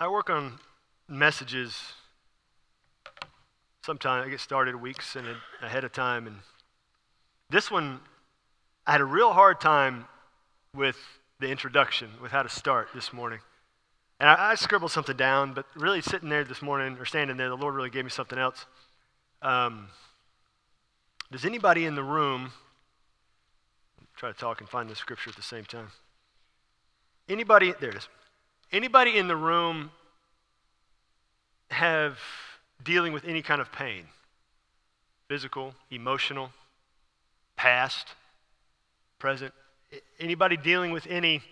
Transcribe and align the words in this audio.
I 0.00 0.06
work 0.06 0.30
on 0.30 0.60
messages. 1.08 1.76
Sometimes 3.84 4.26
I 4.26 4.30
get 4.30 4.38
started 4.38 4.76
weeks 4.76 5.16
in 5.16 5.24
a, 5.26 5.36
ahead 5.66 5.82
of 5.82 5.92
time, 5.92 6.28
and 6.28 6.36
this 7.50 7.68
one 7.68 7.98
I 8.86 8.92
had 8.92 9.00
a 9.00 9.04
real 9.04 9.32
hard 9.32 9.60
time 9.60 10.06
with 10.72 10.96
the 11.40 11.48
introduction, 11.48 12.10
with 12.22 12.30
how 12.30 12.44
to 12.44 12.48
start 12.48 12.90
this 12.94 13.12
morning. 13.12 13.40
And 14.20 14.30
I, 14.30 14.52
I, 14.52 14.54
scribbled 14.54 14.92
something 14.92 15.16
down, 15.16 15.52
but 15.52 15.66
really 15.74 16.00
sitting 16.00 16.28
there 16.28 16.44
this 16.44 16.62
morning 16.62 16.96
or 16.98 17.04
standing 17.04 17.36
there, 17.36 17.48
the 17.48 17.56
Lord 17.56 17.74
really 17.74 17.90
gave 17.90 18.04
me 18.04 18.10
something 18.10 18.38
else. 18.38 18.66
Um, 19.42 19.88
does 21.32 21.44
anybody 21.44 21.86
in 21.86 21.96
the 21.96 22.04
room 22.04 22.52
try 24.16 24.30
to 24.30 24.38
talk 24.38 24.60
and 24.60 24.68
find 24.68 24.88
the 24.88 24.96
scripture 24.96 25.30
at 25.30 25.36
the 25.36 25.42
same 25.42 25.64
time? 25.64 25.88
Anybody, 27.28 27.74
there 27.80 27.90
it 27.90 27.96
is. 27.96 28.08
Anybody 28.70 29.16
in 29.16 29.28
the 29.28 29.36
room 29.36 29.90
have 31.70 32.18
dealing 32.82 33.12
with 33.12 33.24
any 33.24 33.42
kind 33.42 33.60
of 33.60 33.72
pain? 33.72 34.04
Physical, 35.28 35.74
emotional, 35.90 36.50
past, 37.56 38.08
present? 39.18 39.54
Anybody 40.20 40.56
dealing 40.56 40.92
with 40.92 41.06
any 41.08 41.42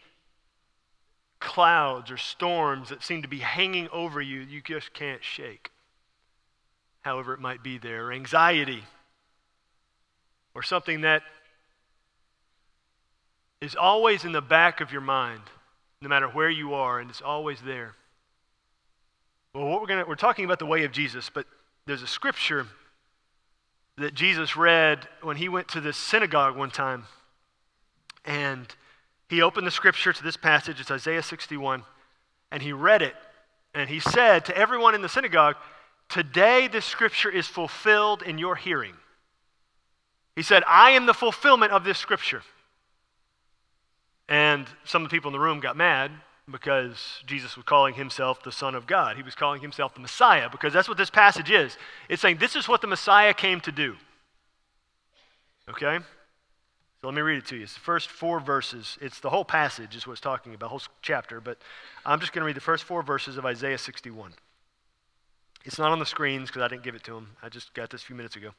clouds 1.41 2.11
or 2.11 2.17
storms 2.17 2.91
that 2.91 3.03
seem 3.03 3.23
to 3.23 3.29
be 3.29 3.39
hanging 3.39 3.89
over 3.91 4.21
you 4.21 4.41
you 4.41 4.61
just 4.61 4.93
can't 4.93 5.25
shake? 5.25 5.71
However, 7.03 7.33
it 7.33 7.41
might 7.41 7.63
be 7.63 7.79
there, 7.79 8.13
anxiety, 8.13 8.83
or 10.55 10.63
something 10.63 11.03
that 11.03 11.23
is 13.61 13.75
always 13.75 14.25
in 14.25 14.33
the 14.33 14.43
back 14.43 14.81
of 14.81 14.93
your 14.93 15.01
mind 15.01 15.43
no 16.01 16.09
matter 16.09 16.29
where 16.29 16.51
you 16.51 16.75
are, 16.75 17.01
and 17.01 17.11
it's 17.11 17.23
always 17.23 17.61
there. 17.63 17.95
Well, 19.55 19.67
what 19.67 19.81
we're 19.81 19.87
to, 19.87 20.05
we're 20.07 20.17
talking 20.17 20.45
about 20.45 20.59
the 20.59 20.67
way 20.67 20.85
of 20.85 20.93
Jesus, 20.93 21.31
but 21.33 21.47
there's 21.87 22.03
a 22.03 22.07
scripture 22.07 22.67
that 23.97 24.13
Jesus 24.15 24.57
read 24.57 25.09
when 25.23 25.37
he 25.37 25.49
went 25.49 25.69
to 25.69 25.81
the 25.81 25.93
synagogue 25.93 26.57
one 26.57 26.71
time. 26.71 27.05
And 28.25 28.67
he 29.31 29.41
opened 29.41 29.67
the 29.67 29.71
scripture 29.71 30.13
to 30.13 30.23
this 30.23 30.37
passage, 30.37 30.81
it's 30.81 30.91
Isaiah 30.91 31.23
61, 31.23 31.85
and 32.53 32.63
he 32.63 32.73
read 32.73 33.01
it. 33.01 33.15
And 33.75 33.89
he 33.89 34.01
said 34.01 34.45
to 34.47 34.57
everyone 34.57 34.95
in 34.95 35.03
the 35.03 35.09
synagogue, 35.09 35.57
Today 36.09 36.69
this 36.69 36.85
scripture 36.85 37.31
is 37.31 37.47
fulfilled 37.47 38.23
in 38.23 38.39
your 38.39 38.57
hearing. 38.57 38.95
He 40.37 40.43
said, 40.43 40.63
I 40.69 40.91
am 40.91 41.07
the 41.07 41.15
fulfillment 41.15 41.73
of 41.73 41.83
this 41.83 41.99
scripture. 41.99 42.43
And 44.29 44.67
some 44.85 45.03
of 45.03 45.11
the 45.11 45.15
people 45.15 45.29
in 45.29 45.33
the 45.33 45.41
room 45.41 45.61
got 45.61 45.77
mad 45.77 46.11
because 46.51 47.23
Jesus 47.27 47.57
was 47.57 47.65
calling 47.65 47.95
himself 47.95 48.43
the 48.43 48.53
Son 48.53 48.75
of 48.75 48.87
God. 48.87 49.17
He 49.17 49.23
was 49.23 49.35
calling 49.35 49.61
himself 49.61 49.95
the 49.95 50.01
Messiah 50.01 50.49
because 50.51 50.73
that's 50.73 50.89
what 50.89 50.99
this 50.99 51.11
passage 51.11 51.51
is. 51.51 51.77
It's 52.09 52.23
saying 52.23 52.39
this 52.39 52.57
is 52.57 52.69
what 52.69 52.81
the 52.81 52.87
Messiah 52.87 53.35
came 53.35 53.61
to 53.61 53.73
do. 53.73 53.97
Okay? 55.69 55.99
So 57.01 57.09
let 57.09 57.15
me 57.15 57.23
read 57.23 57.39
it 57.39 57.47
to 57.47 57.57
you. 57.57 57.65
It's 57.65 57.75
the 57.75 57.81
first 57.81 58.09
four 58.09 58.41
verses. 58.41 58.97
It's 59.01 59.21
the 59.21 59.31
whole 59.31 59.45
passage, 59.45 59.95
is 59.97 60.07
what 60.07 60.15
it's 60.15 60.21
talking 60.21 60.55
about, 60.55 60.71
whole 60.71 60.83
chapter. 61.03 61.41
But 61.41 61.59
I'm 62.05 62.21
just 62.21 62.33
going 62.33 62.43
to 62.43 62.47
read 62.47 62.57
the 62.57 62.61
first 62.61 62.85
four 62.85 63.03
verses 63.03 63.37
of 63.37 63.45
Isaiah 63.45 63.79
61. 63.79 64.33
It's 65.65 65.79
not 65.79 65.91
on 65.91 65.99
the 65.99 66.07
screens 66.07 66.49
because 66.49 66.63
I 66.63 66.69
didn't 66.69 66.85
give 66.85 66.95
it 66.95 67.03
to 67.05 67.17
him. 67.17 67.31
I 67.43 67.49
just 67.49 67.75
got 67.75 67.91
this 67.91 68.03
a 68.03 68.07
few 68.07 68.17
minutes 68.17 68.37
ago. 68.37 68.51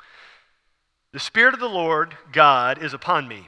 The 1.13 1.19
Spirit 1.19 1.53
of 1.53 1.61
the 1.61 1.69
Lord 1.69 2.15
God 2.33 2.83
is 2.83 2.93
upon 2.93 3.29
me 3.29 3.47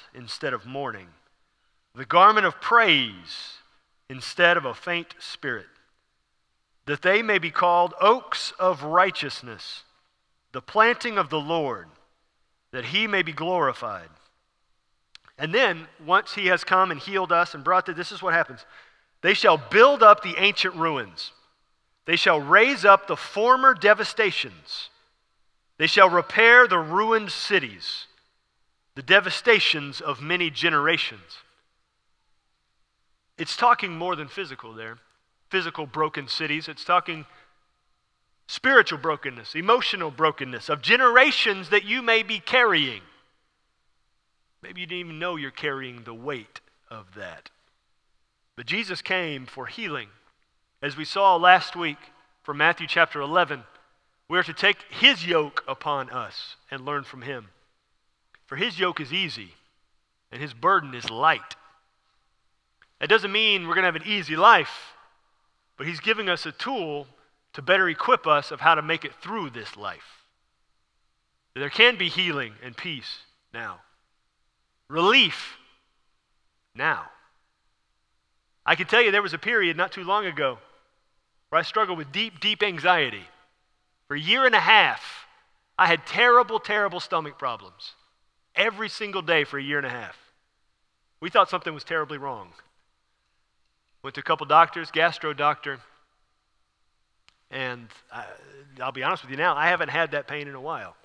instead 0.13 0.53
of 0.53 0.65
mourning, 0.65 1.07
the 1.95 2.05
garment 2.05 2.45
of 2.45 2.61
praise 2.61 3.57
instead 4.09 4.57
of 4.57 4.65
a 4.65 4.73
faint 4.73 5.15
spirit, 5.19 5.67
that 6.85 7.01
they 7.01 7.21
may 7.21 7.37
be 7.37 7.51
called 7.51 7.93
oaks 8.01 8.53
of 8.59 8.83
righteousness, 8.83 9.83
the 10.51 10.61
planting 10.61 11.17
of 11.17 11.29
the 11.29 11.39
Lord, 11.39 11.87
that 12.71 12.85
he 12.85 13.07
may 13.07 13.21
be 13.21 13.31
glorified. 13.31 14.09
And 15.37 15.53
then, 15.53 15.87
once 16.05 16.33
he 16.33 16.47
has 16.47 16.63
come 16.63 16.91
and 16.91 16.99
healed 16.99 17.31
us 17.31 17.53
and 17.53 17.63
brought 17.63 17.85
the, 17.85 17.93
this 17.93 18.11
is 18.11 18.21
what 18.21 18.33
happens. 18.33 18.65
They 19.21 19.33
shall 19.33 19.57
build 19.57 20.03
up 20.03 20.21
the 20.21 20.35
ancient 20.37 20.75
ruins. 20.75 21.31
They 22.05 22.15
shall 22.15 22.39
raise 22.39 22.85
up 22.85 23.07
the 23.07 23.15
former 23.15 23.73
devastations. 23.73 24.89
They 25.77 25.87
shall 25.87 26.09
repair 26.09 26.67
the 26.67 26.79
ruined 26.79 27.31
cities 27.31 28.07
the 28.95 29.01
devastations 29.01 30.01
of 30.01 30.21
many 30.21 30.49
generations. 30.49 31.39
It's 33.37 33.55
talking 33.55 33.97
more 33.97 34.15
than 34.15 34.27
physical 34.27 34.73
there, 34.73 34.97
physical 35.49 35.85
broken 35.85 36.27
cities. 36.27 36.67
It's 36.67 36.83
talking 36.83 37.25
spiritual 38.47 38.99
brokenness, 38.99 39.55
emotional 39.55 40.11
brokenness 40.11 40.69
of 40.69 40.81
generations 40.81 41.69
that 41.69 41.85
you 41.85 42.01
may 42.01 42.21
be 42.21 42.39
carrying. 42.39 43.01
Maybe 44.61 44.81
you 44.81 44.87
didn't 44.87 44.99
even 44.99 45.19
know 45.19 45.37
you're 45.37 45.51
carrying 45.51 46.03
the 46.03 46.13
weight 46.13 46.59
of 46.89 47.15
that. 47.15 47.49
But 48.55 48.65
Jesus 48.65 49.01
came 49.01 49.45
for 49.45 49.65
healing. 49.65 50.09
As 50.81 50.97
we 50.97 51.05
saw 51.05 51.35
last 51.35 51.75
week 51.75 51.97
from 52.43 52.57
Matthew 52.57 52.87
chapter 52.87 53.21
11, 53.21 53.63
we 54.27 54.37
are 54.37 54.43
to 54.43 54.53
take 54.53 54.77
his 54.89 55.25
yoke 55.25 55.63
upon 55.67 56.09
us 56.09 56.57
and 56.69 56.85
learn 56.85 57.03
from 57.03 57.21
him. 57.21 57.47
For 58.51 58.57
his 58.57 58.77
yoke 58.77 58.99
is 58.99 59.13
easy 59.13 59.53
and 60.29 60.41
his 60.41 60.53
burden 60.53 60.93
is 60.93 61.09
light. 61.09 61.55
That 62.99 63.07
doesn't 63.07 63.31
mean 63.31 63.65
we're 63.65 63.75
going 63.75 63.83
to 63.83 63.93
have 63.93 63.95
an 63.95 64.05
easy 64.05 64.35
life, 64.35 64.93
but 65.77 65.87
he's 65.87 66.01
giving 66.01 66.27
us 66.27 66.45
a 66.45 66.51
tool 66.51 67.07
to 67.53 67.61
better 67.61 67.87
equip 67.87 68.27
us 68.27 68.51
of 68.51 68.59
how 68.59 68.75
to 68.75 68.81
make 68.81 69.05
it 69.05 69.13
through 69.21 69.51
this 69.51 69.77
life. 69.77 70.25
There 71.55 71.69
can 71.69 71.97
be 71.97 72.09
healing 72.09 72.55
and 72.61 72.75
peace 72.75 73.19
now, 73.53 73.79
relief 74.89 75.55
now. 76.75 77.05
I 78.65 78.75
can 78.75 78.87
tell 78.87 79.01
you 79.01 79.11
there 79.11 79.21
was 79.21 79.33
a 79.33 79.37
period 79.37 79.77
not 79.77 79.93
too 79.93 80.03
long 80.03 80.25
ago 80.25 80.57
where 81.47 81.59
I 81.59 81.63
struggled 81.63 81.97
with 81.97 82.11
deep, 82.11 82.41
deep 82.41 82.63
anxiety. 82.63 83.23
For 84.09 84.15
a 84.15 84.19
year 84.19 84.45
and 84.45 84.55
a 84.55 84.59
half, 84.59 85.25
I 85.79 85.87
had 85.87 86.05
terrible, 86.05 86.59
terrible 86.59 86.99
stomach 86.99 87.39
problems 87.39 87.93
every 88.55 88.89
single 88.89 89.21
day 89.21 89.43
for 89.43 89.57
a 89.57 89.63
year 89.63 89.77
and 89.77 89.87
a 89.87 89.89
half. 89.89 90.17
We 91.19 91.29
thought 91.29 91.49
something 91.49 91.73
was 91.73 91.83
terribly 91.83 92.17
wrong. 92.17 92.49
Went 94.03 94.15
to 94.15 94.21
a 94.21 94.23
couple 94.23 94.45
doctors, 94.47 94.89
gastro 94.91 95.33
doctor, 95.33 95.79
and 97.51 97.87
I, 98.11 98.25
I'll 98.81 98.91
be 98.91 99.03
honest 99.03 99.23
with 99.23 99.31
you 99.31 99.37
now, 99.37 99.55
I 99.55 99.67
haven't 99.67 99.89
had 99.89 100.11
that 100.11 100.27
pain 100.27 100.47
in 100.47 100.55
a 100.55 100.61
while 100.61 100.95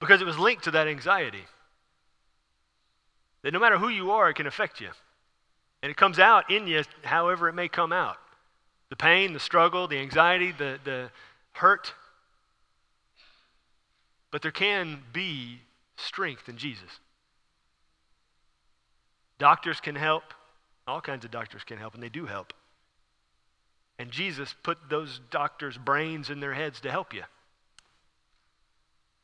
because 0.00 0.20
it 0.20 0.26
was 0.26 0.38
linked 0.38 0.64
to 0.64 0.70
that 0.72 0.88
anxiety. 0.88 1.44
That 3.42 3.52
no 3.52 3.60
matter 3.60 3.78
who 3.78 3.88
you 3.88 4.10
are, 4.10 4.30
it 4.30 4.34
can 4.34 4.46
affect 4.46 4.80
you. 4.80 4.88
And 5.82 5.90
it 5.90 5.96
comes 5.96 6.18
out 6.18 6.50
in 6.50 6.66
you 6.66 6.82
however 7.04 7.48
it 7.48 7.52
may 7.52 7.68
come 7.68 7.92
out 7.92 8.16
the 8.88 8.96
pain, 8.96 9.32
the 9.32 9.40
struggle, 9.40 9.88
the 9.88 9.98
anxiety, 9.98 10.52
the, 10.52 10.78
the 10.84 11.10
hurt. 11.52 11.92
But 14.30 14.42
there 14.42 14.52
can 14.52 15.02
be 15.12 15.60
strength 15.96 16.48
in 16.48 16.56
Jesus. 16.56 17.00
Doctors 19.38 19.80
can 19.80 19.94
help. 19.94 20.22
All 20.86 21.00
kinds 21.00 21.24
of 21.24 21.30
doctors 21.30 21.64
can 21.64 21.78
help, 21.78 21.94
and 21.94 22.02
they 22.02 22.08
do 22.08 22.26
help. 22.26 22.52
And 23.98 24.10
Jesus 24.10 24.54
put 24.62 24.78
those 24.88 25.20
doctors' 25.30 25.78
brains 25.78 26.30
in 26.30 26.40
their 26.40 26.54
heads 26.54 26.80
to 26.80 26.90
help 26.90 27.14
you. 27.14 27.22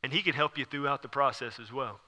And 0.03 0.11
he 0.11 0.21
can 0.21 0.33
help 0.33 0.57
you 0.57 0.65
throughout 0.65 1.01
the 1.01 1.07
process 1.07 1.59
as 1.59 1.71
well. 1.71 1.99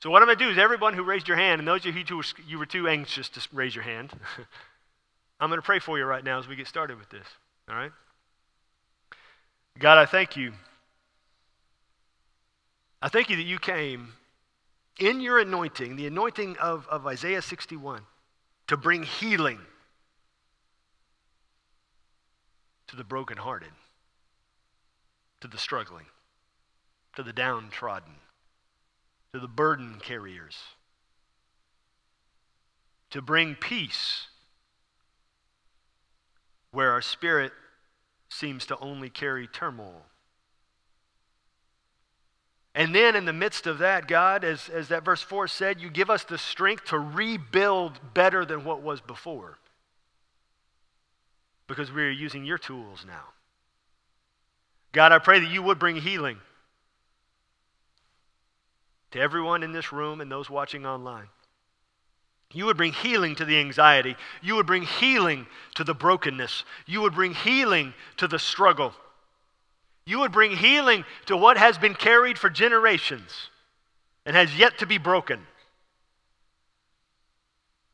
So, 0.00 0.10
what 0.10 0.22
I'm 0.22 0.28
going 0.28 0.38
to 0.38 0.44
do 0.44 0.50
is, 0.50 0.58
everyone 0.58 0.94
who 0.94 1.02
raised 1.02 1.26
your 1.26 1.36
hand, 1.36 1.58
and 1.58 1.66
those 1.66 1.84
of 1.84 1.96
you 1.96 2.04
who 2.04 2.16
were, 2.18 2.24
you 2.46 2.58
were 2.58 2.66
too 2.66 2.86
anxious 2.86 3.28
to 3.30 3.40
raise 3.52 3.74
your 3.74 3.82
hand, 3.82 4.12
I'm 5.40 5.48
going 5.48 5.58
to 5.58 5.64
pray 5.64 5.80
for 5.80 5.98
you 5.98 6.04
right 6.04 6.22
now 6.22 6.38
as 6.38 6.46
we 6.46 6.54
get 6.54 6.68
started 6.68 6.98
with 6.98 7.10
this. 7.10 7.26
All 7.68 7.74
right? 7.74 7.90
God, 9.78 9.98
I 9.98 10.06
thank 10.06 10.36
you 10.36 10.52
I 13.00 13.08
thank 13.08 13.30
you 13.30 13.36
that 13.36 13.42
you 13.42 13.58
came 13.58 14.12
in 14.98 15.20
your 15.20 15.38
anointing, 15.38 15.96
the 15.96 16.06
anointing 16.06 16.56
of, 16.58 16.86
of 16.88 17.06
Isaiah 17.06 17.42
61, 17.42 18.02
to 18.66 18.76
bring 18.76 19.04
healing. 19.04 19.60
to 22.88 22.96
the 22.96 23.04
brokenhearted, 23.04 23.70
to 25.40 25.48
the 25.48 25.58
struggling, 25.58 26.06
to 27.14 27.22
the 27.22 27.32
downtrodden, 27.32 28.14
to 29.32 29.38
the 29.38 29.46
burden 29.46 30.00
carriers, 30.02 30.56
to 33.10 33.22
bring 33.22 33.54
peace 33.54 34.26
where 36.70 36.90
our 36.90 37.02
spirit 37.02 37.52
seems 38.28 38.66
to 38.66 38.78
only 38.78 39.10
carry 39.10 39.46
turmoil. 39.46 40.06
And 42.78 42.94
then, 42.94 43.16
in 43.16 43.24
the 43.24 43.32
midst 43.32 43.66
of 43.66 43.78
that, 43.78 44.06
God, 44.06 44.44
as, 44.44 44.68
as 44.68 44.86
that 44.86 45.04
verse 45.04 45.20
4 45.20 45.48
said, 45.48 45.80
you 45.80 45.90
give 45.90 46.10
us 46.10 46.22
the 46.22 46.38
strength 46.38 46.84
to 46.86 46.98
rebuild 47.00 47.98
better 48.14 48.44
than 48.44 48.62
what 48.62 48.82
was 48.82 49.00
before. 49.00 49.58
Because 51.66 51.90
we 51.90 52.02
are 52.02 52.08
using 52.08 52.44
your 52.44 52.56
tools 52.56 53.04
now. 53.04 53.24
God, 54.92 55.10
I 55.10 55.18
pray 55.18 55.40
that 55.40 55.50
you 55.50 55.60
would 55.60 55.80
bring 55.80 55.96
healing 55.96 56.38
to 59.10 59.18
everyone 59.18 59.64
in 59.64 59.72
this 59.72 59.92
room 59.92 60.20
and 60.20 60.30
those 60.30 60.48
watching 60.48 60.86
online. 60.86 61.26
You 62.52 62.66
would 62.66 62.76
bring 62.76 62.92
healing 62.92 63.34
to 63.34 63.44
the 63.44 63.58
anxiety. 63.58 64.14
You 64.40 64.54
would 64.54 64.68
bring 64.68 64.84
healing 64.84 65.48
to 65.74 65.82
the 65.82 65.94
brokenness. 65.94 66.62
You 66.86 67.00
would 67.00 67.16
bring 67.16 67.34
healing 67.34 67.92
to 68.18 68.28
the 68.28 68.38
struggle. 68.38 68.94
You 70.08 70.20
would 70.20 70.32
bring 70.32 70.56
healing 70.56 71.04
to 71.26 71.36
what 71.36 71.58
has 71.58 71.76
been 71.76 71.94
carried 71.94 72.38
for 72.38 72.48
generations 72.48 73.50
and 74.24 74.34
has 74.34 74.58
yet 74.58 74.78
to 74.78 74.86
be 74.86 74.96
broken. 74.96 75.40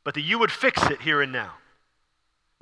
But 0.05 0.13
that 0.13 0.21
you 0.21 0.39
would 0.39 0.49
fix 0.49 0.81
it 0.89 1.01
here 1.01 1.21
and 1.21 1.33
now. 1.33 1.55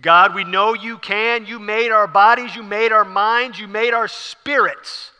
God, 0.01 0.33
we 0.33 0.43
know 0.43 0.73
you 0.73 0.97
can. 0.97 1.45
You 1.45 1.59
made 1.59 1.91
our 1.91 2.07
bodies, 2.07 2.55
you 2.55 2.63
made 2.63 2.91
our 2.91 3.05
minds, 3.05 3.59
you 3.59 3.67
made 3.67 3.93
our 3.93 4.07
spirits. 4.07 5.11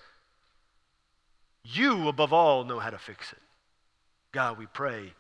You, 1.63 2.07
above 2.07 2.33
all, 2.33 2.63
know 2.63 2.79
how 2.79 2.89
to 2.89 2.97
fix 2.97 3.33
it. 3.33 3.39
God, 4.31 4.57
we 4.57 4.65
pray 4.65 5.13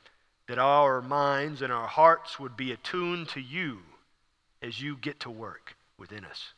that 0.47 0.57
our 0.57 1.03
minds 1.03 1.61
and 1.61 1.71
our 1.71 1.87
hearts 1.87 2.39
would 2.39 2.57
be 2.57 2.71
attuned 2.71 3.29
to 3.29 3.41
you 3.41 3.77
as 4.63 4.81
you 4.81 4.97
get 4.97 5.19
to 5.19 5.29
work 5.29 5.75
within 5.99 6.25
us. 6.25 6.53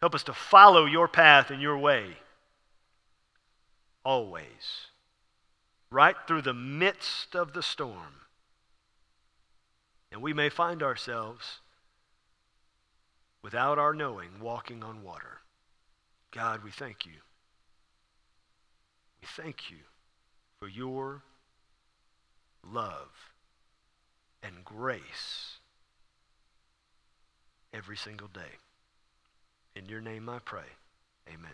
Help 0.00 0.14
us 0.14 0.22
to 0.24 0.32
follow 0.32 0.84
your 0.84 1.08
path 1.08 1.50
and 1.50 1.60
your 1.60 1.78
way 1.78 2.16
always, 4.04 4.86
right 5.90 6.16
through 6.26 6.42
the 6.42 6.54
midst 6.54 7.34
of 7.34 7.52
the 7.52 7.62
storm. 7.62 8.22
And 10.10 10.22
we 10.22 10.32
may 10.32 10.48
find 10.48 10.82
ourselves, 10.82 11.58
without 13.42 13.78
our 13.78 13.92
knowing, 13.92 14.40
walking 14.40 14.82
on 14.82 15.02
water. 15.02 15.40
God, 16.30 16.64
we 16.64 16.70
thank 16.70 17.04
you. 17.04 17.20
We 19.20 19.28
thank 19.36 19.70
you 19.70 19.78
for 20.60 20.68
your 20.68 21.22
love 22.64 23.32
and 24.42 24.64
grace 24.64 25.58
every 27.74 27.96
single 27.96 28.28
day. 28.28 28.58
In 29.78 29.88
your 29.88 30.00
name 30.00 30.28
I 30.28 30.40
pray. 30.40 30.66
Amen. 31.28 31.52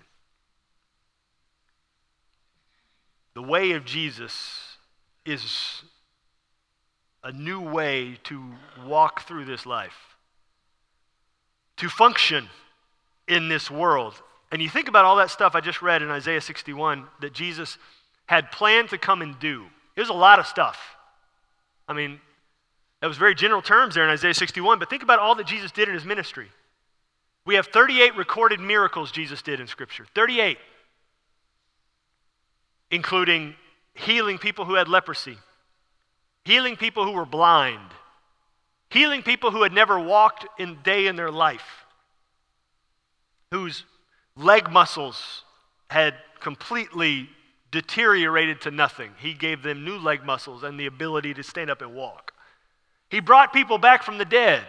The 3.35 3.43
way 3.43 3.73
of 3.73 3.85
Jesus 3.85 4.79
is 5.27 5.83
a 7.23 7.33
new 7.33 7.61
way 7.61 8.19
to 8.25 8.43
walk 8.87 9.27
through 9.27 9.45
this 9.45 9.67
life, 9.67 10.17
to 11.77 11.89
function 11.91 12.49
in 13.29 13.49
this 13.49 13.71
world. 13.71 14.15
And 14.51 14.63
you 14.63 14.71
think 14.71 14.89
about 14.89 15.05
all 15.05 15.17
that 15.17 15.31
stuff 15.31 15.55
I 15.55 15.61
just 15.61 15.83
read 15.83 16.01
in 16.01 16.09
Isaiah 16.09 16.41
61 16.41 17.07
that 17.21 17.35
Jesus 17.35 17.77
had 18.27 18.51
planned 18.51 18.89
to 18.91 18.99
come 18.99 19.21
and 19.21 19.39
do. 19.39 19.67
It 19.97 20.01
was 20.01 20.09
a 20.09 20.15
lot 20.15 20.39
of 20.39 20.47
stuff. 20.47 20.79
I 21.87 21.93
mean, 21.93 22.21
that 23.03 23.07
was 23.07 23.19
very 23.19 23.35
general 23.35 23.61
terms 23.61 23.95
there 23.95 24.05
in 24.05 24.11
Isaiah 24.11 24.33
61, 24.33 24.79
but 24.79 24.89
think 24.89 25.03
about 25.03 25.19
all 25.19 25.35
that 25.35 25.47
Jesus 25.47 25.71
did 25.73 25.89
in 25.89 25.95
his 25.95 26.07
ministry. 26.07 26.49
We 27.47 27.57
have 27.57 27.67
38 27.67 28.17
recorded 28.17 28.61
miracles 28.61 29.13
Jesus 29.13 29.43
did 29.43 29.61
in 29.61 29.67
Scripture. 29.67 30.07
38. 30.15 30.59
Including 32.91 33.55
healing 33.95 34.39
people 34.39 34.65
who 34.65 34.75
had 34.75 34.89
leprosy, 34.89 35.37
healing 36.45 36.77
people 36.77 37.05
who 37.05 37.13
were 37.13 37.27
blind, 37.27 37.91
healing 38.91 39.23
people 39.23 39.51
who 39.51 39.63
had 39.63 39.73
never 39.73 39.99
walked 39.99 40.47
in 40.59 40.71
a 40.71 40.75
day 40.75 41.07
in 41.07 41.17
their 41.17 41.31
life, 41.31 41.85
whose 43.51 43.85
leg 44.37 44.71
muscles 44.71 45.45
had 45.91 46.15
completely 46.41 47.29
deteriorated 47.71 48.61
to 48.63 48.71
nothing. 48.71 49.11
He 49.19 49.35
gave 49.35 49.63
them 49.63 49.85
new 49.85 49.99
leg 49.99 50.25
muscles 50.25 50.63
and 50.63 50.79
the 50.79 50.87
ability 50.87 51.35
to 51.35 51.43
stand 51.43 51.71
up 51.71 51.83
and 51.83 51.95
walk. 51.95 52.33
He 53.11 53.21
brought 53.21 53.53
people 53.53 53.79
back 53.79 54.03
from 54.03 54.19
the 54.19 54.25
dead. 54.25 54.65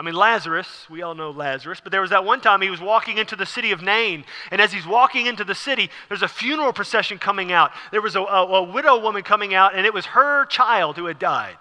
I 0.00 0.02
mean, 0.02 0.14
Lazarus, 0.14 0.86
we 0.88 1.02
all 1.02 1.14
know 1.14 1.30
Lazarus, 1.30 1.80
but 1.82 1.92
there 1.92 2.00
was 2.00 2.08
that 2.08 2.24
one 2.24 2.40
time 2.40 2.62
he 2.62 2.70
was 2.70 2.80
walking 2.80 3.18
into 3.18 3.36
the 3.36 3.44
city 3.44 3.70
of 3.70 3.82
Nain, 3.82 4.24
and 4.50 4.58
as 4.58 4.72
he's 4.72 4.86
walking 4.86 5.26
into 5.26 5.44
the 5.44 5.54
city, 5.54 5.90
there's 6.08 6.22
a 6.22 6.28
funeral 6.28 6.72
procession 6.72 7.18
coming 7.18 7.52
out. 7.52 7.70
There 7.90 8.00
was 8.00 8.16
a, 8.16 8.22
a, 8.22 8.46
a 8.46 8.62
widow 8.62 8.98
woman 8.98 9.22
coming 9.22 9.52
out, 9.52 9.76
and 9.76 9.84
it 9.84 9.92
was 9.92 10.06
her 10.06 10.46
child 10.46 10.96
who 10.96 11.04
had 11.04 11.18
died. 11.18 11.58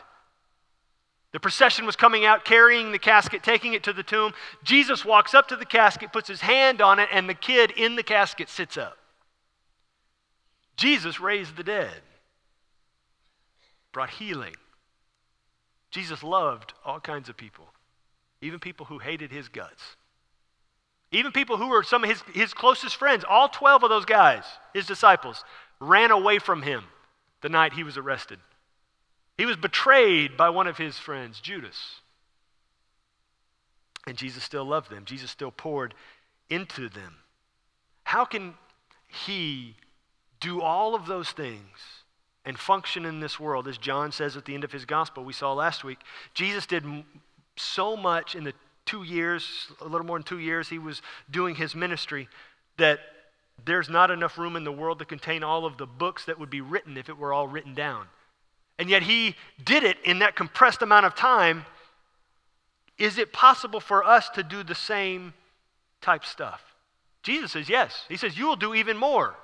The 1.33 1.41
procession 1.41 1.86
was 1.86 1.97
coming 1.97 2.24
out, 2.24 2.45
carrying 2.45 2.94
the 2.94 2.97
casket, 2.97 3.44
taking 3.44 3.74
it 3.74 3.83
to 3.83 3.91
the 3.91 4.03
tomb. 4.03 4.31
Jesus 4.63 5.03
walks 5.03 5.33
up 5.33 5.50
to 5.50 5.57
the 5.57 5.65
casket, 5.65 6.13
puts 6.13 6.30
his 6.30 6.39
hand 6.39 6.81
on 6.81 6.97
it, 6.97 7.09
and 7.12 7.27
the 7.27 7.33
kid 7.33 7.71
in 7.71 7.97
the 7.97 8.03
casket 8.03 8.47
sits 8.47 8.77
up. 8.77 8.97
Jesus 10.77 11.19
raised 11.19 11.57
the 11.57 11.63
dead, 11.65 12.00
brought 13.91 14.12
healing. 14.12 14.56
Jesus 15.91 16.24
loved 16.24 16.71
all 16.86 17.01
kinds 17.01 17.27
of 17.27 17.36
people, 17.36 17.65
even 18.41 18.59
people 18.59 18.86
who 18.86 19.00
hated 19.00 19.31
his 19.31 19.47
guts. 19.47 19.95
Even 21.12 21.31
people 21.31 21.57
who 21.57 21.69
were 21.69 21.83
some 21.83 22.03
of 22.03 22.09
his, 22.09 22.21
his 22.33 22.53
closest 22.53 22.95
friends, 22.95 23.25
all 23.27 23.50
12 23.50 23.83
of 23.83 23.89
those 23.89 24.06
guys, 24.06 24.44
his 24.74 24.86
disciples, 24.86 25.44
ran 25.80 26.12
away 26.12 26.39
from 26.39 26.62
him 26.62 26.83
the 27.41 27.50
night 27.50 27.74
he 27.74 27.83
was 27.83 27.97
arrested. 27.97 28.39
He 29.38 29.45
was 29.45 29.57
betrayed 29.57 30.38
by 30.38 30.50
one 30.50 30.68
of 30.68 30.77
his 30.77 30.97
friends, 30.97 31.39
Judas. 31.39 32.01
And 34.06 34.18
Jesus 34.18 34.44
still 34.44 34.65
loved 34.65 34.89
them, 34.89 35.05
Jesus 35.05 35.31
still 35.31 35.51
poured 35.51 35.93
into 36.50 36.89
them. 36.89 37.15
How 38.03 38.25
can 38.25 38.55
he 39.08 39.75
do 40.39 40.62
all 40.62 40.96
of 40.96 41.05
those 41.05 41.31
things 41.31 42.03
and 42.46 42.58
function 42.58 43.05
in 43.05 43.19
this 43.19 43.39
world, 43.39 43.67
as 43.67 43.77
John 43.77 44.12
says 44.12 44.38
at 44.38 44.46
the 44.46 44.55
end 44.55 44.63
of 44.63 44.72
his 44.72 44.86
gospel, 44.86 45.24
we 45.24 45.34
saw 45.34 45.53
last 45.53 45.84
week, 45.84 46.00
Jesus 46.34 46.65
did 46.65 46.84
so 47.60 47.96
much 47.96 48.36
in 48.36 48.44
the 48.44 48.54
two 48.86 49.04
years, 49.04 49.68
a 49.82 49.86
little 49.86 50.06
more 50.06 50.18
than 50.18 50.24
two 50.24 50.39
years, 50.39 50.70
he 50.70 50.80
was 50.80 51.01
doing 51.30 51.56
his 51.56 51.75
ministry 51.75 52.28
that 52.78 53.00
there's 53.66 53.89
not 53.89 54.10
enough 54.10 54.38
room 54.38 54.56
in 54.56 54.63
the 54.63 54.72
world 54.72 55.00
to 55.00 55.06
contain 55.06 55.44
all 55.44 55.66
of 55.66 55.78
the 55.78 55.86
books 55.86 56.25
that 56.25 56.39
would 56.39 56.50
be 56.50 56.62
written 56.62 56.98
if 56.98 57.10
it 57.10 57.18
were 57.18 57.34
all 57.34 57.48
written 57.48 57.74
down. 57.74 58.06
And 58.78 58.89
yet 58.89 59.04
he 59.04 59.36
did 59.63 59.84
it 59.84 59.98
in 60.06 60.20
that 60.20 60.36
compressed 60.36 60.82
amount 60.82 61.06
of 61.06 61.16
time. 61.16 61.66
Is 62.98 63.18
it 63.18 63.34
possible 63.34 63.80
for 63.80 64.04
us 64.04 64.30
to 64.30 64.44
do 64.44 64.63
the 64.63 64.75
same 64.75 65.34
type 66.01 66.24
stuff? 66.24 66.62
Jesus 67.22 67.51
says 67.51 67.68
yes. 67.68 68.06
He 68.08 68.16
says, 68.16 68.38
You 68.38 68.48
will 68.48 68.56
do 68.56 68.74
even 68.74 68.98
more 68.98 69.36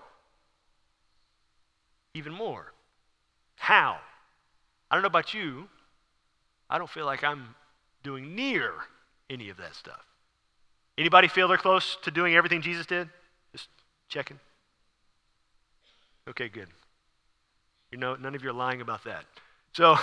even 2.15 2.33
more. 2.33 2.73
How? 3.57 3.99
I 4.89 4.95
don't 4.95 5.03
know 5.03 5.07
about 5.07 5.33
you. 5.33 5.67
I 6.69 6.77
don't 6.77 6.89
feel 6.89 7.05
like 7.05 7.23
I'm 7.23 7.53
doing 8.05 8.35
near 8.35 8.71
any 9.29 9.49
of 9.49 9.57
that 9.57 9.75
stuff. 9.75 10.05
Anybody 10.97 11.27
feel 11.27 11.47
they're 11.47 11.57
close 11.57 11.97
to 12.03 12.11
doing 12.11 12.35
everything 12.35 12.61
Jesus 12.61 12.85
did? 12.85 13.09
Just 13.51 13.67
checking. 14.07 14.39
Okay, 16.29 16.47
good. 16.47 16.67
You 17.91 17.97
know, 17.97 18.15
none 18.15 18.35
of 18.35 18.43
you 18.43 18.49
are 18.49 18.53
lying 18.53 18.79
about 18.79 19.03
that. 19.05 19.25
So, 19.73 19.97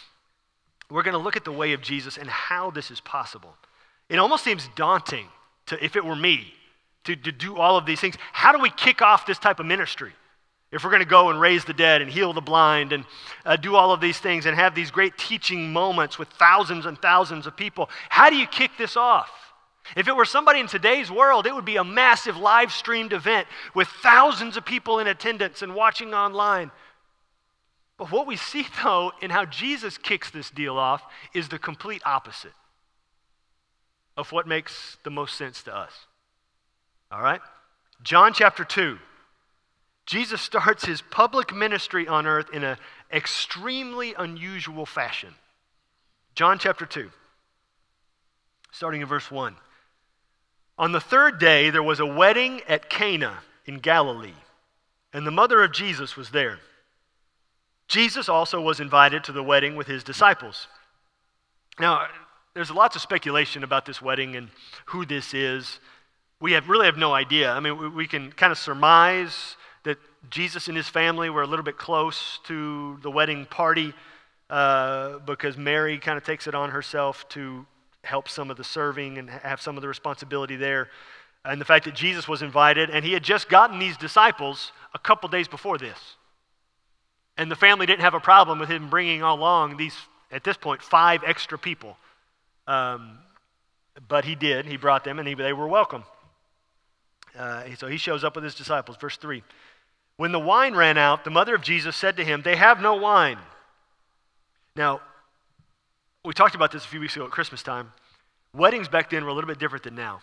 we're 0.90 1.02
going 1.02 1.14
to 1.14 1.18
look 1.18 1.36
at 1.36 1.44
the 1.44 1.52
way 1.52 1.72
of 1.72 1.80
Jesus 1.80 2.18
and 2.18 2.28
how 2.28 2.70
this 2.70 2.90
is 2.90 3.00
possible. 3.00 3.54
It 4.08 4.18
almost 4.18 4.44
seems 4.44 4.68
daunting 4.76 5.26
to, 5.66 5.82
if 5.82 5.96
it 5.96 6.04
were 6.04 6.14
me, 6.14 6.52
to, 7.04 7.16
to 7.16 7.32
do 7.32 7.56
all 7.56 7.76
of 7.76 7.86
these 7.86 7.98
things. 7.98 8.16
How 8.32 8.52
do 8.52 8.58
we 8.58 8.70
kick 8.70 9.02
off 9.02 9.26
this 9.26 9.38
type 9.38 9.58
of 9.58 9.66
ministry? 9.66 10.12
If 10.72 10.82
we're 10.82 10.90
going 10.90 11.02
to 11.02 11.08
go 11.08 11.28
and 11.28 11.38
raise 11.38 11.64
the 11.66 11.74
dead 11.74 12.00
and 12.00 12.10
heal 12.10 12.32
the 12.32 12.40
blind 12.40 12.92
and 12.92 13.04
uh, 13.44 13.56
do 13.56 13.76
all 13.76 13.92
of 13.92 14.00
these 14.00 14.18
things 14.18 14.46
and 14.46 14.56
have 14.56 14.74
these 14.74 14.90
great 14.90 15.16
teaching 15.18 15.70
moments 15.72 16.18
with 16.18 16.28
thousands 16.28 16.86
and 16.86 17.00
thousands 17.00 17.46
of 17.46 17.54
people, 17.56 17.90
how 18.08 18.30
do 18.30 18.36
you 18.36 18.46
kick 18.46 18.70
this 18.78 18.96
off? 18.96 19.30
If 19.96 20.08
it 20.08 20.16
were 20.16 20.24
somebody 20.24 20.60
in 20.60 20.68
today's 20.68 21.10
world, 21.10 21.46
it 21.46 21.54
would 21.54 21.66
be 21.66 21.76
a 21.76 21.84
massive 21.84 22.38
live 22.38 22.72
streamed 22.72 23.12
event 23.12 23.46
with 23.74 23.86
thousands 23.88 24.56
of 24.56 24.64
people 24.64 24.98
in 24.98 25.06
attendance 25.06 25.60
and 25.60 25.74
watching 25.74 26.14
online. 26.14 26.70
But 27.98 28.10
what 28.10 28.26
we 28.26 28.36
see, 28.36 28.66
though, 28.82 29.12
in 29.20 29.30
how 29.30 29.44
Jesus 29.44 29.98
kicks 29.98 30.30
this 30.30 30.50
deal 30.50 30.78
off 30.78 31.02
is 31.34 31.48
the 31.48 31.58
complete 31.58 32.02
opposite. 32.06 32.54
of 34.16 34.30
what 34.30 34.46
makes 34.46 34.98
the 35.04 35.10
most 35.10 35.36
sense 35.36 35.62
to 35.62 35.74
us. 35.74 35.92
All 37.10 37.22
right? 37.22 37.40
John 38.02 38.34
chapter 38.34 38.62
2. 38.62 38.98
Jesus 40.06 40.40
starts 40.40 40.84
his 40.84 41.00
public 41.00 41.54
ministry 41.54 42.08
on 42.08 42.26
earth 42.26 42.50
in 42.52 42.64
an 42.64 42.76
extremely 43.12 44.14
unusual 44.18 44.86
fashion. 44.86 45.34
John 46.34 46.58
chapter 46.58 46.86
2, 46.86 47.10
starting 48.72 49.00
in 49.00 49.06
verse 49.06 49.30
1. 49.30 49.54
On 50.78 50.92
the 50.92 51.00
third 51.00 51.38
day, 51.38 51.70
there 51.70 51.82
was 51.82 52.00
a 52.00 52.06
wedding 52.06 52.62
at 52.66 52.88
Cana 52.88 53.40
in 53.66 53.78
Galilee, 53.78 54.34
and 55.12 55.26
the 55.26 55.30
mother 55.30 55.62
of 55.62 55.72
Jesus 55.72 56.16
was 56.16 56.30
there. 56.30 56.58
Jesus 57.86 58.28
also 58.28 58.60
was 58.60 58.80
invited 58.80 59.22
to 59.24 59.32
the 59.32 59.42
wedding 59.42 59.76
with 59.76 59.86
his 59.86 60.02
disciples. 60.02 60.66
Now, 61.78 62.06
there's 62.54 62.70
lots 62.70 62.96
of 62.96 63.02
speculation 63.02 63.62
about 63.64 63.86
this 63.86 64.00
wedding 64.00 64.36
and 64.36 64.48
who 64.86 65.04
this 65.04 65.34
is. 65.34 65.78
We 66.40 66.52
have, 66.52 66.68
really 66.68 66.86
have 66.86 66.96
no 66.96 67.12
idea. 67.12 67.52
I 67.52 67.60
mean, 67.60 67.78
we, 67.78 67.88
we 67.88 68.06
can 68.06 68.32
kind 68.32 68.50
of 68.50 68.58
surmise 68.58 69.56
Jesus 70.30 70.68
and 70.68 70.76
his 70.76 70.88
family 70.88 71.30
were 71.30 71.42
a 71.42 71.46
little 71.46 71.64
bit 71.64 71.76
close 71.76 72.38
to 72.44 72.98
the 73.02 73.10
wedding 73.10 73.46
party 73.46 73.92
uh, 74.50 75.18
because 75.20 75.56
Mary 75.56 75.98
kind 75.98 76.16
of 76.16 76.24
takes 76.24 76.46
it 76.46 76.54
on 76.54 76.70
herself 76.70 77.28
to 77.30 77.66
help 78.04 78.28
some 78.28 78.50
of 78.50 78.56
the 78.56 78.64
serving 78.64 79.18
and 79.18 79.30
have 79.30 79.60
some 79.60 79.76
of 79.76 79.82
the 79.82 79.88
responsibility 79.88 80.56
there. 80.56 80.88
And 81.44 81.60
the 81.60 81.64
fact 81.64 81.86
that 81.86 81.94
Jesus 81.94 82.28
was 82.28 82.42
invited, 82.42 82.90
and 82.90 83.04
he 83.04 83.12
had 83.12 83.24
just 83.24 83.48
gotten 83.48 83.78
these 83.78 83.96
disciples 83.96 84.72
a 84.94 84.98
couple 84.98 85.28
days 85.28 85.48
before 85.48 85.78
this. 85.78 85.98
And 87.36 87.50
the 87.50 87.56
family 87.56 87.86
didn't 87.86 88.02
have 88.02 88.14
a 88.14 88.20
problem 88.20 88.58
with 88.58 88.68
him 88.68 88.90
bringing 88.90 89.22
along 89.22 89.76
these, 89.76 89.96
at 90.30 90.44
this 90.44 90.56
point, 90.56 90.82
five 90.82 91.22
extra 91.26 91.58
people. 91.58 91.96
Um, 92.66 93.18
but 94.08 94.24
he 94.24 94.34
did. 94.34 94.66
He 94.66 94.76
brought 94.76 95.02
them, 95.02 95.18
and 95.18 95.26
he, 95.26 95.34
they 95.34 95.52
were 95.52 95.66
welcome. 95.66 96.04
Uh, 97.36 97.64
so 97.76 97.88
he 97.88 97.96
shows 97.96 98.22
up 98.22 98.34
with 98.34 98.44
his 98.44 98.54
disciples. 98.54 98.96
Verse 98.98 99.16
3. 99.16 99.42
When 100.22 100.30
the 100.30 100.38
wine 100.38 100.76
ran 100.76 100.98
out, 100.98 101.24
the 101.24 101.30
mother 101.30 101.52
of 101.52 101.62
Jesus 101.62 101.96
said 101.96 102.16
to 102.16 102.24
him, 102.24 102.42
They 102.42 102.54
have 102.54 102.80
no 102.80 102.94
wine. 102.94 103.38
Now, 104.76 105.00
we 106.24 106.32
talked 106.32 106.54
about 106.54 106.70
this 106.70 106.84
a 106.84 106.86
few 106.86 107.00
weeks 107.00 107.16
ago 107.16 107.24
at 107.24 107.32
Christmas 107.32 107.60
time. 107.60 107.92
Weddings 108.54 108.86
back 108.86 109.10
then 109.10 109.24
were 109.24 109.30
a 109.30 109.34
little 109.34 109.48
bit 109.48 109.58
different 109.58 109.82
than 109.82 109.96
now. 109.96 110.22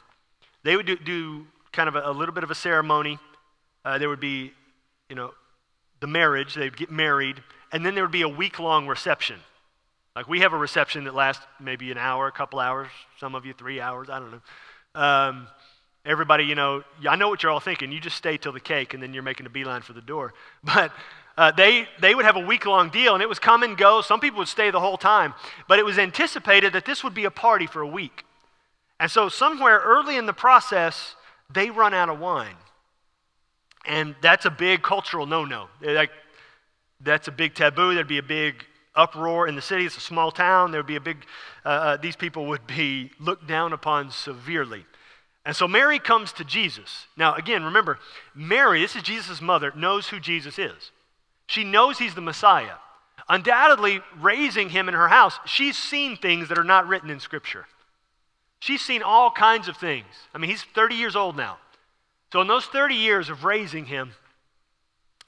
They 0.63 0.77
would 0.77 0.85
do, 0.85 0.95
do 0.95 1.47
kind 1.73 1.89
of 1.89 1.97
a, 1.97 2.03
a, 2.05 2.13
little 2.13 2.33
bit 2.33 2.45
of 2.45 2.49
a 2.49 2.55
ceremony. 2.55 3.19
Uh, 3.83 3.97
there 3.97 4.07
would 4.07 4.21
be, 4.21 4.53
you 5.09 5.17
know, 5.17 5.33
the 5.99 6.07
marriage, 6.07 6.55
they'd 6.55 6.77
get 6.77 6.89
married, 6.89 7.43
and 7.73 7.85
then 7.85 7.93
there 7.93 8.05
would 8.05 8.09
be 8.09 8.21
a 8.21 8.29
week 8.29 8.57
long 8.57 8.87
reception. 8.87 9.41
Like 10.15 10.29
we 10.29 10.39
have 10.39 10.53
a 10.53 10.57
reception 10.57 11.03
that 11.03 11.13
lasts 11.13 11.45
maybe 11.59 11.91
an 11.91 11.97
hour, 11.97 12.25
a 12.25 12.31
couple 12.31 12.61
hours, 12.61 12.87
some 13.19 13.35
of 13.35 13.45
you 13.45 13.51
three 13.51 13.81
hours, 13.81 14.09
I 14.09 14.19
don't 14.19 14.31
know. 14.31 15.01
Um, 15.01 15.47
everybody, 16.05 16.45
you 16.45 16.55
know, 16.55 16.83
I 17.07 17.15
know 17.15 17.29
what 17.29 17.43
you're 17.43 17.51
all 17.51 17.59
thinking. 17.59 17.91
You 17.91 17.99
just 17.99 18.17
stay 18.17 18.37
till 18.37 18.51
the 18.51 18.59
cake 18.59 18.93
and 18.93 19.01
then 19.01 19.13
you're 19.13 19.23
making 19.23 19.45
a 19.45 19.49
beeline 19.49 19.81
for 19.81 19.93
the 19.93 20.01
door. 20.01 20.33
But 20.63 20.91
uh, 21.37 21.51
they, 21.51 21.87
they 22.01 22.13
would 22.13 22.25
have 22.25 22.35
a 22.35 22.45
week 22.45 22.65
long 22.65 22.89
deal 22.89 23.13
and 23.13 23.23
it 23.23 23.29
was 23.29 23.39
come 23.39 23.63
and 23.63 23.77
go. 23.77 24.01
Some 24.01 24.19
people 24.19 24.39
would 24.39 24.49
stay 24.49 24.71
the 24.71 24.79
whole 24.79 24.97
time. 24.97 25.33
But 25.69 25.79
it 25.79 25.85
was 25.85 25.97
anticipated 25.97 26.73
that 26.73 26.85
this 26.85 27.01
would 27.03 27.13
be 27.13 27.23
a 27.23 27.31
party 27.31 27.65
for 27.65 27.81
a 27.81 27.87
week. 27.87 28.25
And 28.99 29.09
so, 29.09 29.29
somewhere 29.29 29.79
early 29.79 30.17
in 30.17 30.25
the 30.25 30.33
process, 30.33 31.15
they 31.49 31.69
run 31.69 31.93
out 31.93 32.09
of 32.09 32.19
wine. 32.19 32.57
And 33.85 34.15
that's 34.21 34.45
a 34.45 34.49
big 34.49 34.81
cultural 34.81 35.25
no 35.25 35.45
no. 35.45 35.69
Like, 35.81 36.11
that's 36.99 37.29
a 37.29 37.31
big 37.31 37.55
taboo. 37.55 37.93
There'd 37.93 38.07
be 38.07 38.17
a 38.17 38.23
big 38.23 38.65
uproar 38.95 39.47
in 39.47 39.55
the 39.55 39.61
city. 39.61 39.85
It's 39.85 39.95
a 39.95 40.01
small 40.01 40.31
town. 40.31 40.71
There 40.71 40.79
would 40.79 40.87
be 40.87 40.97
a 40.97 41.01
big, 41.01 41.25
uh, 41.65 41.69
uh, 41.69 41.97
these 41.97 42.17
people 42.17 42.47
would 42.47 42.67
be 42.67 43.11
looked 43.19 43.47
down 43.47 43.71
upon 43.71 44.11
severely. 44.11 44.85
And 45.45 45.55
so 45.55 45.67
Mary 45.67 45.99
comes 45.99 46.31
to 46.33 46.43
Jesus. 46.43 47.07
Now, 47.17 47.35
again, 47.35 47.63
remember, 47.63 47.97
Mary, 48.35 48.81
this 48.81 48.95
is 48.95 49.03
Jesus' 49.03 49.41
mother, 49.41 49.71
knows 49.75 50.07
who 50.07 50.19
Jesus 50.19 50.59
is. 50.59 50.91
She 51.47 51.63
knows 51.63 51.97
he's 51.97 52.15
the 52.15 52.21
Messiah. 52.21 52.75
Undoubtedly, 53.27 54.01
raising 54.19 54.69
him 54.69 54.87
in 54.87 54.95
her 54.95 55.07
house, 55.07 55.39
she's 55.45 55.77
seen 55.77 56.17
things 56.17 56.49
that 56.49 56.57
are 56.57 56.63
not 56.63 56.87
written 56.87 57.09
in 57.09 57.19
Scripture. 57.19 57.65
She's 58.59 58.81
seen 58.81 59.01
all 59.01 59.31
kinds 59.31 59.67
of 59.67 59.77
things. 59.77 60.07
I 60.33 60.37
mean, 60.37 60.49
he's 60.49 60.63
30 60.63 60.95
years 60.95 61.15
old 61.15 61.37
now. 61.37 61.57
So, 62.31 62.41
in 62.41 62.47
those 62.47 62.65
30 62.65 62.95
years 62.95 63.29
of 63.29 63.43
raising 63.43 63.85
him, 63.85 64.11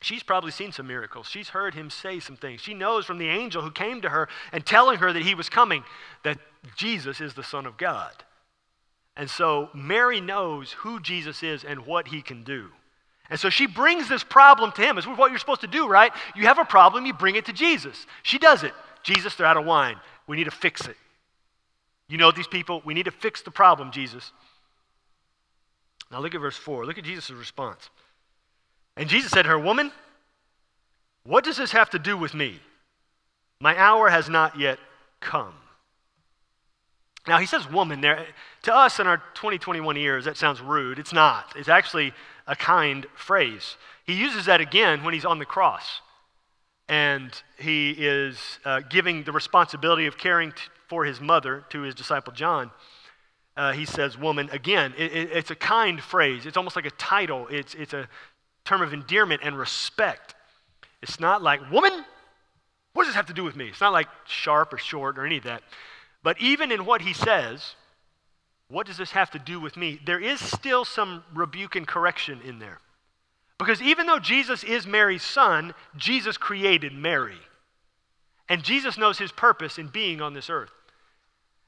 she's 0.01 0.24
probably 0.24 0.51
seen 0.51 0.72
some 0.72 0.88
miracles. 0.88 1.27
She's 1.27 1.50
heard 1.50 1.74
him 1.74 1.89
say 1.89 2.20
some 2.20 2.36
things. 2.36 2.62
She 2.62 2.74
knows 2.74 3.06
from 3.06 3.18
the 3.18 3.30
angel 3.30 3.62
who 3.62 3.72
came 3.72 4.01
to 4.01 4.10
her 4.10 4.27
and 4.51 4.65
telling 4.65 5.00
her 5.00 5.13
that 5.13 5.24
he 5.24 5.34
was 5.34 5.50
coming 5.50 5.84
that 6.24 6.38
Jesus 6.75 7.22
is 7.22 7.34
the 7.34 7.44
Son 7.44 7.65
of 7.65 7.77
God. 7.77 8.12
And 9.15 9.30
so 9.30 9.70
Mary 9.74 10.22
knows 10.22 10.72
who 10.72 11.00
Jesus 11.00 11.44
is 11.44 11.63
and 11.63 11.86
what 11.86 12.08
he 12.08 12.22
can 12.22 12.44
do. 12.44 12.70
And 13.30 13.39
so 13.39 13.50
she 13.50 13.65
brings 13.65 14.10
this 14.10 14.24
problem 14.24 14.72
to 14.74 14.82
him. 14.82 14.98
It's 14.98 15.08
what 15.08 15.32
you're 15.32 15.39
supposed 15.39 15.62
to 15.62 15.68
do, 15.68 15.88
right? 15.88 16.12
You 16.36 16.44
have 16.44 16.60
a 16.60 16.65
problem, 16.65 17.06
you 17.06 17.13
bring 17.13 17.36
it 17.36 17.46
to 17.46 17.53
Jesus. 17.53 18.06
She 18.24 18.38
does 18.38 18.63
it. 18.63 18.74
Jesus, 19.03 19.36
they're 19.36 19.48
out 19.48 19.58
of 19.58 19.65
wine. 19.65 19.96
We 20.27 20.38
need 20.38 20.46
to 20.46 20.51
fix 20.51 20.88
it. 20.88 20.98
You 22.08 22.18
know 22.18 22.32
these 22.32 22.48
people? 22.48 22.82
We 22.84 22.94
need 22.94 23.06
to 23.06 23.12
fix 23.12 23.41
the 23.41 23.51
problem, 23.51 23.91
Jesus. 23.91 24.32
Now 26.12 26.20
look 26.20 26.36
at 26.36 26.41
verse 26.41 26.58
4. 26.58 26.86
Look 26.86 26.98
at 26.98 27.06
Jesus' 27.06 27.32
response. 27.32 27.89
And 28.98 29.08
Jesus 29.08 29.32
said 29.32 29.44
to 29.44 29.50
her, 29.50 29.60
Woman, 29.60 29.91
what 31.24 31.46
does 31.46 31.58
this 31.58 31.72
have 31.72 31.89
to 31.91 32.00
do 32.00 32.18
with 32.18 32.34
me? 32.34 32.60
My 33.62 33.77
hour 33.77 34.10
has 34.10 34.27
not 34.27 34.60
yet 34.60 34.77
come. 35.22 35.53
Now, 37.28 37.38
he 37.38 37.46
says 37.46 37.70
woman 37.70 38.01
there. 38.01 38.25
To 38.63 38.75
us 38.75 39.00
in 39.00 39.08
our 39.08 39.18
2021 39.36 39.96
years, 39.96 40.25
that 40.25 40.38
sounds 40.38 40.60
rude. 40.60 40.98
It's 40.98 41.13
not. 41.13 41.54
It's 41.56 41.70
actually 41.70 42.13
a 42.48 42.56
kind 42.56 43.06
phrase. 43.16 43.75
He 44.06 44.13
uses 44.13 44.46
that 44.46 44.60
again 44.60 45.04
when 45.04 45.13
he's 45.13 45.25
on 45.25 45.40
the 45.40 45.46
cross. 45.46 46.01
And 46.90 47.32
he 47.58 47.92
is 47.92 48.60
uh, 48.66 48.82
giving 48.82 49.24
the 49.24 49.32
responsibility 49.32 50.08
of 50.08 50.18
caring 50.18 50.51
t- 50.51 50.58
for 50.88 51.06
his 51.06 51.22
mother 51.22 51.63
to 51.70 51.82
his 51.82 51.96
disciple 51.96 52.34
John. 52.34 52.72
Uh, 53.56 53.72
he 53.72 53.86
says 53.86 54.18
woman 54.18 54.50
again. 54.51 54.94
It, 54.98 55.13
it, 55.13 55.32
it's 55.32 55.51
a 55.51 55.56
kind 55.56 56.01
phrase. 56.01 56.46
It's 56.46 56.58
almost 56.58 56.75
like 56.75 56.86
a 56.86 56.92
title, 56.92 57.48
it's, 57.50 57.75
it's 57.75 57.94
a 57.94 58.10
term 58.66 58.82
of 58.82 58.94
endearment 58.94 59.42
and 59.44 59.58
respect. 59.58 60.36
It's 61.01 61.20
not 61.20 61.42
like, 61.42 61.72
woman, 61.72 62.06
what 62.94 63.04
does 63.04 63.10
this 63.10 63.16
have 63.16 63.28
to 63.28 63.34
do 63.34 63.44
with 63.44 63.56
me? 63.56 63.68
It's 63.68 63.82
not 63.82 63.94
like 63.94 64.08
sharp 64.25 64.74
or 64.74 64.78
short 64.78 65.18
or 65.18 65.25
any 65.25 65.38
of 65.38 65.44
that. 65.44 65.63
But 66.24 66.40
even 66.40 66.72
in 66.72 66.86
what 66.86 67.01
he 67.01 67.13
says, 67.13 67.75
what 68.68 68.88
does 68.88 68.98
this 68.98 69.12
have 69.12 69.32
to 69.32 69.40
do 69.40 69.60
with 69.60 69.75
me? 69.75 70.00
There 70.06 70.20
is 70.20 70.40
still 70.40 70.86
some 70.86 71.24
rebuke 71.34 71.75
and 71.75 71.88
correction 71.88 72.40
in 72.46 72.60
there. 72.60 72.80
Because 73.58 73.82
even 73.82 74.08
though 74.08 74.20
Jesus 74.20 74.63
is 74.63 74.88
Mary's 74.88 75.24
son, 75.24 75.74
Jesus 75.96 76.38
created 76.38 76.94
Mary. 76.94 77.38
And 78.50 78.63
Jesus 78.63 78.98
knows 78.98 79.18
his 79.18 79.32
purpose 79.32 79.78
in 79.78 79.88
being 79.88 80.22
on 80.22 80.34
this 80.34 80.50
earth. 80.50 80.72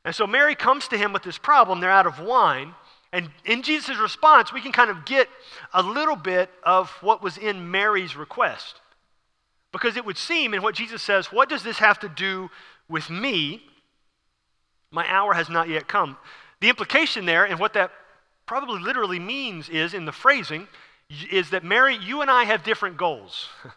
And 0.06 0.14
so 0.14 0.28
Mary 0.28 0.56
comes 0.56 0.88
to 0.90 0.98
him 0.98 1.14
with 1.14 1.24
this 1.24 1.38
problem. 1.38 1.80
They're 1.80 1.92
out 1.92 2.08
of 2.08 2.20
wine. 2.20 2.74
And 3.12 3.30
in 3.46 3.62
Jesus' 3.62 3.98
response, 4.00 4.52
we 4.52 4.62
can 4.62 4.72
kind 4.72 4.90
of 4.90 5.06
get 5.06 5.30
a 5.74 5.84
little 5.84 6.16
bit 6.16 6.50
of 6.64 6.90
what 7.02 7.22
was 7.22 7.38
in 7.38 7.70
Mary's 7.70 8.16
request. 8.16 8.82
Because 9.72 9.98
it 9.98 10.06
would 10.06 10.18
seem 10.18 10.54
in 10.54 10.62
what 10.62 10.76
Jesus 10.76 11.02
says, 11.02 11.32
what 11.32 11.48
does 11.48 11.64
this 11.64 11.78
have 11.80 12.00
to 12.00 12.10
do 12.10 12.50
with 12.90 13.10
me? 13.10 13.64
My 14.94 15.10
hour 15.10 15.34
has 15.34 15.50
not 15.50 15.68
yet 15.68 15.88
come. 15.88 16.18
The 16.62 16.70
implication 16.70 17.26
there, 17.26 17.46
and 17.46 17.60
what 17.60 17.74
that 17.74 17.92
probably 18.46 18.80
literally 18.80 19.20
means 19.20 19.68
is 19.68 19.96
in 19.96 20.06
the 20.06 20.12
phrasing, 20.12 20.68
is 21.32 21.50
that 21.50 21.64
Mary, 21.64 21.98
you 21.98 22.22
and 22.22 22.30
I 22.30 22.44
have 22.44 22.64
different 22.64 22.96
goals. 22.96 23.50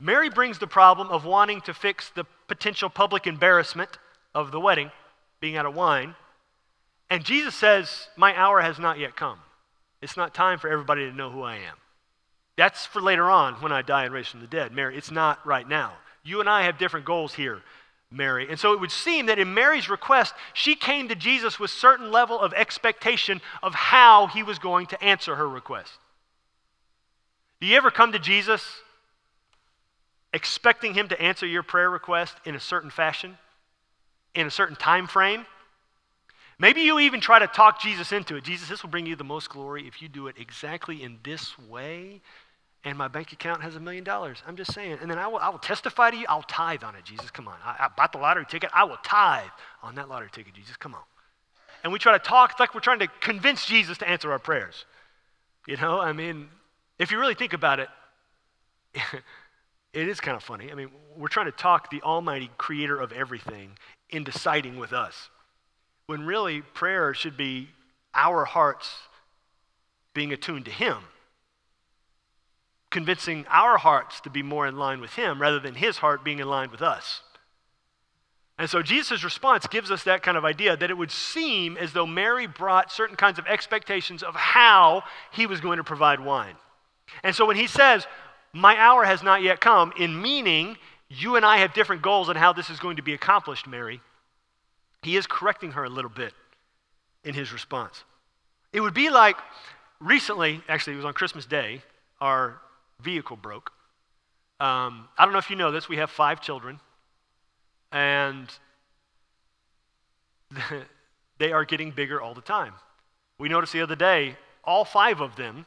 Mary 0.00 0.30
brings 0.30 0.58
the 0.58 0.66
problem 0.68 1.08
of 1.08 1.24
wanting 1.24 1.60
to 1.62 1.74
fix 1.74 2.08
the 2.10 2.24
potential 2.46 2.88
public 2.88 3.26
embarrassment 3.26 3.98
of 4.32 4.52
the 4.52 4.60
wedding, 4.60 4.92
being 5.40 5.56
out 5.56 5.66
of 5.66 5.74
wine. 5.74 6.14
And 7.10 7.24
Jesus 7.24 7.54
says, 7.56 8.08
My 8.16 8.36
hour 8.36 8.60
has 8.60 8.78
not 8.78 8.98
yet 8.98 9.16
come. 9.16 9.38
It's 10.00 10.16
not 10.16 10.34
time 10.34 10.58
for 10.60 10.68
everybody 10.70 11.10
to 11.10 11.16
know 11.16 11.30
who 11.30 11.42
I 11.42 11.56
am. 11.56 11.76
That's 12.56 12.86
for 12.86 13.02
later 13.02 13.28
on 13.28 13.54
when 13.54 13.72
I 13.72 13.82
die 13.82 14.04
and 14.04 14.14
raise 14.14 14.28
from 14.28 14.40
the 14.40 14.46
dead. 14.46 14.70
Mary, 14.70 14.96
it's 14.96 15.10
not 15.10 15.44
right 15.44 15.68
now. 15.68 15.94
You 16.22 16.38
and 16.40 16.48
I 16.48 16.62
have 16.62 16.78
different 16.78 17.06
goals 17.06 17.34
here. 17.34 17.62
Mary. 18.14 18.46
And 18.48 18.58
so 18.58 18.72
it 18.72 18.80
would 18.80 18.90
seem 18.90 19.26
that 19.26 19.38
in 19.38 19.54
Mary's 19.54 19.88
request, 19.88 20.34
she 20.52 20.74
came 20.74 21.08
to 21.08 21.14
Jesus 21.14 21.58
with 21.58 21.70
certain 21.70 22.10
level 22.10 22.38
of 22.38 22.52
expectation 22.52 23.40
of 23.62 23.74
how 23.74 24.26
he 24.28 24.42
was 24.42 24.58
going 24.58 24.86
to 24.86 25.02
answer 25.02 25.34
her 25.36 25.48
request. 25.48 25.92
Do 27.60 27.66
you 27.66 27.76
ever 27.76 27.90
come 27.90 28.12
to 28.12 28.18
Jesus 28.18 28.62
expecting 30.32 30.94
him 30.94 31.08
to 31.08 31.20
answer 31.20 31.46
your 31.46 31.62
prayer 31.62 31.90
request 31.90 32.36
in 32.44 32.54
a 32.54 32.60
certain 32.60 32.90
fashion, 32.90 33.38
in 34.34 34.46
a 34.46 34.50
certain 34.50 34.76
time 34.76 35.06
frame? 35.06 35.46
Maybe 36.58 36.82
you 36.82 37.00
even 37.00 37.20
try 37.20 37.40
to 37.40 37.46
talk 37.46 37.80
Jesus 37.80 38.12
into 38.12 38.36
it. 38.36 38.44
Jesus, 38.44 38.68
this 38.68 38.82
will 38.82 38.90
bring 38.90 39.06
you 39.06 39.16
the 39.16 39.24
most 39.24 39.50
glory 39.50 39.88
if 39.88 40.00
you 40.00 40.08
do 40.08 40.28
it 40.28 40.36
exactly 40.38 41.02
in 41.02 41.18
this 41.24 41.58
way 41.58 42.20
and 42.84 42.98
my 42.98 43.08
bank 43.08 43.32
account 43.32 43.62
has 43.62 43.76
a 43.76 43.80
million 43.80 44.04
dollars. 44.04 44.42
I'm 44.46 44.56
just 44.56 44.74
saying. 44.74 44.98
And 45.00 45.10
then 45.10 45.18
I 45.18 45.26
will, 45.26 45.38
I 45.38 45.48
will 45.48 45.58
testify 45.58 46.10
to 46.10 46.16
you. 46.16 46.26
I'll 46.28 46.42
tithe 46.42 46.84
on 46.84 46.94
it, 46.94 47.04
Jesus. 47.04 47.30
Come 47.30 47.48
on. 47.48 47.56
I, 47.64 47.86
I 47.86 47.88
bought 47.96 48.12
the 48.12 48.18
lottery 48.18 48.44
ticket. 48.46 48.70
I 48.74 48.84
will 48.84 48.98
tithe 49.02 49.48
on 49.82 49.94
that 49.94 50.08
lottery 50.08 50.28
ticket, 50.30 50.54
Jesus. 50.54 50.76
Come 50.76 50.94
on. 50.94 51.00
and 51.82 51.92
we 51.92 51.98
try 51.98 52.12
to 52.12 52.18
talk, 52.18 52.60
like 52.60 52.74
we're 52.74 52.80
trying 52.80 52.98
to 52.98 53.08
convince 53.20 53.64
Jesus 53.64 53.98
to 53.98 54.08
answer 54.08 54.30
our 54.32 54.38
prayers. 54.38 54.84
You 55.66 55.78
know, 55.78 55.98
I 55.98 56.12
mean, 56.12 56.48
if 56.98 57.10
you 57.10 57.18
really 57.18 57.34
think 57.34 57.54
about 57.54 57.80
it, 57.80 57.88
it 59.94 60.08
is 60.08 60.20
kind 60.20 60.36
of 60.36 60.42
funny. 60.42 60.70
I 60.70 60.74
mean, 60.74 60.90
we're 61.16 61.28
trying 61.28 61.46
to 61.46 61.52
talk 61.52 61.90
the 61.90 62.02
Almighty 62.02 62.50
Creator 62.58 63.00
of 63.00 63.12
everything 63.12 63.78
into 64.10 64.30
siding 64.30 64.78
with 64.78 64.92
us. 64.92 65.30
When 66.06 66.26
really, 66.26 66.60
prayer 66.60 67.14
should 67.14 67.36
be 67.36 67.70
our 68.14 68.44
hearts 68.44 68.94
being 70.12 70.32
attuned 70.32 70.66
to 70.66 70.70
Him, 70.70 70.98
convincing 72.94 73.44
our 73.50 73.76
hearts 73.76 74.20
to 74.20 74.30
be 74.30 74.40
more 74.40 74.68
in 74.68 74.76
line 74.76 75.00
with 75.00 75.14
Him 75.14 75.42
rather 75.42 75.58
than 75.58 75.74
His 75.74 75.98
heart 75.98 76.24
being 76.24 76.38
in 76.38 76.48
line 76.48 76.70
with 76.70 76.80
us. 76.80 77.22
And 78.56 78.70
so 78.70 78.82
Jesus' 78.82 79.24
response 79.24 79.66
gives 79.66 79.90
us 79.90 80.04
that 80.04 80.22
kind 80.22 80.36
of 80.38 80.44
idea 80.44 80.76
that 80.76 80.90
it 80.90 80.96
would 80.96 81.10
seem 81.10 81.76
as 81.76 81.92
though 81.92 82.06
Mary 82.06 82.46
brought 82.46 82.92
certain 82.92 83.16
kinds 83.16 83.40
of 83.40 83.48
expectations 83.48 84.22
of 84.22 84.36
how 84.36 85.02
he 85.32 85.44
was 85.44 85.60
going 85.60 85.78
to 85.78 85.84
provide 85.84 86.20
wine. 86.20 86.54
And 87.24 87.34
so 87.34 87.46
when 87.46 87.56
he 87.56 87.66
says, 87.66 88.06
My 88.52 88.76
hour 88.78 89.04
has 89.04 89.24
not 89.24 89.42
yet 89.42 89.60
come, 89.60 89.92
in 89.98 90.22
meaning 90.22 90.76
you 91.08 91.34
and 91.34 91.44
I 91.44 91.56
have 91.56 91.74
different 91.74 92.00
goals 92.00 92.28
on 92.28 92.36
how 92.36 92.52
this 92.52 92.70
is 92.70 92.78
going 92.78 92.96
to 92.96 93.02
be 93.02 93.12
accomplished, 93.12 93.66
Mary, 93.66 94.00
he 95.02 95.16
is 95.16 95.26
correcting 95.26 95.72
her 95.72 95.82
a 95.82 95.90
little 95.90 96.10
bit 96.10 96.32
in 97.24 97.34
his 97.34 97.52
response. 97.52 98.04
It 98.72 98.80
would 98.80 98.94
be 98.94 99.10
like 99.10 99.36
recently, 99.98 100.62
actually, 100.68 100.92
it 100.92 100.96
was 100.96 101.04
on 101.04 101.12
Christmas 101.12 101.44
Day, 101.44 101.82
our 102.20 102.60
vehicle 103.00 103.36
broke. 103.36 103.72
Um, 104.60 105.08
I 105.18 105.24
don't 105.24 105.32
know 105.32 105.38
if 105.38 105.50
you 105.50 105.56
know 105.56 105.72
this, 105.72 105.88
we 105.88 105.96
have 105.96 106.10
five 106.10 106.40
children, 106.40 106.80
and 107.92 108.48
they 111.38 111.52
are 111.52 111.64
getting 111.64 111.90
bigger 111.90 112.20
all 112.20 112.34
the 112.34 112.40
time. 112.40 112.74
We 113.38 113.48
noticed 113.48 113.72
the 113.72 113.82
other 113.82 113.96
day, 113.96 114.36
all 114.62 114.84
five 114.84 115.20
of 115.20 115.36
them 115.36 115.66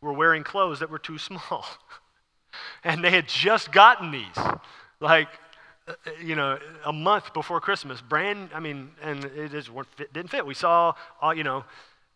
were 0.00 0.12
wearing 0.12 0.44
clothes 0.44 0.80
that 0.80 0.90
were 0.90 0.98
too 0.98 1.18
small. 1.18 1.66
and 2.84 3.02
they 3.02 3.10
had 3.10 3.28
just 3.28 3.72
gotten 3.72 4.10
these. 4.10 4.36
Like, 5.00 5.28
uh, 5.86 5.92
you 6.22 6.36
know, 6.36 6.58
a 6.84 6.92
month 6.92 7.32
before 7.34 7.60
Christmas, 7.60 8.00
brand, 8.00 8.50
I 8.54 8.60
mean, 8.60 8.90
and 9.02 9.24
it 9.24 9.50
just 9.50 9.70
didn't 9.96 10.28
fit. 10.28 10.46
We 10.46 10.54
saw, 10.54 10.94
all, 11.20 11.34
you 11.34 11.44
know, 11.44 11.64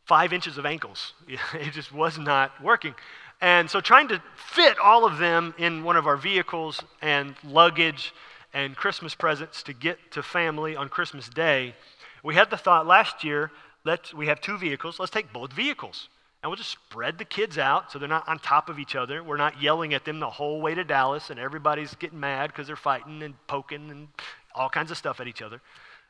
five 0.05 0.33
inches 0.33 0.59
of 0.59 0.67
ankles. 0.67 1.15
It 1.55 1.73
just 1.73 1.93
was 1.93 2.19
not 2.19 2.63
working. 2.63 2.95
And 3.43 3.69
so 3.69 3.81
trying 3.81 4.07
to 4.09 4.23
fit 4.37 4.79
all 4.79 5.05
of 5.05 5.19
them 5.19 5.53
in 5.59 5.83
one 5.83 5.97
of 5.97 6.07
our 6.07 6.17
vehicles 6.17 6.81
and 7.03 7.35
luggage 7.43 8.15
and 8.55 8.77
Christmas 8.77 9.17
presents 9.17 9.65
to 9.65 9.73
get 9.73 9.99
to 10.13 10.23
family 10.23 10.77
on 10.77 10.89
Christmas 10.89 11.29
Day, 11.29 11.75
we 12.23 12.37
had 12.37 12.51
the 12.51 12.57
thought 12.57 12.87
last 12.87 13.25
year, 13.25 13.51
let's, 13.85 14.15
we 14.15 14.29
have 14.29 14.41
two 14.41 14.57
vehicles, 14.57 15.01
let's 15.01 15.11
take 15.11 15.33
both 15.33 15.53
vehicles. 15.53 16.09
And 16.41 16.51
we'll 16.51 16.57
just 16.57 16.71
spread 16.71 17.19
the 17.19 17.25
kids 17.25 17.59
out 17.59 17.91
so 17.91 17.99
they're 17.99 18.09
not 18.09 18.29
on 18.29 18.39
top 18.39 18.69
of 18.69 18.79
each 18.79 18.95
other. 18.95 19.25
We're 19.25 19.37
not 19.37 19.61
yelling 19.61 19.93
at 19.93 20.05
them 20.05 20.21
the 20.21 20.31
whole 20.31 20.61
way 20.61 20.77
to 20.77 20.85
Dallas 20.85 21.31
and 21.31 21.41
everybody's 21.41 21.97
getting 21.97 22.21
mad 22.21 22.49
because 22.49 22.69
they're 22.69 22.77
fighting 22.77 23.25
and 23.25 23.35
poking 23.49 23.91
and 23.91 24.07
all 24.55 24.69
kinds 24.69 24.93
of 24.93 24.97
stuff 24.97 25.19
at 25.19 25.27
each 25.27 25.43
other. 25.43 25.61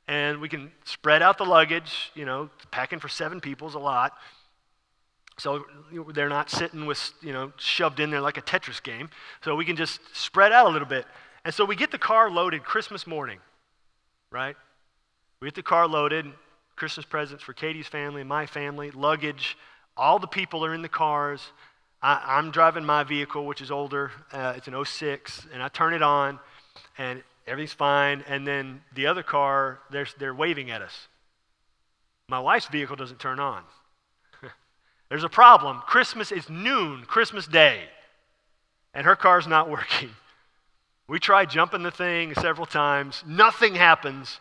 And 0.07 0.39
we 0.39 0.51
can 0.51 0.71
spread 0.85 1.23
out 1.23 1.39
the 1.39 1.45
luggage, 1.45 2.11
you 2.15 2.27
know, 2.27 2.51
packing 2.71 2.99
for 2.99 3.09
seven 3.09 3.41
people 3.41 3.69
is 3.69 3.75
a 3.75 3.79
lot. 3.79 4.12
So 5.39 5.65
they're 6.12 6.29
not 6.29 6.51
sitting 6.51 6.87
with, 6.87 7.12
you 7.23 7.33
know, 7.33 7.53
shoved 7.57 8.01
in 8.01 8.11
there 8.11 8.21
like 8.21 8.37
a 8.37 8.43
Tetris 8.43 8.83
game. 8.83 9.09
So 9.43 9.57
we 9.57 9.65
can 9.65 9.77
just 9.77 10.01
spread 10.12 10.53
out 10.53 10.67
a 10.67 10.71
little 10.71 10.89
bit. 10.89 11.07
And 11.45 11.55
so 11.55 11.65
we 11.65 11.75
get 11.75 11.91
the 11.91 11.99
car 11.99 12.31
loaded 12.31 12.65
Christmas 12.65 13.07
morning, 13.07 13.39
right? 14.31 14.57
We 15.41 15.49
get 15.49 15.55
the 15.55 15.62
car 15.62 15.89
loaded, 15.89 16.27
Christmas 16.77 17.07
presents 17.07 17.43
for 17.43 17.53
Katie's 17.53 17.89
family, 17.89 18.23
my 18.23 18.47
family, 18.47 18.91
luggage, 18.91 19.57
all 19.97 20.19
the 20.19 20.27
people 20.27 20.65
are 20.65 20.75
in 20.75 20.83
the 20.83 20.89
cars. 20.89 21.43
I, 22.00 22.39
am 22.39 22.50
driving 22.50 22.85
my 22.85 23.04
vehicle, 23.04 23.47
which 23.47 23.61
is 23.61 23.71
older. 23.71 24.11
Uh, 24.33 24.54
it's 24.56 24.69
an 24.69 24.85
06, 24.85 25.47
and 25.52 25.63
I 25.63 25.69
turn 25.69 25.95
it 25.95 26.02
on, 26.02 26.41
and 26.99 27.23
everything's 27.47 27.75
fine. 27.75 28.25
And 28.26 28.47
then 28.47 28.83
the 28.95 29.06
other 29.06 29.23
car, 29.23 29.80
they're, 29.91 30.06
they're 30.19 30.35
waving 30.35 30.71
at 30.71 30.83
us. 30.83 31.09
My 32.28 32.41
wife's 32.41 32.67
vehicle 32.67 32.97
doesn't 32.97 33.21
turn 33.21 33.39
on. 33.39 33.63
There's 35.13 35.25
a 35.25 35.29
problem. 35.29 35.83
Christmas 35.87 36.33
is 36.33 36.49
noon, 36.49 37.05
Christmas 37.07 37.47
Day, 37.47 37.83
and 38.95 39.05
her 39.05 39.15
car's 39.15 39.47
not 39.47 39.69
working. 39.69 40.09
We 41.07 41.19
tried 41.19 41.51
jumping 41.51 41.83
the 41.83 41.91
thing 41.91 42.33
several 42.33 42.65
times. 42.65 43.23
Nothing 43.27 43.75
happens. 43.75 44.41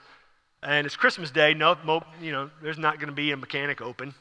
And 0.64 0.88
it's 0.88 0.96
Christmas 0.96 1.30
Day. 1.30 1.54
No, 1.54 1.76
you 2.22 2.32
know, 2.32 2.50
there's 2.64 2.78
not 2.78 3.00
going 3.00 3.10
to 3.10 3.14
be 3.14 3.32
a 3.32 3.36
mechanic 3.36 3.82
open. 3.82 4.14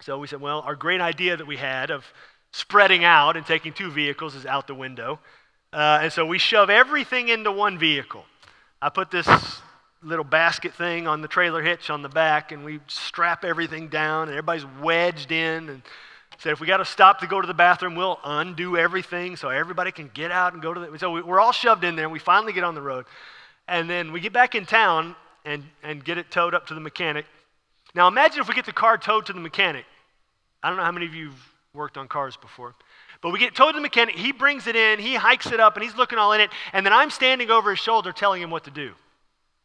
So 0.00 0.18
we 0.18 0.26
said, 0.26 0.40
well, 0.40 0.62
our 0.62 0.74
great 0.74 1.00
idea 1.00 1.36
that 1.36 1.46
we 1.46 1.58
had 1.58 1.92
of 1.92 2.04
spreading 2.50 3.04
out 3.04 3.36
and 3.36 3.46
taking 3.46 3.72
two 3.72 3.92
vehicles 3.92 4.34
is 4.34 4.46
out 4.46 4.66
the 4.66 4.74
window. 4.74 5.20
Uh, 5.72 6.00
and 6.02 6.12
so 6.12 6.26
we 6.26 6.38
shove 6.38 6.70
everything 6.70 7.28
into 7.28 7.52
one 7.52 7.78
vehicle. 7.78 8.24
I 8.82 8.88
put 8.88 9.12
this 9.12 9.28
little 10.02 10.24
basket 10.24 10.74
thing 10.74 11.06
on 11.06 11.20
the 11.20 11.28
trailer 11.28 11.62
hitch 11.62 11.90
on 11.90 12.02
the 12.02 12.08
back, 12.08 12.52
and 12.52 12.64
we 12.64 12.80
strap 12.86 13.44
everything 13.44 13.88
down, 13.88 14.28
and 14.28 14.32
everybody's 14.32 14.66
wedged 14.80 15.32
in. 15.32 15.68
And 15.68 15.82
said, 16.38 16.52
if 16.52 16.60
we 16.60 16.66
got 16.66 16.78
to 16.78 16.84
stop 16.84 17.20
to 17.20 17.26
go 17.26 17.40
to 17.40 17.46
the 17.46 17.54
bathroom, 17.54 17.94
we'll 17.94 18.20
undo 18.24 18.76
everything 18.76 19.36
so 19.36 19.48
everybody 19.48 19.90
can 19.90 20.10
get 20.12 20.30
out 20.30 20.52
and 20.52 20.62
go 20.62 20.74
to 20.74 20.80
the. 20.80 20.98
So 20.98 21.10
we, 21.10 21.22
we're 21.22 21.40
all 21.40 21.52
shoved 21.52 21.84
in 21.84 21.96
there, 21.96 22.04
and 22.04 22.12
we 22.12 22.18
finally 22.18 22.52
get 22.52 22.64
on 22.64 22.74
the 22.74 22.82
road. 22.82 23.06
And 23.68 23.88
then 23.90 24.12
we 24.12 24.20
get 24.20 24.32
back 24.32 24.54
in 24.54 24.66
town 24.66 25.16
and, 25.44 25.64
and 25.82 26.04
get 26.04 26.18
it 26.18 26.30
towed 26.30 26.54
up 26.54 26.66
to 26.68 26.74
the 26.74 26.80
mechanic. 26.80 27.26
Now 27.94 28.08
imagine 28.08 28.40
if 28.40 28.48
we 28.48 28.54
get 28.54 28.66
the 28.66 28.72
car 28.72 28.98
towed 28.98 29.26
to 29.26 29.32
the 29.32 29.40
mechanic. 29.40 29.86
I 30.62 30.68
don't 30.68 30.76
know 30.76 30.84
how 30.84 30.92
many 30.92 31.06
of 31.06 31.14
you 31.14 31.30
have 31.30 31.48
worked 31.74 31.96
on 31.96 32.08
cars 32.08 32.36
before. 32.36 32.74
But 33.22 33.32
we 33.32 33.38
get 33.38 33.54
towed 33.54 33.72
to 33.72 33.78
the 33.78 33.82
mechanic, 33.82 34.14
he 34.14 34.32
brings 34.32 34.66
it 34.66 34.76
in, 34.76 34.98
he 34.98 35.14
hikes 35.14 35.46
it 35.46 35.58
up, 35.58 35.74
and 35.74 35.84
he's 35.84 35.96
looking 35.96 36.18
all 36.18 36.32
in 36.32 36.40
it, 36.40 36.50
and 36.72 36.84
then 36.84 36.92
I'm 36.92 37.10
standing 37.10 37.50
over 37.50 37.70
his 37.70 37.78
shoulder 37.78 38.12
telling 38.12 38.42
him 38.42 38.50
what 38.50 38.64
to 38.64 38.70
do. 38.70 38.92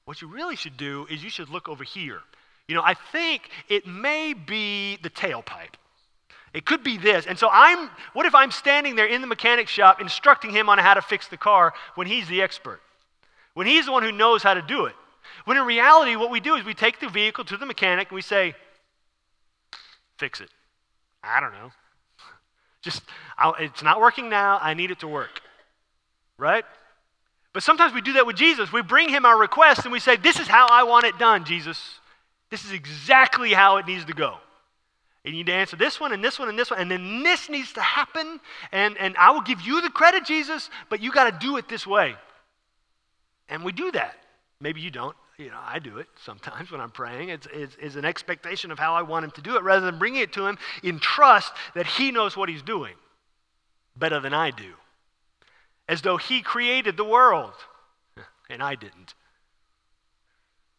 What 0.05 0.21
you 0.21 0.27
really 0.27 0.55
should 0.55 0.77
do 0.77 1.07
is 1.09 1.23
you 1.23 1.29
should 1.29 1.49
look 1.49 1.69
over 1.69 1.83
here. 1.83 2.21
You 2.67 2.75
know, 2.75 2.83
I 2.83 2.93
think 2.93 3.49
it 3.69 3.85
may 3.85 4.33
be 4.33 4.97
the 5.01 5.09
tailpipe. 5.09 5.75
It 6.53 6.65
could 6.65 6.83
be 6.83 6.97
this. 6.97 7.25
And 7.27 7.37
so 7.37 7.49
I'm, 7.51 7.89
what 8.13 8.25
if 8.25 8.35
I'm 8.35 8.51
standing 8.51 8.95
there 8.95 9.05
in 9.05 9.21
the 9.21 9.27
mechanic 9.27 9.67
shop 9.67 10.01
instructing 10.01 10.51
him 10.51 10.69
on 10.69 10.77
how 10.77 10.93
to 10.93 11.01
fix 11.01 11.27
the 11.27 11.37
car 11.37 11.73
when 11.95 12.07
he's 12.07 12.27
the 12.27 12.41
expert? 12.41 12.81
When 13.53 13.67
he's 13.67 13.85
the 13.85 13.91
one 13.91 14.03
who 14.03 14.11
knows 14.11 14.43
how 14.43 14.53
to 14.53 14.61
do 14.61 14.85
it. 14.85 14.95
When 15.45 15.57
in 15.57 15.65
reality, 15.65 16.15
what 16.15 16.29
we 16.29 16.39
do 16.39 16.55
is 16.55 16.65
we 16.65 16.73
take 16.73 16.99
the 16.99 17.09
vehicle 17.09 17.45
to 17.45 17.57
the 17.57 17.65
mechanic 17.65 18.09
and 18.09 18.15
we 18.15 18.21
say, 18.21 18.53
fix 20.17 20.41
it. 20.41 20.49
I 21.23 21.39
don't 21.39 21.53
know. 21.53 21.71
Just, 22.81 23.03
I'll, 23.37 23.55
it's 23.55 23.83
not 23.83 24.01
working 24.01 24.29
now. 24.29 24.59
I 24.61 24.73
need 24.73 24.91
it 24.91 24.99
to 24.99 25.07
work. 25.07 25.41
Right? 26.37 26.65
But 27.53 27.63
sometimes 27.63 27.93
we 27.93 28.01
do 28.01 28.13
that 28.13 28.25
with 28.25 28.35
Jesus. 28.35 28.71
We 28.71 28.81
bring 28.81 29.09
him 29.09 29.25
our 29.25 29.37
request 29.37 29.83
and 29.83 29.91
we 29.91 29.99
say, 29.99 30.15
This 30.15 30.39
is 30.39 30.47
how 30.47 30.67
I 30.67 30.83
want 30.83 31.05
it 31.05 31.17
done, 31.17 31.43
Jesus. 31.43 31.99
This 32.49 32.65
is 32.65 32.71
exactly 32.71 33.53
how 33.53 33.77
it 33.77 33.87
needs 33.87 34.05
to 34.05 34.13
go. 34.13 34.37
And 35.23 35.35
you 35.35 35.43
need 35.43 35.51
to 35.51 35.53
answer 35.53 35.75
this 35.75 35.99
one 35.99 36.13
and 36.13 36.23
this 36.23 36.39
one 36.39 36.49
and 36.49 36.57
this 36.57 36.71
one, 36.71 36.79
and 36.79 36.89
then 36.89 37.23
this 37.23 37.49
needs 37.49 37.73
to 37.73 37.81
happen. 37.81 38.39
And, 38.71 38.97
and 38.97 39.15
I 39.17 39.31
will 39.31 39.41
give 39.41 39.61
you 39.61 39.81
the 39.81 39.89
credit, 39.89 40.25
Jesus, 40.25 40.69
but 40.89 41.01
you 41.01 41.11
got 41.11 41.29
to 41.29 41.47
do 41.47 41.57
it 41.57 41.69
this 41.69 41.85
way. 41.85 42.15
And 43.47 43.63
we 43.63 43.71
do 43.71 43.91
that. 43.91 44.15
Maybe 44.59 44.81
you 44.81 44.89
don't 44.89 45.15
you 45.41 45.49
know, 45.49 45.59
I 45.63 45.79
do 45.79 45.97
it 45.97 46.07
sometimes 46.23 46.71
when 46.71 46.79
I'm 46.81 46.91
praying. 46.91 47.29
It's, 47.29 47.47
it's, 47.51 47.75
it's, 47.79 47.95
an 47.95 48.05
expectation 48.05 48.71
of 48.71 48.79
how 48.79 48.93
I 48.93 49.01
want 49.01 49.25
him 49.25 49.31
to 49.31 49.41
do 49.41 49.55
it 49.55 49.63
rather 49.63 49.85
than 49.85 49.97
bringing 49.97 50.21
it 50.21 50.33
to 50.33 50.45
him 50.45 50.57
in 50.83 50.99
trust 50.99 51.51
that 51.73 51.87
he 51.87 52.11
knows 52.11 52.37
what 52.37 52.47
he's 52.47 52.61
doing 52.61 52.93
better 53.95 54.19
than 54.19 54.33
I 54.33 54.51
do. 54.51 54.73
As 55.91 56.01
though 56.01 56.15
he 56.15 56.41
created 56.41 56.95
the 56.95 57.03
world 57.03 57.53
and 58.49 58.63
I 58.63 58.75
didn't. 58.75 59.13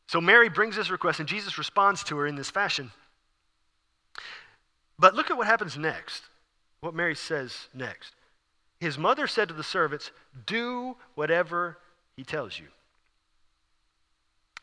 So 0.06 0.22
Mary 0.22 0.48
brings 0.48 0.74
this 0.74 0.88
request 0.88 1.20
and 1.20 1.28
Jesus 1.28 1.58
responds 1.58 2.02
to 2.04 2.16
her 2.16 2.26
in 2.26 2.34
this 2.34 2.48
fashion. 2.48 2.92
But 4.98 5.14
look 5.14 5.30
at 5.30 5.36
what 5.36 5.46
happens 5.46 5.76
next. 5.76 6.22
What 6.80 6.94
Mary 6.94 7.14
says 7.14 7.68
next. 7.74 8.14
His 8.80 8.96
mother 8.96 9.26
said 9.26 9.48
to 9.48 9.54
the 9.54 9.62
servants, 9.62 10.12
Do 10.46 10.96
whatever 11.14 11.76
he 12.16 12.24
tells 12.24 12.58
you. 12.58 12.68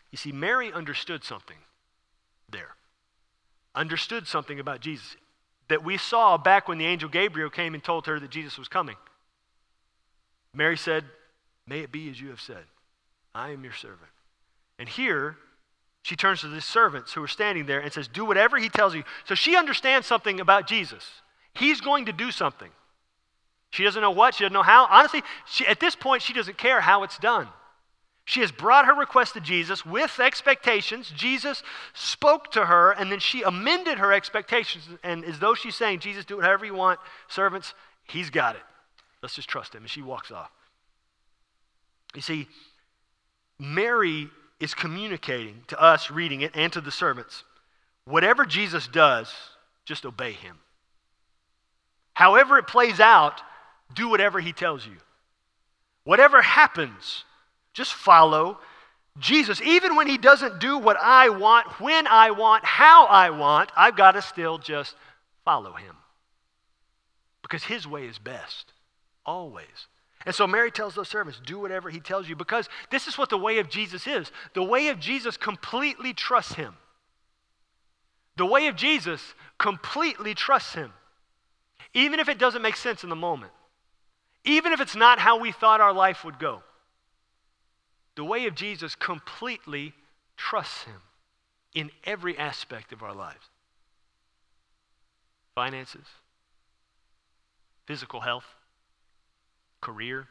You 0.10 0.18
see, 0.18 0.32
Mary 0.32 0.74
understood 0.74 1.24
something 1.24 1.58
there, 2.52 2.76
understood 3.76 4.26
something 4.26 4.60
about 4.60 4.82
Jesus 4.82 5.16
that 5.68 5.84
we 5.84 5.98
saw 5.98 6.38
back 6.38 6.68
when 6.68 6.80
the 6.80 6.88
angel 6.88 7.08
Gabriel 7.08 7.52
came 7.52 7.76
and 7.76 7.84
told 7.84 8.08
her 8.08 8.20
that 8.20 8.32
Jesus 8.32 8.58
was 8.58 8.68
coming. 8.68 8.96
Mary 10.54 10.78
said, 10.78 11.06
May 11.68 11.80
it 11.80 11.92
be 11.92 12.10
as 12.10 12.20
you 12.20 12.30
have 12.30 12.42
said. 12.42 12.64
I 13.36 13.52
am 13.52 13.64
your 13.64 13.74
servant. 13.74 14.10
And 14.80 14.90
here, 14.90 15.38
she 16.02 16.16
turns 16.16 16.42
to 16.42 16.48
the 16.48 16.62
servants 16.62 17.14
who 17.14 17.24
are 17.24 17.28
standing 17.28 17.66
there 17.66 17.80
and 17.80 17.92
says, 17.92 18.08
Do 18.08 18.26
whatever 18.26 18.58
he 18.58 18.70
tells 18.70 18.96
you. 18.96 19.04
So 19.26 19.36
she 19.36 19.56
understands 19.56 20.08
something 20.08 20.40
about 20.40 20.68
Jesus. 20.68 21.06
He's 21.54 21.82
going 21.82 22.06
to 22.06 22.14
do 22.14 22.32
something. 22.32 22.72
She 23.72 23.84
doesn't 23.84 24.02
know 24.02 24.12
what, 24.12 24.34
she 24.34 24.44
doesn't 24.44 24.54
know 24.54 24.64
how. 24.64 24.88
Honestly, 24.90 25.22
she, 25.46 25.68
at 25.68 25.80
this 25.80 25.96
point, 25.96 26.24
she 26.24 26.34
doesn't 26.34 26.58
care 26.58 26.82
how 26.82 27.04
it's 27.04 27.20
done. 27.20 27.48
She 28.26 28.42
has 28.42 28.52
brought 28.52 28.86
her 28.86 28.94
request 28.94 29.34
to 29.34 29.42
Jesus 29.42 29.86
with 29.86 30.20
expectations. 30.20 31.12
Jesus 31.16 31.64
spoke 31.94 32.52
to 32.52 32.66
her, 32.66 32.92
and 32.92 33.12
then 33.12 33.20
she 33.20 33.42
amended 33.42 33.98
her 33.98 34.14
expectations. 34.14 34.88
And 35.04 35.26
as 35.26 35.40
though 35.40 35.56
she's 35.56 35.76
saying, 35.76 36.00
Jesus, 36.00 36.26
do 36.26 36.38
whatever 36.38 36.66
you 36.66 36.76
want. 36.76 37.00
Servants, 37.28 37.74
he's 38.04 38.30
got 38.30 38.56
it. 38.56 38.62
Let's 39.22 39.36
just 39.36 39.50
trust 39.50 39.76
him. 39.76 39.82
And 39.82 39.90
she 39.90 40.02
walks 40.02 40.32
off. 40.32 40.52
You 42.16 42.22
see, 42.22 42.48
Mary 43.60 44.30
is 44.60 44.74
communicating 44.74 45.64
to 45.68 45.82
us 45.82 46.10
reading 46.10 46.42
it 46.42 46.52
and 46.56 46.72
to 46.74 46.82
the 46.82 46.92
servants 46.92 47.44
whatever 48.06 48.44
Jesus 48.46 48.88
does, 48.88 49.32
just 49.86 50.06
obey 50.06 50.32
him. 50.32 50.58
However, 52.14 52.58
it 52.58 52.68
plays 52.68 53.00
out, 53.00 53.42
do 53.94 54.10
whatever 54.10 54.40
he 54.40 54.52
tells 54.52 54.86
you. 54.86 54.98
Whatever 56.04 56.42
happens, 56.42 57.24
just 57.74 57.94
follow 57.94 58.60
Jesus. 59.20 59.62
Even 59.62 59.96
when 59.96 60.08
he 60.08 60.18
doesn't 60.18 60.60
do 60.60 60.78
what 60.78 60.98
I 61.00 61.30
want, 61.30 61.80
when 61.80 62.08
I 62.08 62.32
want, 62.32 62.66
how 62.66 63.06
I 63.06 63.30
want, 63.30 63.72
I've 63.78 63.96
got 63.96 64.14
to 64.14 64.22
still 64.22 64.58
just 64.58 64.96
follow 65.46 65.74
him. 65.74 65.96
Because 67.42 67.64
his 67.64 67.88
way 67.88 68.06
is 68.06 68.18
best, 68.18 68.74
always. 69.26 69.88
And 70.26 70.36
so 70.36 70.46
Mary 70.46 70.72
tells 70.72 70.96
those 70.96 71.10
servants, 71.10 71.42
do 71.46 71.60
whatever 71.60 71.90
he 71.90 72.00
tells 72.00 72.28
you, 72.28 72.36
because 72.36 72.68
this 72.92 73.08
is 73.08 73.18
what 73.18 73.30
the 73.30 73.38
way 73.38 73.60
of 73.60 73.70
Jesus 73.70 74.06
is. 74.06 74.32
The 74.54 74.64
way 74.64 74.90
of 74.90 75.00
Jesus 75.00 75.38
completely 75.38 76.14
trusts 76.14 76.54
him. 76.54 76.76
The 78.36 78.46
way 78.46 78.68
of 78.68 78.76
Jesus 78.76 79.34
completely 79.58 80.34
trusts 80.34 80.74
him, 80.74 80.94
even 81.94 82.20
if 82.20 82.30
it 82.30 82.38
doesn't 82.38 82.62
make 82.62 82.76
sense 82.76 83.04
in 83.04 83.10
the 83.10 83.16
moment, 83.16 83.52
even 84.46 84.72
if 84.72 84.80
it's 84.80 84.96
not 84.96 85.20
how 85.20 85.40
we 85.40 85.52
thought 85.52 85.82
our 85.82 85.94
life 85.94 86.24
would 86.24 86.40
go. 86.40 86.64
The 88.20 88.26
way 88.26 88.48
of 88.48 88.56
Jesus 88.56 88.96
completely 88.96 89.94
trusts 90.36 90.84
Him 90.84 91.02
in 91.74 91.90
every 92.04 92.38
aspect 92.38 92.92
of 92.92 93.02
our 93.02 93.14
lives 93.14 93.50
finances, 95.56 96.06
physical 97.86 98.20
health, 98.20 98.44
career, 99.82 100.28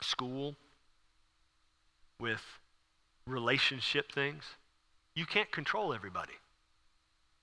school, 0.00 0.56
with 2.20 2.42
relationship 3.26 4.12
things. 4.12 4.44
You 5.14 5.26
can't 5.26 5.50
control 5.50 5.92
everybody. 5.92 6.34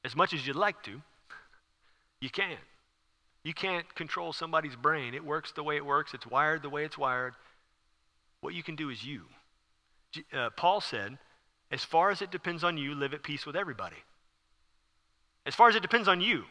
As 0.04 0.16
much 0.16 0.34
as 0.34 0.46
you'd 0.46 0.56
like 0.56 0.84
to, 0.84 1.02
you 2.22 2.30
can't. 2.30 2.60
You 3.44 3.54
can't 3.54 3.94
control 3.96 4.34
somebody's 4.34 4.76
brain. 4.76 5.14
It 5.14 5.24
works 5.24 5.52
the 5.52 5.64
way 5.64 5.76
it 5.76 5.86
works, 5.86 6.14
it's 6.14 6.28
wired 6.28 6.62
the 6.62 6.70
way 6.70 6.84
it's 6.84 6.98
wired. 6.98 7.36
What 8.42 8.54
you 8.54 8.64
can 8.64 8.76
do 8.76 8.90
is 8.90 9.04
you. 9.04 9.24
Uh, 10.34 10.50
Paul 10.56 10.82
said, 10.82 11.18
as 11.72 11.84
far 11.84 12.12
as 12.12 12.22
it 12.22 12.32
depends 12.32 12.64
on 12.64 12.78
you, 12.78 12.94
live 12.94 13.14
at 13.14 13.24
peace 13.24 13.46
with 13.46 13.56
everybody. 13.56 13.98
As 15.46 15.56
far 15.56 15.70
as 15.70 15.76
it 15.76 15.82
depends 15.82 16.08
on 16.08 16.22
you. 16.22 16.46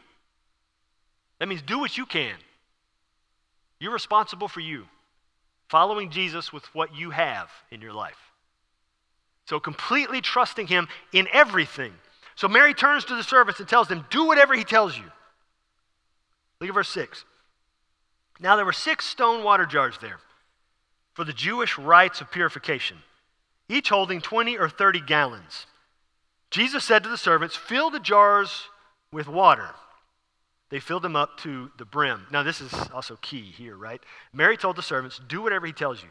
That 1.39 1.47
means 1.47 1.61
do 1.61 1.79
what 1.79 1.97
you 1.97 2.05
can. 2.05 2.35
You're 3.85 3.93
responsible 3.93 4.47
for 4.47 4.61
you, 4.61 4.87
following 5.69 6.09
Jesus 6.09 6.51
with 6.51 6.65
what 6.73 6.95
you 6.95 7.11
have 7.11 7.51
in 7.69 7.81
your 7.81 7.93
life. 7.93 8.17
So 9.47 9.59
completely 9.59 10.21
trusting 10.21 10.65
him 10.65 10.87
in 11.13 11.27
everything. 11.31 11.93
So 12.33 12.47
Mary 12.47 12.73
turns 12.73 13.05
to 13.05 13.15
the 13.15 13.21
servants 13.21 13.59
and 13.59 13.69
tells 13.69 13.87
them, 13.87 14.03
Do 14.09 14.25
whatever 14.25 14.55
he 14.55 14.63
tells 14.63 14.97
you. 14.97 15.03
Look 16.59 16.67
at 16.67 16.73
verse 16.73 16.89
6. 16.89 17.25
Now 18.39 18.55
there 18.55 18.65
were 18.65 18.73
six 18.73 19.05
stone 19.05 19.43
water 19.43 19.67
jars 19.67 19.99
there 20.01 20.17
for 21.13 21.23
the 21.23 21.31
Jewish 21.31 21.77
rites 21.77 22.21
of 22.21 22.31
purification, 22.31 22.97
each 23.69 23.89
holding 23.89 24.19
20 24.19 24.57
or 24.57 24.67
30 24.67 25.01
gallons. 25.01 25.67
Jesus 26.49 26.83
said 26.83 27.03
to 27.03 27.09
the 27.09 27.19
servants, 27.19 27.55
Fill 27.55 27.91
the 27.91 27.99
jars 27.99 28.63
with 29.11 29.27
water. 29.27 29.75
They 30.69 30.79
filled 30.79 31.03
them 31.03 31.15
up 31.15 31.37
to 31.39 31.71
the 31.77 31.85
brim. 31.85 32.25
Now, 32.31 32.43
this 32.43 32.59
is 32.59 32.73
also 32.93 33.17
key 33.21 33.43
here, 33.43 33.77
right? 33.77 34.01
Mary 34.33 34.57
told 34.57 34.75
the 34.75 34.81
servants, 34.81 35.21
Do 35.27 35.41
whatever 35.41 35.67
he 35.67 35.73
tells 35.73 36.01
you. 36.01 36.09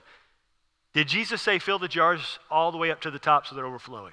Did 0.93 1.09
Jesus 1.09 1.43
say, 1.43 1.59
Fill 1.59 1.79
the 1.79 1.89
jars 1.89 2.39
all 2.51 2.71
the 2.71 2.79
way 2.79 2.91
up 2.91 3.01
to 3.03 3.11
the 3.11 3.19
top 3.19 3.47
so 3.47 3.55
they're 3.55 3.67
overflowing? 3.67 4.13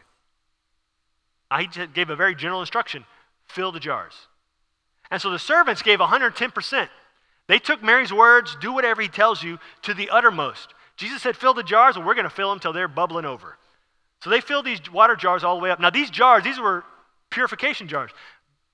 I 1.51 1.65
gave 1.65 2.09
a 2.09 2.15
very 2.15 2.33
general 2.33 2.61
instruction 2.61 3.05
fill 3.47 3.71
the 3.73 3.79
jars. 3.79 4.13
And 5.09 5.21
so 5.21 5.29
the 5.29 5.39
servants 5.39 5.81
gave 5.81 5.99
110%. 5.99 6.87
They 7.47 7.59
took 7.59 7.83
Mary's 7.83 8.13
words, 8.13 8.55
do 8.61 8.71
whatever 8.71 9.01
he 9.01 9.09
tells 9.09 9.43
you, 9.43 9.59
to 9.81 9.93
the 9.93 10.09
uttermost. 10.09 10.73
Jesus 10.95 11.21
said, 11.21 11.35
fill 11.35 11.53
the 11.53 11.63
jars, 11.63 11.97
and 11.97 12.05
we're 12.05 12.13
going 12.13 12.23
to 12.23 12.29
fill 12.29 12.49
them 12.49 12.57
until 12.57 12.71
they're 12.71 12.87
bubbling 12.87 13.25
over. 13.25 13.57
So 14.23 14.29
they 14.29 14.39
filled 14.39 14.65
these 14.65 14.79
water 14.89 15.15
jars 15.15 15.43
all 15.43 15.57
the 15.57 15.63
way 15.63 15.71
up. 15.71 15.79
Now, 15.79 15.89
these 15.89 16.09
jars, 16.09 16.43
these 16.43 16.59
were 16.59 16.85
purification 17.29 17.87
jars. 17.87 18.11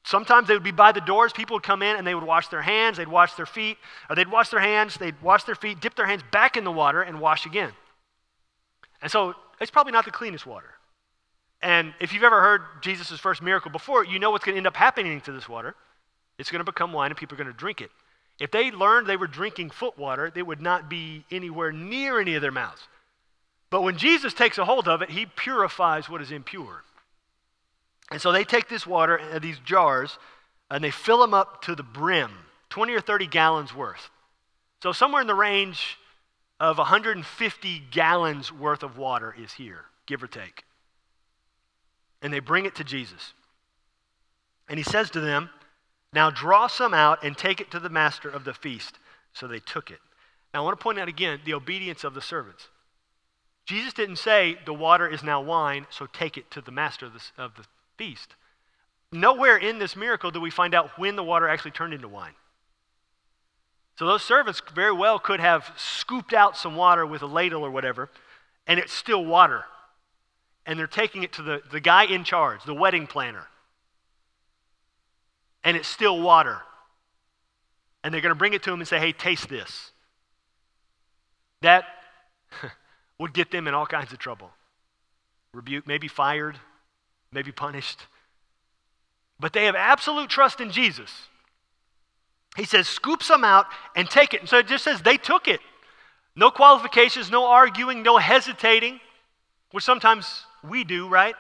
Sometimes 0.08 0.48
they 0.48 0.54
would 0.54 0.64
be 0.64 0.72
by 0.72 0.94
the 0.94 1.02
doors. 1.02 1.34
People 1.34 1.58
would 1.58 1.64
come 1.64 1.84
in 1.84 1.98
and 1.98 2.08
they 2.08 2.16
would 2.16 2.24
wash 2.24 2.48
their 2.48 2.62
hands, 2.62 2.96
they'd 2.96 3.10
wash 3.10 3.34
their 3.34 3.46
feet, 3.46 3.78
or 4.10 4.16
they'd 4.16 4.32
wash 4.32 4.48
their 4.48 4.62
hands, 4.62 4.96
they'd 4.96 5.22
wash 5.22 5.44
their 5.44 5.54
feet, 5.54 5.82
dip 5.82 5.96
their 5.96 6.08
hands 6.08 6.24
back 6.32 6.56
in 6.56 6.64
the 6.64 6.72
water, 6.72 7.02
and 7.02 7.20
wash 7.20 7.46
again. 7.46 7.74
And 9.02 9.12
so 9.12 9.34
it's 9.60 9.70
probably 9.70 9.92
not 9.92 10.06
the 10.06 10.12
cleanest 10.12 10.46
water. 10.46 10.70
And 11.62 11.94
if 12.00 12.14
you've 12.14 12.24
ever 12.24 12.40
heard 12.40 12.62
Jesus' 12.82 13.20
first 13.20 13.42
miracle 13.42 13.70
before, 13.70 14.06
you 14.06 14.18
know 14.18 14.32
what's 14.32 14.46
going 14.46 14.54
to 14.54 14.60
end 14.60 14.68
up 14.68 14.78
happening 14.78 15.20
to 15.20 15.34
this 15.34 15.50
water. 15.50 15.76
It's 16.40 16.52
going 16.52 16.62
to 16.62 16.72
become 16.72 16.94
wine, 16.94 17.12
and 17.12 17.18
people 17.18 17.36
are 17.36 17.44
going 17.44 17.54
to 17.54 17.60
drink 17.60 17.82
it. 17.82 17.92
If 18.40 18.52
they 18.52 18.72
learned 18.72 19.08
they 19.08 19.18
were 19.18 19.28
drinking 19.28 19.72
foot 19.72 19.98
water, 19.98 20.32
they 20.34 20.42
would 20.42 20.62
not 20.62 20.90
be 20.90 21.26
anywhere 21.30 21.74
near 21.74 22.22
any 22.22 22.36
of 22.36 22.42
their 22.42 22.52
mouths. 22.54 22.88
But 23.70 23.82
when 23.82 23.98
Jesus 23.98 24.34
takes 24.34 24.58
a 24.58 24.64
hold 24.64 24.88
of 24.88 25.02
it, 25.02 25.10
he 25.10 25.26
purifies 25.26 26.08
what 26.08 26.22
is 26.22 26.32
impure. 26.32 26.84
And 28.12 28.22
so 28.22 28.32
they 28.32 28.44
take 28.44 28.70
this 28.70 28.88
water, 28.88 29.20
uh, 29.20 29.40
these 29.40 29.60
jars, 29.60 30.18
and 30.70 30.84
they 30.84 30.92
fill 30.92 31.20
them 31.20 31.34
up 31.34 31.62
to 31.64 31.76
the 31.76 31.84
brim 31.84 32.32
20 32.70 32.94
or 32.94 33.02
30 33.02 33.28
gallons 33.28 33.74
worth. 33.74 34.10
So 34.84 34.92
somewhere 34.92 35.22
in 35.22 35.28
the 35.28 35.36
range 35.36 35.98
of 36.60 36.78
150 36.78 37.84
gallons 37.92 38.52
worth 38.52 38.84
of 38.84 38.98
water 38.98 39.34
is 39.38 39.54
here, 39.54 39.86
give 40.06 40.22
or 40.22 40.28
take. 40.28 40.64
And 42.22 42.34
they 42.34 42.40
bring 42.40 42.66
it 42.66 42.76
to 42.76 42.84
Jesus. 42.84 43.34
And 44.68 44.78
he 44.78 44.84
says 44.84 45.10
to 45.12 45.20
them, 45.20 45.50
now 46.14 46.30
draw 46.30 46.68
some 46.68 46.94
out 46.94 47.24
and 47.24 47.38
take 47.38 47.62
it 47.62 47.72
to 47.72 47.80
the 47.80 47.90
master 47.90 48.30
of 48.30 48.44
the 48.44 48.54
feast. 48.54 48.98
So 49.34 49.48
they 49.48 49.60
took 49.60 49.92
it. 49.92 50.00
Now 50.54 50.62
I 50.62 50.64
want 50.64 50.78
to 50.80 50.84
point 50.84 51.00
out 51.00 51.08
again 51.08 51.40
the 51.46 51.54
obedience 51.54 52.04
of 52.04 52.14
the 52.14 52.22
servants. 52.22 52.68
Jesus 53.66 53.94
didn't 53.94 54.16
say, 54.16 54.58
the 54.66 54.74
water 54.74 55.08
is 55.08 55.24
now 55.24 55.42
wine, 55.42 55.88
so 55.90 56.06
take 56.06 56.38
it 56.38 56.50
to 56.52 56.62
the 56.62 56.72
master 56.72 57.06
of 57.06 57.14
the, 57.14 57.22
of 57.38 57.56
the 57.56 57.66
feast. 57.98 58.36
Nowhere 59.12 59.58
in 59.58 59.80
this 59.80 59.96
miracle 59.96 60.32
do 60.32 60.42
we 60.42 60.50
find 60.50 60.74
out 60.74 60.98
when 60.98 61.16
the 61.16 61.24
water 61.24 61.48
actually 61.48 61.72
turned 61.72 61.94
into 61.94 62.08
wine. 62.08 62.34
So 63.98 64.06
those 64.06 64.24
servants 64.24 64.62
very 64.76 64.92
well 64.92 65.18
could 65.18 65.40
have 65.40 65.72
scooped 65.76 66.34
out 66.34 66.56
some 66.56 66.76
water 66.76 67.06
with 67.06 67.22
a 67.22 67.26
ladle 67.26 67.66
or 67.66 67.72
whatever, 67.72 68.10
and 68.68 68.80
it's 68.80 68.94
still 68.94 69.26
water. 69.26 69.66
And 70.66 70.78
they're 70.78 70.88
taking 70.88 71.24
it 71.24 71.34
to 71.34 71.42
the, 71.42 71.62
the 71.72 71.80
guy 71.80 72.04
in 72.04 72.24
charge, 72.24 72.64
the 72.64 72.76
wedding 72.76 73.08
planner 73.08 73.48
and 75.68 75.76
it's 75.76 75.90
still 75.90 76.22
water. 76.22 76.62
And 78.02 78.14
they're 78.14 78.22
going 78.22 78.34
to 78.34 78.40
bring 78.40 78.54
it 78.54 78.64
to 78.64 78.72
him 78.72 78.80
and 78.80 78.88
say, 78.88 79.00
hey, 79.00 79.12
taste 79.12 79.50
this. 79.50 79.92
That 81.62 81.84
would 83.20 83.34
get 83.34 83.52
them 83.52 83.68
in 83.68 83.74
all 83.74 83.86
kinds 83.86 84.14
of 84.14 84.18
trouble. 84.18 84.50
Rebuke, 85.54 85.86
maybe 85.86 86.08
fired, 86.08 86.58
maybe 87.38 87.52
punished. 87.52 88.08
But 89.40 89.54
they 89.54 89.66
have 89.66 89.76
absolute 89.76 90.28
trust 90.28 90.60
in 90.60 90.72
Jesus. 90.72 91.12
He 92.56 92.66
says, 92.66 92.88
scoop 92.88 93.22
some 93.22 93.44
out 93.44 93.68
and 93.96 94.10
take 94.10 94.34
it. 94.34 94.40
And 94.40 94.50
so 94.50 94.58
it 94.58 94.66
just 94.66 94.84
says 94.84 95.04
they 95.04 95.18
took 95.18 95.48
it. 95.48 95.60
No 96.36 96.50
qualifications, 96.50 97.30
no 97.30 97.46
arguing, 97.46 98.02
no 98.02 98.18
hesitating, 98.18 99.00
which 99.72 99.84
sometimes 99.84 100.46
we 100.68 100.84
do, 100.84 101.08
right? 101.08 101.36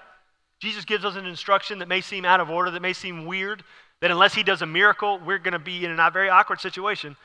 Jesus 0.60 0.86
gives 0.86 1.04
us 1.04 1.16
an 1.16 1.26
instruction 1.26 1.80
that 1.80 1.88
may 1.88 2.02
seem 2.02 2.26
out 2.26 2.40
of 2.40 2.52
order, 2.52 2.70
that 2.70 2.82
may 2.84 2.94
seem 2.94 3.26
weird, 3.26 3.64
that 4.00 4.12
unless 4.12 4.36
he 4.36 4.44
does 4.44 4.62
a 4.62 4.68
miracle, 4.68 5.20
we're 5.26 5.40
going 5.40 5.54
to 5.54 5.60
be 5.60 5.84
in 5.84 6.00
a 6.00 6.12
very 6.12 6.30
awkward 6.30 6.62
situation. 6.62 7.16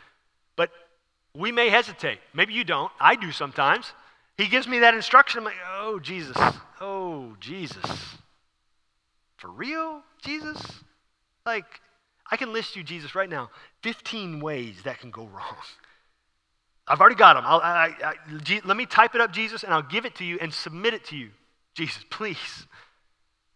But 0.56 0.70
we 1.36 1.52
may 1.52 1.68
hesitate. 1.68 2.20
Maybe 2.32 2.54
you 2.54 2.64
don't. 2.64 2.90
I 2.98 3.16
do 3.16 3.32
sometimes. 3.32 3.92
He 4.38 4.46
gives 4.46 4.66
me 4.66 4.78
that 4.78 4.94
instruction. 4.94 5.40
I'm 5.40 5.44
like, 5.44 5.54
oh, 5.78 5.98
Jesus. 5.98 6.38
Oh, 6.80 7.36
Jesus. 7.38 8.16
For 9.42 9.48
real, 9.48 10.02
Jesus? 10.24 10.64
Like, 11.44 11.64
I 12.30 12.36
can 12.36 12.52
list 12.52 12.76
you, 12.76 12.84
Jesus, 12.84 13.16
right 13.16 13.28
now, 13.28 13.50
15 13.82 14.38
ways 14.38 14.76
that 14.84 15.00
can 15.00 15.10
go 15.10 15.24
wrong. 15.24 15.56
I've 16.86 17.00
already 17.00 17.16
got 17.16 17.34
them. 17.34 17.42
I'll, 17.44 17.58
I, 17.58 17.92
I, 18.04 18.14
G, 18.44 18.60
let 18.64 18.76
me 18.76 18.86
type 18.86 19.16
it 19.16 19.20
up, 19.20 19.32
Jesus, 19.32 19.64
and 19.64 19.74
I'll 19.74 19.82
give 19.82 20.04
it 20.04 20.14
to 20.16 20.24
you 20.24 20.38
and 20.40 20.54
submit 20.54 20.94
it 20.94 21.04
to 21.06 21.16
you. 21.16 21.30
Jesus, 21.74 22.04
please. 22.08 22.68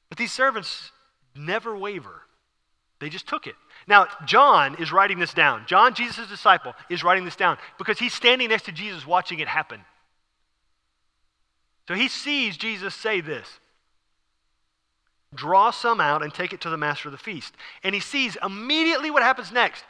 But 0.09 0.19
these 0.19 0.33
servants 0.33 0.91
never 1.37 1.77
waver. 1.77 2.23
They 2.99 3.09
just 3.09 3.29
took 3.29 3.47
it. 3.47 3.55
Now, 3.87 4.09
John 4.25 4.75
is 4.81 4.91
writing 4.91 5.21
this 5.21 5.35
down. 5.35 5.67
John, 5.69 5.95
Jesus' 5.95 6.27
disciple, 6.27 6.75
is 6.91 7.05
writing 7.05 7.25
this 7.25 7.37
down 7.37 7.59
because 7.79 8.01
he's 8.01 8.13
standing 8.13 8.49
next 8.49 8.65
to 8.65 8.73
Jesus 8.73 9.07
watching 9.07 9.39
it 9.39 9.47
happen. 9.47 9.83
So 11.87 11.95
he 11.95 12.09
sees 12.09 12.57
Jesus 12.57 12.93
say 12.93 13.21
this 13.21 13.61
Draw 15.35 15.71
some 15.73 16.01
out 16.01 16.23
and 16.23 16.33
take 16.33 16.53
it 16.53 16.61
to 16.63 16.71
the 16.71 16.77
master 16.77 17.09
of 17.09 17.13
the 17.13 17.19
feast. 17.19 17.55
And 17.83 17.95
he 17.95 18.01
sees 18.01 18.37
immediately 18.43 19.11
what 19.11 19.23
happens 19.23 19.53
next. 19.53 19.85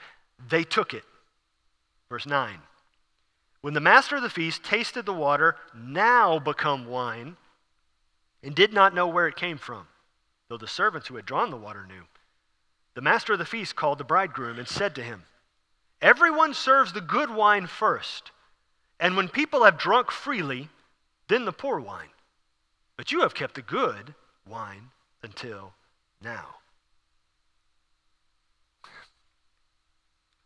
They 0.49 0.64
took 0.64 0.94
it. 0.94 1.05
Verse 2.09 2.27
9. 2.27 2.59
When 3.61 3.75
the 3.75 3.81
master 3.81 4.16
of 4.16 4.22
the 4.22 4.31
feast 4.31 4.64
tasted 4.64 5.07
the 5.07 5.12
water, 5.12 5.57
now 5.75 6.38
become 6.38 6.87
wine, 6.87 7.37
and 8.42 8.55
did 8.55 8.72
not 8.72 8.94
know 8.94 9.09
where 9.09 9.27
it 9.27 9.37
came 9.37 9.59
from, 9.59 9.88
though 10.49 10.57
the 10.57 10.68
servants 10.68 11.09
who 11.09 11.16
had 11.16 11.27
drawn 11.27 11.51
the 11.51 11.57
water 11.57 11.85
knew, 11.87 12.03
the 12.94 13.01
master 13.01 13.33
of 13.33 13.38
the 13.38 13.44
feast 13.44 13.75
called 13.75 13.99
the 13.99 14.05
bridegroom 14.05 14.59
and 14.59 14.68
said 14.68 14.94
to 14.94 15.03
him, 15.03 15.25
Everyone 16.01 16.55
serves 16.55 16.92
the 16.92 17.01
good 17.01 17.31
wine 17.31 17.66
first, 17.66 18.31
and 19.01 19.16
when 19.16 19.29
people 19.29 19.64
have 19.64 19.79
drunk 19.79 20.11
freely, 20.11 20.68
then 21.29 21.44
the 21.44 21.53
poor 21.53 21.81
wine. 21.81 22.11
But 22.96 23.11
you 23.11 23.20
have 23.22 23.35
kept 23.35 23.55
the 23.55 23.62
good 23.62 24.14
wine 24.49 24.90
until 25.27 25.73
now. 26.23 26.55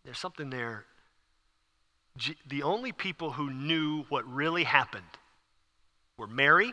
There's 0.05 0.19
something 0.19 0.49
there. 0.49 0.87
The 2.47 2.63
only 2.63 2.91
people 2.91 3.33
who 3.33 3.51
knew 3.51 4.05
what 4.09 4.27
really 4.27 4.65
happened 4.65 5.05
were 6.17 6.27
Mary, 6.27 6.73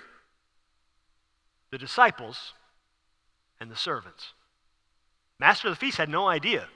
the 1.70 1.78
disciples, 1.78 2.54
and 3.60 3.70
the 3.70 3.76
servants. 3.76 4.34
Master 5.38 5.68
of 5.68 5.74
the 5.74 5.80
feast 5.80 5.98
had 5.98 6.10
no 6.10 6.28
idea. 6.28 6.68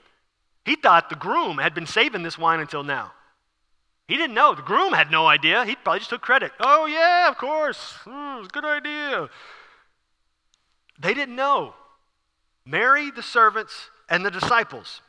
He 0.66 0.76
thought 0.76 1.08
the 1.08 1.16
groom 1.16 1.58
had 1.58 1.74
been 1.74 1.86
saving 1.86 2.22
this 2.22 2.38
wine 2.38 2.60
until 2.60 2.84
now. 2.84 3.12
He 4.06 4.16
didn't 4.18 4.34
know. 4.34 4.54
The 4.54 4.62
groom 4.62 4.92
had 4.92 5.10
no 5.10 5.26
idea. 5.26 5.64
He 5.64 5.76
probably 5.76 6.00
just 6.00 6.10
took 6.10 6.20
credit. 6.20 6.52
Oh, 6.60 6.84
yeah, 6.86 7.28
of 7.30 7.38
course. 7.38 7.94
Mm, 8.04 8.52
good 8.52 8.64
idea. 8.64 9.30
They 11.02 11.14
didn't 11.14 11.34
know. 11.34 11.74
Mary, 12.64 13.10
the 13.10 13.24
servants, 13.24 13.90
and 14.08 14.24
the 14.24 14.30
disciples. 14.30 15.02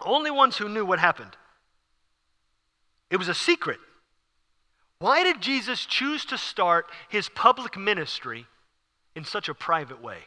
Only 0.00 0.30
ones 0.30 0.56
who 0.56 0.68
knew 0.68 0.86
what 0.86 1.00
happened. 1.00 1.36
It 3.10 3.16
was 3.16 3.28
a 3.28 3.34
secret. 3.34 3.80
Why 5.00 5.24
did 5.24 5.40
Jesus 5.40 5.86
choose 5.86 6.24
to 6.26 6.38
start 6.38 6.86
his 7.08 7.28
public 7.28 7.76
ministry 7.76 8.46
in 9.16 9.24
such 9.24 9.48
a 9.48 9.54
private 9.54 10.00
way? 10.00 10.18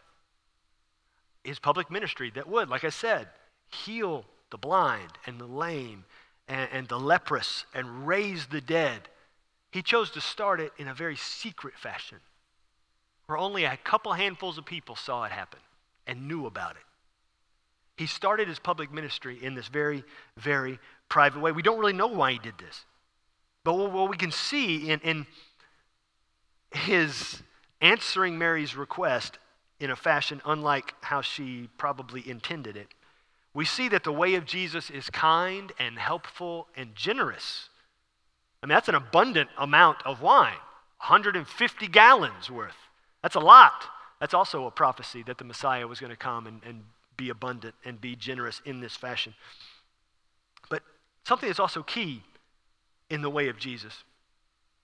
His 1.44 1.58
public 1.58 1.90
ministry 1.90 2.30
that 2.36 2.50
would, 2.50 2.68
like 2.70 2.84
I 2.84 2.90
said, 2.90 3.30
heal 3.70 4.26
the 4.52 4.58
blind 4.58 5.14
and 5.26 5.40
the 5.40 5.48
lame 5.48 6.04
and, 6.50 6.70
and 6.74 6.88
the 6.90 7.00
leprous 7.00 7.66
and 7.74 8.06
raise 8.06 8.48
the 8.48 8.62
dead. 8.62 9.08
He 9.72 9.82
chose 9.82 10.12
to 10.12 10.22
start 10.22 10.60
it 10.60 10.74
in 10.78 10.90
a 10.90 10.94
very 10.94 11.16
secret 11.16 11.76
fashion 11.78 12.20
where 13.30 13.38
only 13.38 13.64
a 13.66 13.78
couple 13.78 14.12
handfuls 14.14 14.58
of 14.58 14.66
people 14.66 14.96
saw 14.96 15.24
it 15.24 15.32
happen 15.32 15.60
and 16.08 16.28
knew 16.28 16.46
about 16.46 16.72
it. 16.72 16.82
He 17.96 18.08
started 18.08 18.48
his 18.48 18.60
public 18.60 18.92
ministry 18.92 19.38
in 19.42 19.56
this 19.56 19.68
very, 19.68 20.04
very 20.38 20.80
private 21.10 21.40
way. 21.40 21.52
We 21.52 21.62
don't 21.62 21.80
really 21.80 21.94
know 21.94 22.08
why 22.08 22.34
he 22.34 22.40
did 22.40 22.58
this. 22.58 22.86
But 23.64 23.74
what 23.74 24.10
we 24.10 24.18
can 24.18 24.32
see 24.32 24.90
in, 24.90 25.00
in 25.02 25.28
his 26.72 27.42
answering 27.82 28.38
Mary's 28.38 28.76
request 28.76 29.38
in 29.80 29.92
a 29.92 29.96
fashion 29.96 30.42
unlike 30.46 30.94
how 31.02 31.22
she 31.22 31.70
probably 31.78 32.28
intended 32.28 32.78
it 32.78 32.88
we 33.54 33.66
see 33.66 33.90
that 33.90 34.04
the 34.04 34.12
way 34.12 34.36
of 34.36 34.46
Jesus 34.46 34.90
is 34.90 35.10
kind 35.10 35.72
and 35.80 35.98
helpful 35.98 36.68
and 36.76 36.96
generous. 36.96 37.70
I 38.62 38.68
mean, 38.68 38.76
that's 38.76 38.90
an 38.90 38.96
abundant 38.96 39.50
amount 39.58 39.98
of 40.06 40.22
wine 40.22 40.54
150 41.00 41.88
gallons 41.88 42.52
worth. 42.52 42.76
That's 43.22 43.36
a 43.36 43.40
lot. 43.40 43.86
That's 44.20 44.34
also 44.34 44.66
a 44.66 44.72
prophecy 44.72 45.24
that 45.24 45.38
the 45.38 45.44
Messiah 45.44 45.88
was 45.88 46.00
going 46.00 46.12
to 46.12 46.18
come 46.18 46.48
and, 46.48 46.62
and 46.66 46.84
be 47.18 47.30
abundant 47.30 47.76
and 47.86 48.00
be 48.00 48.16
generous 48.16 48.62
in 48.66 48.80
this 48.80 48.96
fashion. 48.96 49.34
But 50.70 50.84
something 51.26 51.48
that's 51.48 51.60
also 51.60 51.84
key 51.84 52.24
in 53.10 53.22
the 53.22 53.30
way 53.30 53.50
of 53.50 53.58
Jesus 53.58 54.04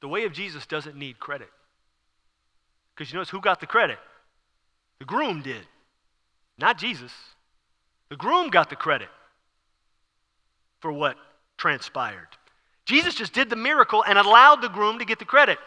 the 0.05 0.09
way 0.09 0.25
of 0.25 0.33
Jesus 0.33 0.67
doesn't 0.67 0.95
need 0.95 1.19
credit. 1.19 1.49
Because 2.93 3.11
you 3.11 3.17
notice 3.17 3.31
who 3.31 3.41
got 3.41 3.59
the 3.59 3.65
credit? 3.65 3.97
The 4.99 5.05
groom 5.05 5.41
did, 5.41 5.65
not 6.59 6.77
Jesus. 6.77 7.11
The 8.09 8.15
groom 8.15 8.49
got 8.49 8.69
the 8.69 8.75
credit 8.75 9.09
for 10.79 10.91
what 10.91 11.17
transpired. 11.57 12.27
Jesus 12.85 13.15
just 13.15 13.33
did 13.33 13.49
the 13.49 13.55
miracle 13.55 14.03
and 14.07 14.19
allowed 14.19 14.61
the 14.61 14.69
groom 14.69 14.99
to 14.99 15.05
get 15.05 15.17
the 15.17 15.25
credit. 15.25 15.57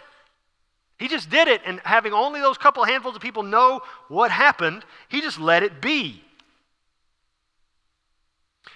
He 0.98 1.06
just 1.06 1.30
did 1.30 1.46
it, 1.46 1.62
and 1.64 1.80
having 1.84 2.12
only 2.12 2.40
those 2.40 2.58
couple 2.58 2.84
handfuls 2.84 3.14
of 3.14 3.22
people 3.22 3.44
know 3.44 3.80
what 4.08 4.30
happened, 4.30 4.84
he 5.08 5.20
just 5.20 5.38
let 5.38 5.62
it 5.62 5.80
be. 5.80 6.22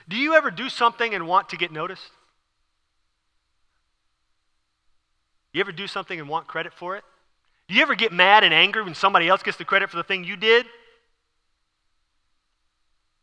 Do 0.08 0.16
you 0.16 0.35
ever 0.35 0.50
do 0.50 0.68
something 0.68 1.14
and 1.14 1.26
want 1.26 1.48
to 1.50 1.56
get 1.56 1.72
noticed? 1.72 2.11
You 5.52 5.61
ever 5.61 5.72
do 5.72 5.87
something 5.87 6.18
and 6.18 6.28
want 6.28 6.46
credit 6.46 6.72
for 6.72 6.96
it? 6.96 7.04
Do 7.68 7.74
you 7.74 7.82
ever 7.82 7.94
get 7.94 8.12
mad 8.12 8.44
and 8.44 8.54
angry 8.54 8.82
when 8.82 8.94
somebody 8.94 9.28
else 9.28 9.42
gets 9.42 9.56
the 9.56 9.64
credit 9.64 9.90
for 9.90 9.96
the 9.96 10.04
thing 10.04 10.24
you 10.24 10.37
did? 10.37 10.66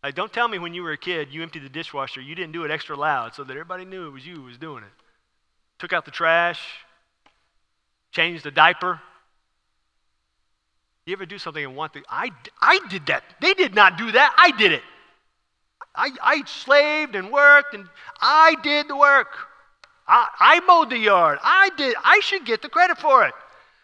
Like, 0.03 0.15
don't 0.15 0.31
tell 0.31 0.47
me 0.47 0.59
when 0.59 0.73
you 0.73 0.83
were 0.83 0.91
a 0.91 0.97
kid 0.97 1.29
you 1.31 1.41
emptied 1.41 1.63
the 1.63 1.69
dishwasher, 1.69 2.21
you 2.21 2.35
didn't 2.35 2.53
do 2.53 2.63
it 2.63 2.71
extra 2.71 2.95
loud 2.95 3.33
so 3.33 3.43
that 3.43 3.51
everybody 3.51 3.85
knew 3.85 4.07
it 4.07 4.11
was 4.11 4.25
you 4.25 4.35
who 4.35 4.43
was 4.43 4.57
doing 4.57 4.83
it. 4.83 4.89
Took 5.77 5.93
out 5.93 6.05
the 6.05 6.11
trash, 6.11 6.61
changed 8.11 8.43
the 8.43 8.51
diaper. 8.51 8.99
You 11.05 11.13
ever 11.13 11.25
do 11.25 11.39
something 11.39 11.63
and 11.63 11.75
want 11.75 11.93
the 11.93 12.03
I, 12.07 12.29
I 12.61 12.79
did 12.89 13.07
that. 13.07 13.23
They 13.41 13.53
did 13.53 13.73
not 13.73 13.97
do 13.97 14.11
that. 14.11 14.35
I 14.37 14.51
did 14.51 14.71
it. 14.71 14.83
I, 15.95 16.11
I 16.21 16.43
slaved 16.45 17.15
and 17.15 17.31
worked 17.31 17.73
and 17.73 17.87
I 18.21 18.55
did 18.61 18.87
the 18.87 18.95
work. 18.95 19.27
I, 20.07 20.27
I 20.39 20.59
mowed 20.61 20.91
the 20.91 20.97
yard. 20.97 21.39
I 21.41 21.69
did. 21.77 21.95
I 22.03 22.19
should 22.21 22.45
get 22.45 22.61
the 22.61 22.69
credit 22.69 22.97
for 22.97 23.25
it. 23.25 23.33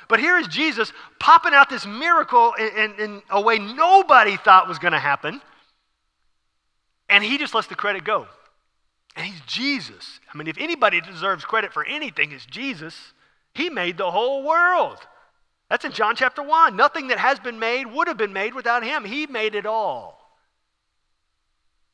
But 0.08 0.20
here 0.20 0.38
is 0.38 0.48
Jesus 0.48 0.94
popping 1.20 1.54
out 1.54 1.70
this 1.70 1.86
miracle 1.86 2.54
in, 2.54 2.68
in, 2.78 3.00
in 3.00 3.22
a 3.30 3.42
way 3.42 3.58
nobody 3.58 4.38
thought 4.38 4.68
was 4.68 4.78
going 4.78 4.94
to 4.94 5.00
happen. 5.00 5.42
And 7.10 7.24
he 7.24 7.38
just 7.38 7.56
lets 7.56 7.68
the 7.68 7.76
credit 7.76 8.04
go. 8.04 8.28
And 9.16 9.26
he's 9.26 9.42
Jesus. 9.48 10.20
I 10.32 10.38
mean, 10.38 10.48
if 10.48 10.58
anybody 10.60 11.02
deserves 11.02 11.46
credit 11.46 11.74
for 11.74 11.84
anything, 11.86 12.32
it's 12.32 12.46
Jesus. 12.46 13.14
He 13.56 13.70
made 13.70 13.98
the 13.98 14.12
whole 14.12 14.44
world. 14.44 15.00
That's 15.70 15.86
in 15.86 15.94
John 15.94 16.16
chapter 16.16 16.44
1. 16.44 16.76
Nothing 16.76 17.08
that 17.08 17.18
has 17.18 17.40
been 17.40 17.58
made 17.58 17.86
would 17.86 18.08
have 18.08 18.18
been 18.18 18.34
made 18.34 18.54
without 18.54 18.84
him. 18.84 19.06
He 19.06 19.26
made 19.26 19.56
it 19.56 19.66
all. 19.66 20.22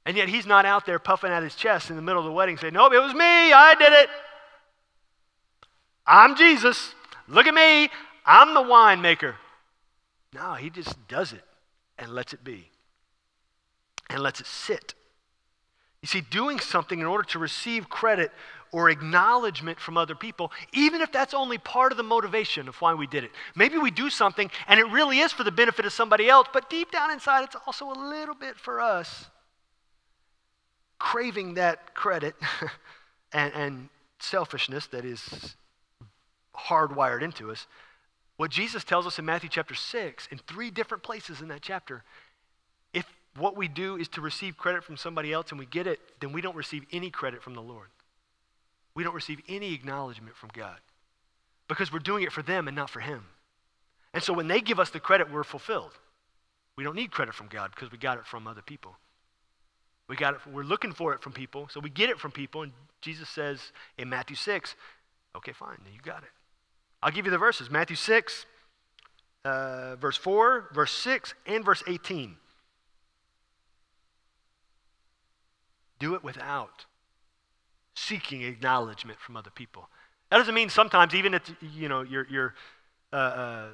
And 0.05 0.17
yet 0.17 0.27
he's 0.27 0.47
not 0.47 0.65
out 0.65 0.87
there 0.87 0.97
puffing 0.97 1.31
out 1.31 1.43
his 1.43 1.55
chest 1.55 1.91
in 1.91 1.95
the 1.95 2.01
middle 2.01 2.19
of 2.19 2.25
the 2.25 2.31
wedding 2.31 2.57
saying, 2.57 2.73
Nope, 2.73 2.93
it 2.93 2.99
was 2.99 3.13
me. 3.13 3.53
I 3.53 3.75
did 3.77 3.93
it. 3.93 4.09
I'm 6.05 6.35
Jesus. 6.35 6.95
Look 7.27 7.45
at 7.45 7.53
me. 7.53 7.89
I'm 8.25 8.55
the 8.55 8.61
winemaker. 8.61 9.35
No, 10.33 10.55
he 10.55 10.71
just 10.71 11.07
does 11.07 11.31
it 11.31 11.43
and 11.99 12.09
lets 12.09 12.33
it 12.33 12.43
be 12.43 12.71
and 14.09 14.19
lets 14.21 14.41
it 14.41 14.47
sit. 14.47 14.95
You 16.01 16.07
see, 16.07 16.21
doing 16.21 16.59
something 16.59 16.99
in 16.99 17.05
order 17.05 17.23
to 17.25 17.39
receive 17.39 17.87
credit 17.87 18.31
or 18.71 18.89
acknowledgement 18.89 19.79
from 19.79 19.97
other 19.97 20.15
people, 20.15 20.51
even 20.73 21.01
if 21.01 21.11
that's 21.11 21.33
only 21.33 21.57
part 21.57 21.91
of 21.91 21.97
the 21.97 22.03
motivation 22.03 22.67
of 22.69 22.75
why 22.75 22.93
we 22.93 23.05
did 23.05 23.23
it. 23.23 23.31
Maybe 23.55 23.77
we 23.77 23.91
do 23.91 24.09
something 24.09 24.49
and 24.67 24.79
it 24.79 24.85
really 24.89 25.19
is 25.19 25.31
for 25.31 25.43
the 25.43 25.51
benefit 25.51 25.85
of 25.85 25.93
somebody 25.93 26.29
else, 26.29 26.47
but 26.53 26.69
deep 26.69 26.91
down 26.91 27.11
inside, 27.11 27.43
it's 27.43 27.57
also 27.65 27.91
a 27.91 27.97
little 28.09 28.35
bit 28.35 28.55
for 28.57 28.79
us. 28.79 29.27
Craving 30.99 31.55
that 31.55 31.93
credit 31.93 32.35
and, 33.33 33.53
and 33.53 33.89
selfishness 34.19 34.87
that 34.87 35.03
is 35.03 35.55
hardwired 36.55 37.21
into 37.21 37.51
us. 37.51 37.67
What 38.37 38.51
Jesus 38.51 38.83
tells 38.83 39.05
us 39.05 39.19
in 39.19 39.25
Matthew 39.25 39.49
chapter 39.49 39.75
6, 39.75 40.27
in 40.31 40.39
three 40.47 40.71
different 40.71 41.03
places 41.03 41.41
in 41.41 41.49
that 41.49 41.61
chapter, 41.61 42.03
if 42.93 43.05
what 43.37 43.57
we 43.57 43.67
do 43.67 43.97
is 43.97 44.07
to 44.09 44.21
receive 44.21 44.57
credit 44.57 44.83
from 44.83 44.97
somebody 44.97 45.33
else 45.33 45.51
and 45.51 45.59
we 45.59 45.65
get 45.65 45.87
it, 45.87 45.99
then 46.21 46.31
we 46.31 46.41
don't 46.41 46.55
receive 46.55 46.85
any 46.91 47.09
credit 47.09 47.43
from 47.43 47.53
the 47.53 47.61
Lord. 47.61 47.87
We 48.93 49.03
don't 49.03 49.15
receive 49.15 49.39
any 49.47 49.73
acknowledgement 49.73 50.35
from 50.35 50.49
God 50.53 50.79
because 51.67 51.91
we're 51.91 51.99
doing 51.99 52.23
it 52.23 52.31
for 52.31 52.41
them 52.41 52.67
and 52.67 52.75
not 52.75 52.89
for 52.89 52.99
Him. 52.99 53.25
And 54.13 54.21
so 54.21 54.33
when 54.33 54.47
they 54.47 54.59
give 54.59 54.79
us 54.79 54.89
the 54.89 54.99
credit, 54.99 55.31
we're 55.31 55.43
fulfilled. 55.43 55.93
We 56.75 56.83
don't 56.83 56.95
need 56.95 57.11
credit 57.11 57.33
from 57.33 57.47
God 57.47 57.71
because 57.73 57.91
we 57.91 57.97
got 57.97 58.17
it 58.17 58.25
from 58.25 58.47
other 58.47 58.61
people. 58.61 58.95
We 60.07 60.15
got 60.17 60.33
it, 60.33 60.39
we're 60.51 60.63
looking 60.63 60.91
for 60.91 61.13
it 61.13 61.21
from 61.21 61.31
people, 61.31 61.69
so 61.69 61.79
we 61.79 61.89
get 61.89 62.09
it 62.09 62.19
from 62.19 62.31
people. 62.31 62.63
And 62.63 62.73
Jesus 62.99 63.29
says 63.29 63.71
in 63.97 64.09
Matthew 64.09 64.35
6, 64.35 64.75
okay, 65.37 65.53
fine, 65.53 65.77
you 65.93 66.01
got 66.01 66.23
it. 66.23 66.29
I'll 67.01 67.11
give 67.11 67.25
you 67.25 67.31
the 67.31 67.37
verses 67.37 67.69
Matthew 67.71 67.95
6, 67.95 68.45
uh, 69.45 69.95
verse 69.95 70.17
4, 70.17 70.69
verse 70.73 70.91
6, 70.91 71.33
and 71.47 71.63
verse 71.63 71.81
18. 71.87 72.35
Do 75.99 76.15
it 76.15 76.23
without 76.23 76.85
seeking 77.95 78.43
acknowledgement 78.43 79.19
from 79.19 79.37
other 79.37 79.49
people. 79.49 79.87
That 80.29 80.37
doesn't 80.37 80.55
mean 80.55 80.69
sometimes, 80.69 81.13
even 81.13 81.33
if 81.33 81.51
you 81.61 81.89
know 81.89 82.01
you're, 82.01 82.27
you're 82.29 82.53
uh, 83.11 83.15
uh, 83.15 83.67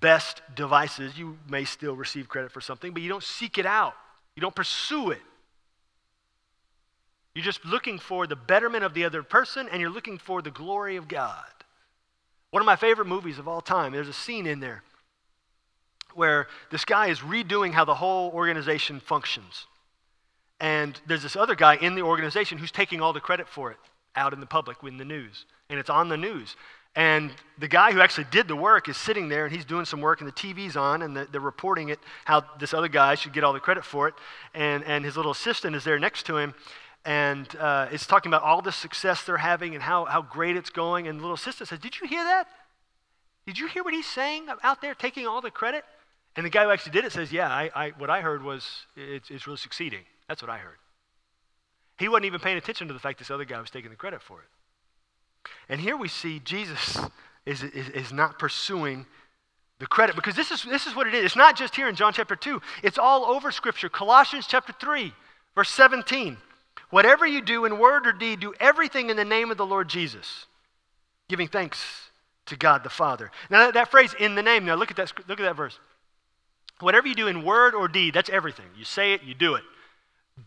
best 0.00 0.42
devices, 0.54 1.16
you 1.18 1.38
may 1.48 1.64
still 1.64 1.96
receive 1.96 2.28
credit 2.28 2.52
for 2.52 2.60
something, 2.60 2.92
but 2.92 3.02
you 3.02 3.08
don't 3.08 3.22
seek 3.22 3.58
it 3.58 3.66
out. 3.66 3.94
You 4.34 4.40
don't 4.40 4.54
pursue 4.54 5.10
it. 5.10 5.22
You're 7.34 7.44
just 7.44 7.64
looking 7.64 7.98
for 7.98 8.26
the 8.26 8.36
betterment 8.36 8.84
of 8.84 8.94
the 8.94 9.04
other 9.04 9.22
person 9.22 9.68
and 9.70 9.80
you're 9.80 9.90
looking 9.90 10.18
for 10.18 10.40
the 10.42 10.50
glory 10.50 10.96
of 10.96 11.06
God. 11.06 11.44
One 12.50 12.62
of 12.62 12.66
my 12.66 12.76
favorite 12.76 13.06
movies 13.06 13.38
of 13.38 13.48
all 13.48 13.60
time, 13.60 13.92
there's 13.92 14.08
a 14.08 14.12
scene 14.12 14.46
in 14.46 14.60
there 14.60 14.82
where 16.14 16.48
this 16.70 16.84
guy 16.84 17.08
is 17.08 17.20
redoing 17.20 17.72
how 17.72 17.84
the 17.84 17.94
whole 17.94 18.30
organization 18.30 19.00
functions. 19.00 19.66
And 20.60 20.98
there's 21.06 21.22
this 21.22 21.36
other 21.36 21.54
guy 21.54 21.76
in 21.76 21.94
the 21.94 22.02
organization 22.02 22.58
who's 22.58 22.72
taking 22.72 23.00
all 23.00 23.12
the 23.12 23.20
credit 23.20 23.48
for 23.48 23.70
it 23.70 23.78
out 24.14 24.32
in 24.32 24.40
the 24.40 24.46
public, 24.46 24.78
in 24.82 24.96
the 24.96 25.04
news. 25.04 25.44
And 25.68 25.78
it's 25.78 25.90
on 25.90 26.08
the 26.08 26.16
news. 26.16 26.56
And 26.94 27.30
the 27.58 27.68
guy 27.68 27.92
who 27.92 28.00
actually 28.00 28.26
did 28.30 28.48
the 28.48 28.56
work 28.56 28.88
is 28.88 28.96
sitting 28.96 29.28
there 29.28 29.44
and 29.44 29.54
he's 29.54 29.66
doing 29.66 29.84
some 29.84 30.00
work 30.00 30.22
and 30.22 30.28
the 30.28 30.32
TV's 30.32 30.76
on 30.76 31.02
and 31.02 31.14
they're 31.14 31.40
reporting 31.40 31.90
it, 31.90 31.98
how 32.24 32.44
this 32.58 32.72
other 32.72 32.88
guy 32.88 33.16
should 33.16 33.34
get 33.34 33.44
all 33.44 33.52
the 33.52 33.60
credit 33.60 33.84
for 33.84 34.08
it. 34.08 34.14
And, 34.54 34.82
and 34.84 35.04
his 35.04 35.16
little 35.16 35.32
assistant 35.32 35.76
is 35.76 35.84
there 35.84 35.98
next 35.98 36.24
to 36.26 36.38
him 36.38 36.54
and 37.06 37.46
uh, 37.60 37.86
it's 37.92 38.04
talking 38.04 38.30
about 38.30 38.42
all 38.42 38.60
the 38.60 38.72
success 38.72 39.22
they're 39.22 39.36
having 39.36 39.74
and 39.74 39.82
how, 39.82 40.06
how 40.06 40.22
great 40.22 40.56
it's 40.56 40.70
going. 40.70 41.06
And 41.06 41.20
the 41.20 41.22
little 41.22 41.36
assistant 41.36 41.68
says, 41.68 41.78
Did 41.78 42.00
you 42.00 42.08
hear 42.08 42.24
that? 42.24 42.48
Did 43.46 43.58
you 43.58 43.68
hear 43.68 43.84
what 43.84 43.94
he's 43.94 44.08
saying 44.08 44.48
out 44.64 44.82
there 44.82 44.92
taking 44.92 45.24
all 45.24 45.40
the 45.40 45.52
credit? 45.52 45.84
And 46.34 46.44
the 46.44 46.50
guy 46.50 46.64
who 46.64 46.70
actually 46.70 46.92
did 46.92 47.04
it 47.04 47.12
says, 47.12 47.32
Yeah, 47.32 47.48
I, 47.48 47.70
I, 47.76 47.90
what 47.96 48.10
I 48.10 48.22
heard 48.22 48.42
was 48.42 48.68
it's, 48.96 49.30
it's 49.30 49.46
really 49.46 49.56
succeeding. 49.56 50.00
That's 50.28 50.42
what 50.42 50.50
I 50.50 50.58
heard. 50.58 50.78
He 51.98 52.08
wasn't 52.08 52.26
even 52.26 52.40
paying 52.40 52.58
attention 52.58 52.88
to 52.88 52.94
the 52.94 53.00
fact 53.00 53.18
this 53.18 53.30
other 53.30 53.44
guy 53.44 53.60
was 53.60 53.70
taking 53.70 53.90
the 53.90 53.96
credit 53.96 54.22
for 54.22 54.40
it. 54.40 54.48
And 55.68 55.80
here 55.80 55.96
we 55.96 56.08
see 56.08 56.40
Jesus 56.40 56.98
is, 57.46 57.62
is, 57.62 57.88
is 57.90 58.12
not 58.12 58.38
pursuing 58.38 59.06
the 59.78 59.86
credit 59.86 60.16
because 60.16 60.34
this 60.34 60.50
is, 60.50 60.62
this 60.64 60.86
is 60.86 60.94
what 60.94 61.06
it 61.06 61.14
is. 61.14 61.24
It's 61.24 61.36
not 61.36 61.56
just 61.56 61.76
here 61.76 61.88
in 61.88 61.94
John 61.94 62.12
chapter 62.12 62.36
2, 62.36 62.60
it's 62.82 62.98
all 62.98 63.24
over 63.24 63.50
Scripture. 63.50 63.88
Colossians 63.88 64.46
chapter 64.46 64.72
3, 64.78 65.12
verse 65.54 65.70
17. 65.70 66.38
Whatever 66.90 67.26
you 67.26 67.42
do 67.42 67.64
in 67.64 67.78
word 67.78 68.06
or 68.06 68.12
deed, 68.12 68.40
do 68.40 68.54
everything 68.60 69.10
in 69.10 69.16
the 69.16 69.24
name 69.24 69.50
of 69.50 69.56
the 69.56 69.66
Lord 69.66 69.88
Jesus, 69.88 70.46
giving 71.28 71.48
thanks 71.48 72.10
to 72.46 72.56
God 72.56 72.84
the 72.84 72.90
Father. 72.90 73.30
Now, 73.50 73.66
that, 73.66 73.74
that 73.74 73.90
phrase, 73.90 74.14
in 74.18 74.34
the 74.34 74.42
name, 74.42 74.64
now 74.64 74.76
look 74.76 74.90
at, 74.90 74.96
that, 74.96 75.12
look 75.28 75.40
at 75.40 75.44
that 75.44 75.56
verse. 75.56 75.78
Whatever 76.80 77.08
you 77.08 77.14
do 77.14 77.26
in 77.26 77.44
word 77.44 77.74
or 77.74 77.88
deed, 77.88 78.14
that's 78.14 78.30
everything. 78.30 78.66
You 78.78 78.84
say 78.84 79.14
it, 79.14 79.22
you 79.24 79.34
do 79.34 79.54
it. 79.54 79.64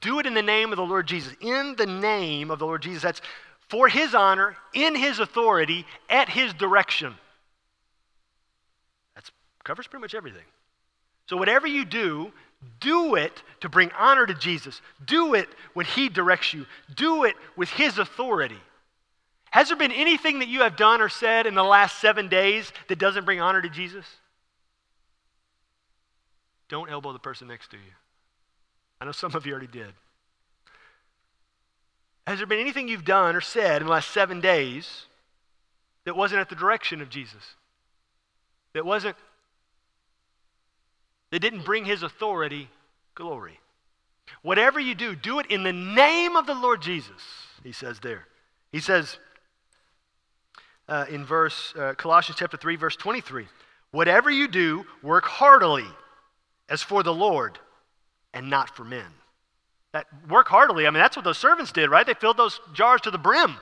Do 0.01 0.19
it 0.19 0.25
in 0.25 0.33
the 0.33 0.41
name 0.41 0.71
of 0.71 0.77
the 0.77 0.85
Lord 0.85 1.07
Jesus. 1.07 1.33
In 1.41 1.75
the 1.75 1.85
name 1.85 2.51
of 2.51 2.59
the 2.59 2.65
Lord 2.65 2.81
Jesus. 2.81 3.01
That's 3.01 3.21
for 3.69 3.87
his 3.87 4.15
honor, 4.15 4.55
in 4.73 4.95
his 4.95 5.19
authority, 5.19 5.85
at 6.09 6.29
his 6.29 6.53
direction. 6.53 7.15
That 9.15 9.29
covers 9.63 9.87
pretty 9.87 10.01
much 10.01 10.15
everything. 10.15 10.45
So, 11.27 11.37
whatever 11.37 11.67
you 11.67 11.85
do, 11.85 12.31
do 12.79 13.15
it 13.15 13.43
to 13.61 13.69
bring 13.69 13.91
honor 13.97 14.25
to 14.25 14.33
Jesus. 14.33 14.81
Do 15.05 15.33
it 15.35 15.47
when 15.73 15.85
he 15.85 16.09
directs 16.09 16.53
you. 16.53 16.65
Do 16.95 17.23
it 17.23 17.35
with 17.55 17.69
his 17.69 17.99
authority. 17.99 18.59
Has 19.51 19.67
there 19.67 19.77
been 19.77 19.91
anything 19.91 20.39
that 20.39 20.47
you 20.47 20.61
have 20.61 20.75
done 20.75 21.01
or 21.01 21.09
said 21.09 21.47
in 21.47 21.55
the 21.55 21.63
last 21.63 21.99
seven 21.99 22.27
days 22.27 22.71
that 22.87 22.99
doesn't 22.99 23.25
bring 23.25 23.39
honor 23.39 23.61
to 23.61 23.69
Jesus? 23.69 24.05
Don't 26.67 26.89
elbow 26.89 27.13
the 27.13 27.19
person 27.19 27.47
next 27.47 27.71
to 27.71 27.77
you. 27.77 27.91
I 29.01 29.05
know 29.05 29.11
some 29.11 29.33
of 29.33 29.45
you 29.45 29.53
already 29.53 29.67
did. 29.67 29.93
Has 32.27 32.37
there 32.37 32.47
been 32.47 32.59
anything 32.59 32.87
you've 32.87 33.05
done 33.05 33.35
or 33.35 33.41
said 33.41 33.81
in 33.81 33.87
the 33.87 33.93
last 33.93 34.11
seven 34.11 34.41
days 34.41 35.05
that 36.05 36.15
wasn't 36.15 36.41
at 36.41 36.49
the 36.49 36.55
direction 36.55 37.01
of 37.01 37.09
Jesus? 37.09 37.55
That 38.73 38.85
wasn't, 38.85 39.15
that 41.31 41.39
didn't 41.39 41.65
bring 41.65 41.85
his 41.85 42.03
authority 42.03 42.69
glory? 43.15 43.59
Whatever 44.43 44.79
you 44.79 44.93
do, 44.93 45.15
do 45.15 45.39
it 45.39 45.47
in 45.47 45.63
the 45.63 45.73
name 45.73 46.35
of 46.35 46.45
the 46.45 46.53
Lord 46.53 46.81
Jesus, 46.81 47.21
he 47.63 47.71
says 47.71 47.99
there. 47.99 48.27
He 48.71 48.79
says 48.79 49.17
uh, 50.87 51.05
in 51.09 51.25
verse, 51.25 51.73
uh, 51.75 51.93
Colossians 51.97 52.37
chapter 52.37 52.57
3, 52.57 52.75
verse 52.75 52.95
23, 52.95 53.47
whatever 53.91 54.29
you 54.29 54.47
do, 54.47 54.85
work 55.01 55.25
heartily 55.25 55.87
as 56.67 56.83
for 56.83 57.01
the 57.01 57.13
Lord 57.13 57.57
and 58.33 58.49
not 58.49 58.75
for 58.75 58.83
men. 58.83 59.05
That 59.93 60.05
work 60.29 60.47
heartily, 60.47 60.85
I 60.85 60.89
mean, 60.91 60.99
that's 60.99 61.15
what 61.15 61.25
those 61.25 61.37
servants 61.37 61.71
did, 61.71 61.89
right? 61.89 62.05
They 62.05 62.13
filled 62.13 62.37
those 62.37 62.59
jars 62.73 63.01
to 63.01 63.11
the 63.11 63.17
brim. 63.17 63.55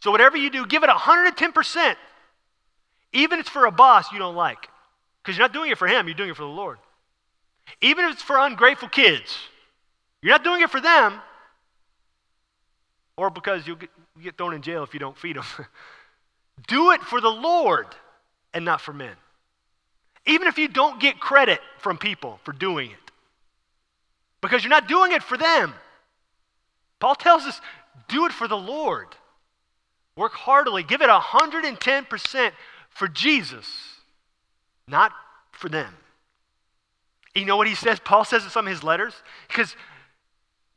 So 0.00 0.10
whatever 0.10 0.36
you 0.36 0.50
do, 0.50 0.66
give 0.66 0.82
it 0.82 0.88
110%. 0.88 1.96
Even 3.12 3.38
if 3.38 3.46
it's 3.46 3.50
for 3.50 3.66
a 3.66 3.70
boss 3.70 4.10
you 4.12 4.18
don't 4.18 4.36
like. 4.36 4.68
Because 5.22 5.36
you're 5.36 5.44
not 5.44 5.52
doing 5.52 5.70
it 5.70 5.78
for 5.78 5.86
him, 5.86 6.06
you're 6.06 6.14
doing 6.14 6.30
it 6.30 6.36
for 6.36 6.42
the 6.42 6.48
Lord. 6.48 6.78
Even 7.82 8.06
if 8.06 8.12
it's 8.12 8.22
for 8.22 8.38
ungrateful 8.38 8.88
kids, 8.88 9.36
you're 10.22 10.32
not 10.32 10.44
doing 10.44 10.62
it 10.62 10.70
for 10.70 10.80
them, 10.80 11.20
or 13.16 13.30
because 13.30 13.66
you'll 13.66 13.76
get, 13.76 13.90
you 14.16 14.22
get 14.22 14.38
thrown 14.38 14.54
in 14.54 14.62
jail 14.62 14.82
if 14.82 14.94
you 14.94 15.00
don't 15.00 15.16
feed 15.16 15.36
them. 15.36 15.44
do 16.68 16.90
it 16.92 17.02
for 17.02 17.20
the 17.20 17.30
Lord 17.30 17.86
and 18.54 18.64
not 18.64 18.80
for 18.80 18.92
men. 18.92 19.14
Even 20.26 20.48
if 20.48 20.58
you 20.58 20.68
don't 20.68 21.00
get 21.00 21.20
credit 21.20 21.60
from 21.78 21.98
people 21.98 22.40
for 22.44 22.52
doing 22.52 22.90
it 22.90 22.99
because 24.40 24.62
you're 24.62 24.70
not 24.70 24.88
doing 24.88 25.12
it 25.12 25.22
for 25.22 25.36
them. 25.36 25.74
Paul 26.98 27.14
tells 27.14 27.44
us 27.44 27.60
do 28.08 28.26
it 28.26 28.32
for 28.32 28.48
the 28.48 28.56
Lord. 28.56 29.08
Work 30.16 30.32
heartily. 30.32 30.82
Give 30.82 31.00
it 31.00 31.08
110% 31.08 32.52
for 32.90 33.08
Jesus, 33.08 33.66
not 34.86 35.12
for 35.52 35.68
them. 35.68 35.94
You 37.34 37.44
know 37.44 37.56
what 37.56 37.68
he 37.68 37.74
says? 37.74 38.00
Paul 38.00 38.24
says 38.24 38.44
in 38.44 38.50
some 38.50 38.66
of 38.66 38.72
his 38.72 38.82
letters? 38.82 39.14
Because 39.48 39.76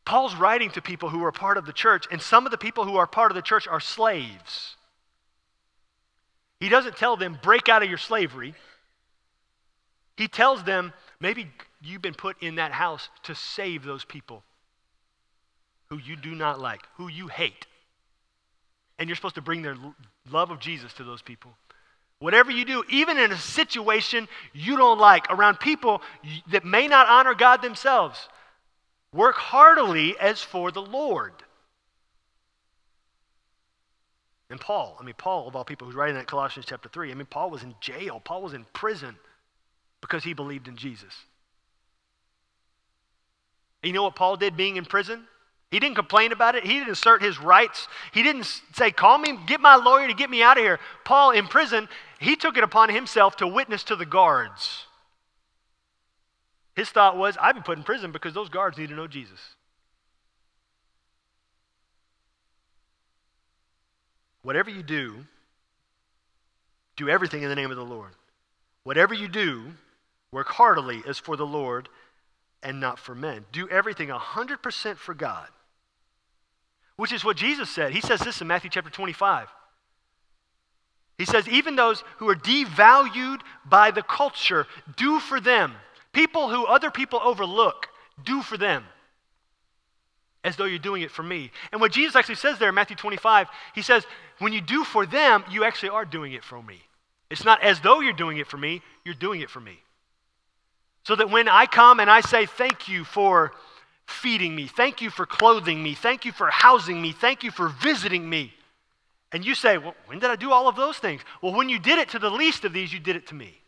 Paul's 0.06 0.36
writing 0.36 0.70
to 0.72 0.82
people 0.82 1.10
who 1.10 1.24
are 1.26 1.32
part 1.32 1.58
of 1.58 1.66
the 1.66 1.74
church, 1.74 2.06
and 2.12 2.22
some 2.22 2.46
of 2.46 2.52
the 2.52 2.58
people 2.58 2.86
who 2.86 2.98
are 2.98 3.08
part 3.08 3.32
of 3.32 3.36
the 3.36 3.42
church 3.42 3.68
are 3.68 3.80
slaves. 3.80 4.76
He 6.60 6.70
doesn't 6.70 6.96
tell 6.96 7.18
them, 7.18 7.38
break 7.42 7.68
out 7.68 7.84
of 7.84 7.90
your 7.90 7.98
slavery. 7.98 8.54
He 10.16 10.28
tells 10.28 10.64
them, 10.64 10.94
maybe 11.20 11.50
you've 11.84 12.02
been 12.02 12.14
put 12.14 12.42
in 12.42 12.56
that 12.56 12.72
house 12.72 13.10
to 13.24 13.36
save 13.36 13.84
those 13.84 14.06
people 14.06 14.44
who 15.90 15.98
you 15.98 16.16
do 16.16 16.34
not 16.34 16.60
like, 16.60 16.82
who 16.96 17.08
you 17.08 17.28
hate. 17.28 17.68
And 18.98 19.10
you're 19.10 19.16
supposed 19.16 19.36
to 19.36 19.42
bring 19.42 19.62
their 19.62 19.76
love 20.32 20.50
of 20.50 20.60
Jesus 20.60 20.94
to 20.94 21.04
those 21.04 21.22
people. 21.22 21.52
Whatever 22.20 22.52
you 22.52 22.64
do, 22.64 22.84
even 22.90 23.18
in 23.18 23.32
a 23.32 23.38
situation 23.38 24.28
you 24.54 24.78
don't 24.78 25.00
like, 25.00 25.30
around 25.30 25.60
people 25.60 26.02
that 26.52 26.64
may 26.64 26.88
not 26.88 27.08
honor 27.10 27.34
God 27.34 27.62
themselves, 27.62 28.30
work 29.14 29.36
heartily 29.36 30.16
as 30.20 30.42
for 30.42 30.72
the 30.72 30.82
Lord. 30.82 31.34
And 34.50 34.60
Paul, 34.60 34.98
I 35.00 35.04
mean, 35.04 35.16
Paul, 35.18 35.48
of 35.48 35.56
all 35.56 35.66
people, 35.66 35.88
who's 35.88 35.96
writing 35.96 36.16
that 36.16 36.28
Colossians 36.28 36.66
chapter 36.68 36.88
3, 36.88 37.12
I 37.12 37.16
mean, 37.16 37.26
Paul 37.26 37.50
was 37.50 37.64
in 37.64 37.76
jail, 37.82 38.22
Paul 38.24 38.42
was 38.42 38.54
in 38.54 38.66
prison 38.72 39.16
because 40.00 40.24
he 40.24 40.34
believed 40.34 40.68
in 40.68 40.78
Jesus. 40.78 41.14
You 43.84 43.92
know 43.92 44.04
what 44.04 44.16
Paul 44.16 44.38
did 44.38 44.56
being 44.56 44.78
in 44.78 44.86
prison? 44.86 45.24
He 45.70 45.80
didn't 45.80 45.96
complain 45.96 46.32
about 46.32 46.56
it. 46.56 46.64
He 46.64 46.74
didn't 46.74 46.92
assert 46.92 47.22
his 47.22 47.40
rights. 47.40 47.88
He 48.14 48.24
didn't 48.24 48.46
say, 48.74 48.92
Call 48.92 49.18
me, 49.18 49.38
get 49.48 49.60
my 49.60 49.76
lawyer 49.76 50.08
to 50.08 50.14
get 50.14 50.30
me 50.30 50.42
out 50.44 50.58
of 50.58 50.64
here. 50.64 50.80
Paul, 51.04 51.32
in 51.32 51.48
prison, 51.48 51.90
he 52.20 52.36
took 52.36 52.58
it 52.58 52.64
upon 52.64 52.90
himself 52.90 53.36
to 53.38 53.48
witness 53.48 53.84
to 53.86 53.96
the 53.96 54.06
guards. 54.06 54.86
His 56.76 56.90
thought 56.90 57.18
was, 57.18 57.38
I've 57.42 57.56
been 57.56 57.64
put 57.64 57.78
in 57.78 57.84
prison 57.84 58.12
because 58.12 58.34
those 58.34 58.50
guards 58.50 58.78
need 58.78 58.90
to 58.90 58.96
know 58.96 59.08
Jesus. 59.08 59.40
Whatever 64.44 64.70
you 64.70 64.84
do, 64.84 65.26
do 66.96 67.10
everything 67.10 67.44
in 67.44 67.50
the 67.50 67.56
name 67.56 67.72
of 67.72 67.78
the 67.78 67.86
Lord. 67.86 68.12
Whatever 68.84 69.14
you 69.14 69.28
do, 69.28 69.64
work 70.32 70.48
heartily 70.50 71.02
as 71.08 71.18
for 71.18 71.36
the 71.36 71.46
Lord 71.46 71.90
and 72.64 72.80
not 72.80 73.00
for 73.00 73.14
men. 73.14 73.46
Do 73.52 73.68
everything 73.70 74.10
100% 74.10 74.98
for 74.98 75.14
God, 75.14 75.48
which 76.96 77.12
is 77.12 77.24
what 77.24 77.38
Jesus 77.38 77.70
said. 77.70 77.92
He 77.92 78.02
says 78.02 78.22
this 78.22 78.42
in 78.42 78.48
Matthew 78.48 78.70
chapter 78.70 78.90
25. 78.90 79.48
He 81.18 81.26
says, 81.26 81.48
even 81.48 81.76
those 81.76 82.04
who 82.18 82.28
are 82.30 82.36
devalued 82.36 83.42
by 83.66 83.92
the 83.92 84.02
culture, 84.02 84.66
do 84.96 85.20
for 85.20 85.40
them. 85.40 85.74
People 86.12 86.50
who 86.50 86.66
other 86.66 86.90
people 86.90 87.20
overlook, 87.24 87.88
do 88.24 88.42
for 88.42 88.58
them 88.58 88.86
as 90.44 90.56
though 90.56 90.66
you're 90.66 90.80
doing 90.80 91.02
it 91.02 91.12
for 91.12 91.24
me. 91.24 91.52
And 91.72 91.80
what 91.80 91.92
Jesus 91.92 92.16
actually 92.16 92.36
says 92.36 92.60
there 92.60 92.70
in 92.70 92.76
Matthew 92.76 92.96
25, 92.96 93.48
he 93.74 93.82
says, 93.82 94.06
when 94.40 94.52
you 94.54 94.62
do 94.62 94.84
for 94.84 95.06
them, 95.06 95.44
you 95.50 95.64
actually 95.64 95.90
are 95.90 96.06
doing 96.06 96.34
it 96.34 96.44
for 96.44 96.62
me. 96.62 96.82
It's 97.30 97.46
not 97.46 97.64
as 97.64 97.80
though 97.80 98.02
you're 98.02 98.14
doing 98.14 98.38
it 98.38 98.48
for 98.48 98.58
me, 98.58 98.82
you're 99.06 99.16
doing 99.16 99.42
it 99.42 99.50
for 99.50 99.60
me. 99.60 99.80
So 101.04 101.16
that 101.16 101.30
when 101.30 101.48
I 101.48 101.66
come 101.66 102.00
and 102.00 102.10
I 102.10 102.22
say, 102.22 102.46
Thank 102.46 102.88
you 102.88 103.04
for 103.04 103.52
feeding 104.06 104.56
me, 104.56 104.68
thank 104.68 105.02
you 105.02 105.10
for 105.10 105.26
clothing 105.26 105.82
me, 105.82 105.94
thank 105.94 106.26
you 106.26 106.32
for 106.32 106.50
housing 106.50 107.02
me, 107.02 107.12
thank 107.12 107.44
you 107.44 107.52
for 107.52 107.70
visiting 107.70 108.30
me, 108.30 108.54
And 109.32 109.46
you 109.46 109.56
say, 109.56 109.78
Well, 109.78 109.96
when 110.06 110.20
did 110.20 110.30
I 110.30 110.36
do 110.36 110.52
all 110.52 110.68
of 110.68 110.76
those 110.76 110.98
things? 110.98 111.22
Well, 111.42 111.54
when 111.54 111.70
you 111.70 111.80
did 111.80 112.00
it 112.00 112.10
to 112.10 112.20
the 112.20 112.30
least 112.30 112.66
of 112.66 112.74
these, 112.74 112.94
you 112.94 113.00
did 113.00 113.16
it 113.16 113.28
to 113.28 113.36
me. 113.36 113.60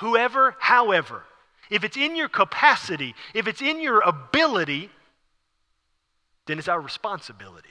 Whoever, 0.00 0.54
however, 0.58 1.24
if 1.70 1.82
it's 1.82 1.96
in 1.96 2.14
your 2.14 2.28
capacity, 2.28 3.14
if 3.34 3.48
it's 3.48 3.62
in 3.62 3.80
your 3.80 4.00
ability, 4.00 4.90
then 6.46 6.58
it's 6.58 6.68
our 6.68 6.80
responsibility. 6.80 7.68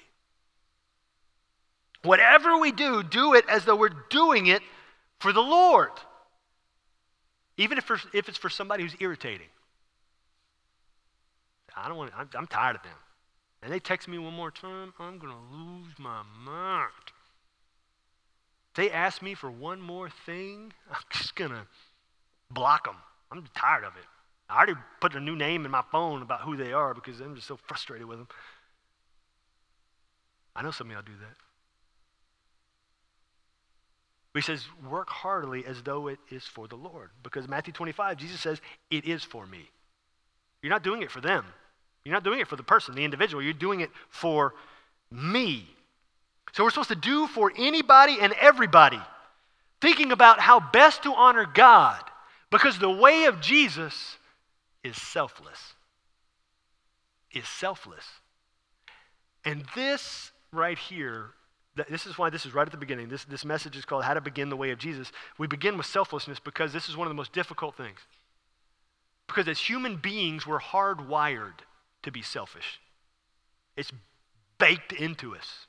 Whatever 2.03 2.57
we 2.57 2.71
do, 2.71 3.03
do 3.03 3.33
it 3.33 3.45
as 3.47 3.65
though 3.65 3.75
we're 3.75 3.89
doing 4.09 4.47
it 4.47 4.61
for 5.19 5.31
the 5.31 5.41
Lord. 5.41 5.91
Even 7.57 7.77
if, 7.77 7.89
if 8.13 8.27
it's 8.27 8.37
for 8.37 8.49
somebody 8.49 8.83
who's 8.83 8.95
irritating. 8.99 9.47
I 11.75 11.87
don't 11.87 11.97
want 11.97 12.11
I'm, 12.17 12.29
I'm 12.35 12.47
tired 12.47 12.75
of 12.75 12.83
them. 12.83 12.97
And 13.61 13.73
they 13.73 13.79
text 13.79 14.07
me 14.07 14.17
one 14.17 14.33
more 14.33 14.51
time, 14.51 14.93
I'm 14.99 15.17
going 15.17 15.33
to 15.33 15.55
lose 15.55 15.93
my 15.97 16.21
mind. 16.43 16.91
they 18.75 18.91
ask 18.91 19.21
me 19.21 19.33
for 19.33 19.49
one 19.49 19.81
more 19.81 20.09
thing, 20.09 20.73
I'm 20.91 21.01
just 21.11 21.35
going 21.35 21.51
to 21.51 21.65
block 22.51 22.85
them. 22.85 22.97
I'm 23.31 23.43
tired 23.55 23.83
of 23.83 23.93
it. 23.97 24.05
I 24.49 24.57
already 24.57 24.75
put 25.01 25.15
a 25.15 25.19
new 25.19 25.35
name 25.35 25.65
in 25.65 25.71
my 25.71 25.83
phone 25.91 26.21
about 26.21 26.41
who 26.41 26.55
they 26.55 26.73
are 26.73 26.93
because 26.93 27.19
I'm 27.19 27.35
just 27.35 27.47
so 27.47 27.57
frustrated 27.57 28.07
with 28.07 28.19
them. 28.19 28.27
I 30.55 30.61
know 30.61 30.71
some 30.71 30.87
of 30.87 30.93
y'all 30.93 31.01
do 31.01 31.11
that. 31.19 31.44
He 34.35 34.41
says, 34.41 34.65
work 34.89 35.09
heartily 35.09 35.65
as 35.65 35.81
though 35.81 36.07
it 36.07 36.19
is 36.29 36.43
for 36.43 36.67
the 36.67 36.75
Lord. 36.75 37.09
Because 37.23 37.47
Matthew 37.47 37.73
25, 37.73 38.17
Jesus 38.17 38.41
says, 38.41 38.59
it 38.91 39.05
is 39.05 39.23
for 39.23 39.45
me. 39.45 39.69
You're 40.61 40.73
not 40.73 40.83
doing 40.83 41.01
it 41.01 41.11
for 41.11 41.21
them. 41.21 41.45
You're 42.03 42.13
not 42.13 42.23
doing 42.23 42.39
it 42.39 42.47
for 42.47 42.55
the 42.55 42.63
person, 42.63 42.95
the 42.95 43.03
individual. 43.05 43.41
You're 43.41 43.53
doing 43.53 43.79
it 43.79 43.91
for 44.09 44.53
me. 45.09 45.67
So 46.53 46.63
we're 46.63 46.69
supposed 46.69 46.89
to 46.89 46.95
do 46.95 47.27
for 47.27 47.51
anybody 47.57 48.17
and 48.19 48.33
everybody, 48.33 48.99
thinking 49.81 50.11
about 50.11 50.39
how 50.39 50.59
best 50.59 51.03
to 51.03 51.13
honor 51.13 51.45
God 51.45 52.01
because 52.51 52.77
the 52.77 52.89
way 52.89 53.25
of 53.25 53.41
Jesus 53.41 54.17
is 54.83 54.95
selfless. 55.01 55.73
Is 57.33 57.47
selfless. 57.47 58.05
And 59.43 59.65
this 59.75 60.31
right 60.51 60.77
here, 60.77 61.31
this 61.89 62.05
is 62.05 62.17
why 62.17 62.29
this 62.29 62.45
is 62.45 62.53
right 62.53 62.65
at 62.65 62.71
the 62.71 62.77
beginning. 62.77 63.09
This, 63.09 63.25
this 63.25 63.43
message 63.43 63.75
is 63.75 63.85
called 63.85 64.03
How 64.03 64.13
to 64.13 64.21
Begin 64.21 64.49
the 64.49 64.55
Way 64.55 64.71
of 64.71 64.79
Jesus. 64.79 65.11
We 65.37 65.47
begin 65.47 65.77
with 65.77 65.85
selflessness 65.85 66.39
because 66.39 66.71
this 66.71 66.87
is 66.87 66.95
one 66.95 67.07
of 67.07 67.11
the 67.11 67.15
most 67.15 67.33
difficult 67.33 67.75
things. 67.75 67.99
Because 69.27 69.47
as 69.47 69.59
human 69.59 69.97
beings, 69.97 70.47
we're 70.47 70.59
hardwired 70.59 71.59
to 72.03 72.11
be 72.11 72.21
selfish. 72.21 72.79
It's 73.75 73.91
baked 74.57 74.93
into 74.93 75.35
us, 75.35 75.67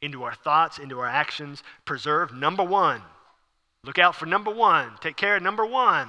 into 0.00 0.22
our 0.22 0.34
thoughts, 0.34 0.78
into 0.78 0.98
our 1.00 1.06
actions. 1.06 1.62
Preserve 1.84 2.32
number 2.32 2.64
one. 2.64 3.02
Look 3.84 3.98
out 3.98 4.14
for 4.14 4.26
number 4.26 4.50
one. 4.50 4.92
Take 5.00 5.16
care 5.16 5.36
of 5.36 5.42
number 5.42 5.66
one. 5.66 6.08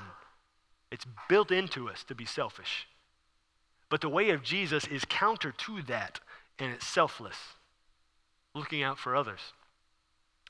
It's 0.91 1.05
built 1.27 1.51
into 1.51 1.89
us 1.89 2.03
to 2.05 2.15
be 2.15 2.25
selfish. 2.25 2.87
But 3.89 4.01
the 4.01 4.09
way 4.09 4.29
of 4.29 4.43
Jesus 4.43 4.87
is 4.87 5.05
counter 5.05 5.51
to 5.51 5.81
that, 5.83 6.19
and 6.59 6.71
it's 6.71 6.87
selfless. 6.87 7.37
Looking 8.55 8.83
out 8.83 8.99
for 8.99 9.15
others, 9.15 9.39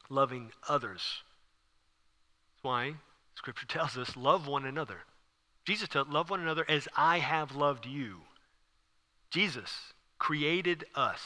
loving 0.09 0.51
others. 0.67 1.23
That's 2.51 2.63
why 2.63 2.95
Scripture 3.35 3.65
tells 3.67 3.97
us 3.97 4.17
love 4.17 4.47
one 4.47 4.65
another. 4.65 5.01
Jesus 5.65 5.87
tells 5.87 6.09
love 6.09 6.29
one 6.29 6.41
another 6.41 6.65
as 6.67 6.87
I 6.97 7.19
have 7.19 7.55
loved 7.55 7.85
you. 7.85 8.21
Jesus 9.31 9.93
created 10.19 10.85
us. 10.93 11.21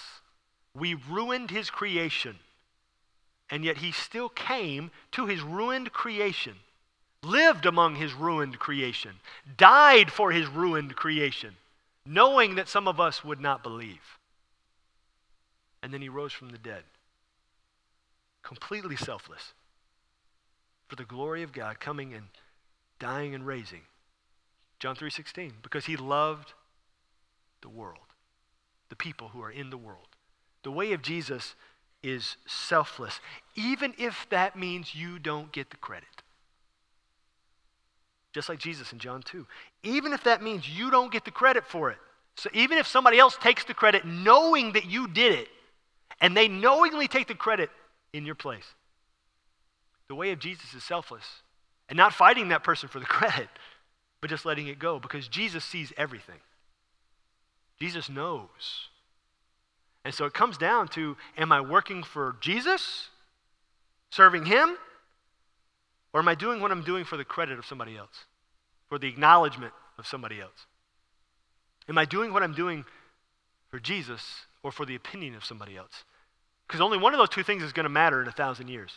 We 0.76 0.94
ruined 0.94 1.50
his 1.50 1.70
creation, 1.70 2.38
and 3.50 3.66
yet 3.66 3.78
he 3.78 3.92
still 3.92 4.30
came 4.30 4.92
to 5.14 5.26
his 5.26 5.42
ruined 5.42 5.92
creation 5.92 6.56
lived 7.24 7.66
among 7.66 7.96
his 7.96 8.14
ruined 8.14 8.60
creation, 8.60 9.20
died 9.58 10.12
for 10.12 10.32
his 10.32 10.48
ruined 10.48 10.96
creation, 10.96 11.56
knowing 12.06 12.56
that 12.56 12.70
some 12.70 12.88
of 12.88 13.00
us 13.00 13.24
would 13.24 13.40
not 13.40 13.64
believe. 13.64 14.17
And 15.82 15.94
then 15.94 16.02
he 16.02 16.10
rose 16.10 16.34
from 16.34 16.50
the 16.50 16.58
dead, 16.58 16.84
completely 18.44 18.96
selfless, 18.96 19.54
for 20.88 20.96
the 20.96 21.06
glory 21.06 21.44
of 21.44 21.52
God, 21.52 21.80
coming 21.80 22.14
and 22.14 22.26
dying 23.00 23.36
and 23.36 23.46
raising. 23.46 23.82
John 24.80 24.96
3:16 24.96 25.54
because 25.62 25.86
he 25.86 25.96
loved 25.96 26.54
the 27.62 27.70
world, 27.70 28.14
the 28.90 28.96
people 28.96 29.30
who 29.30 29.42
are 29.42 29.52
in 29.52 29.70
the 29.70 29.78
world. 29.78 30.08
The 30.64 30.72
way 30.72 30.94
of 30.94 31.02
Jesus 31.02 31.56
is 32.04 32.38
selfless, 32.46 33.20
even 33.56 33.94
if 33.98 34.28
that 34.30 34.56
means 34.56 34.96
you 34.96 35.20
don't 35.20 35.52
get 35.52 35.70
the 35.72 35.78
credit 35.78 36.24
just 38.38 38.50
like 38.50 38.60
Jesus 38.60 38.94
in 38.94 39.00
John 39.00 39.24
2. 39.24 39.48
Even 39.82 40.14
if 40.14 40.24
that 40.26 40.44
means 40.44 40.70
you 40.70 40.92
don't 40.92 41.12
get 41.12 41.26
the 41.26 41.32
credit 41.32 41.66
for 41.66 41.90
it. 41.90 41.98
So 42.36 42.52
even 42.54 42.78
if 42.78 42.86
somebody 42.86 43.18
else 43.18 43.36
takes 43.36 43.64
the 43.64 43.74
credit 43.74 44.06
knowing 44.06 44.74
that 44.74 44.86
you 44.86 45.08
did 45.08 45.34
it, 45.34 45.48
and 46.20 46.36
they 46.36 46.48
knowingly 46.48 47.08
take 47.08 47.28
the 47.28 47.36
credit 47.36 47.70
in 48.14 48.26
your 48.26 48.36
place, 48.36 48.66
the 50.08 50.16
way 50.16 50.32
of 50.32 50.40
Jesus 50.40 50.74
is 50.74 50.84
selfless. 50.84 51.26
And 51.90 51.96
not 51.96 52.14
fighting 52.14 52.50
that 52.50 52.64
person 52.64 52.90
for 52.90 53.00
the 53.00 53.06
credit, 53.18 53.48
but 54.20 54.30
just 54.30 54.46
letting 54.46 54.68
it 54.68 54.80
go 54.80 55.00
because 55.00 55.28
Jesus 55.28 55.64
sees 55.64 55.94
everything. 55.96 56.40
Jesus 57.80 58.10
knows. 58.10 58.90
And 60.04 60.14
so 60.14 60.26
it 60.26 60.34
comes 60.34 60.58
down 60.58 60.88
to 60.90 61.16
am 61.38 61.52
I 61.52 61.62
working 61.62 62.04
for 62.04 62.36
Jesus, 62.42 63.10
serving 64.10 64.46
Him, 64.46 64.78
or 66.14 66.22
am 66.22 66.28
I 66.28 66.36
doing 66.36 66.62
what 66.62 66.72
I'm 66.72 66.84
doing 66.84 67.06
for 67.06 67.18
the 67.18 67.26
credit 67.26 67.60
of 67.60 67.66
somebody 67.66 67.96
else, 67.98 68.26
for 68.90 68.98
the 68.98 69.08
acknowledgement 69.08 69.74
of 69.98 70.08
somebody 70.08 70.42
else? 70.42 70.66
Am 71.90 71.98
I 71.98 72.06
doing 72.06 72.34
what 72.34 72.44
I'm 72.44 72.54
doing 72.54 72.86
for 73.70 73.80
Jesus 73.80 74.24
or 74.68 74.72
for 74.72 74.86
the 74.86 74.96
opinion 74.96 75.34
of 75.34 75.46
somebody 75.46 75.78
else? 75.78 76.04
Because 76.68 76.82
only 76.82 76.98
one 76.98 77.14
of 77.14 77.20
those 77.20 77.30
two 77.30 77.44
things 77.44 77.64
is 77.64 77.72
going 77.72 77.86
to 77.86 77.90
matter 77.90 78.22
in 78.22 78.28
a 78.28 78.34
thousand 78.34 78.68
years. 78.68 78.92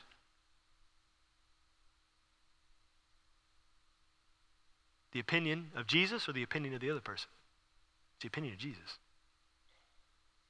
The 5.13 5.21
opinion 5.21 5.71
of 5.77 5.87
Jesus 5.87 6.29
or 6.29 6.33
the 6.33 6.43
opinion 6.43 6.75
of 6.75 6.81
the 6.81 6.91
other 6.91 7.01
person? 7.01 7.29
It's 8.17 8.23
the 8.23 8.29
opinion 8.29 8.55
of 8.55 8.59
Jesus. 8.59 8.99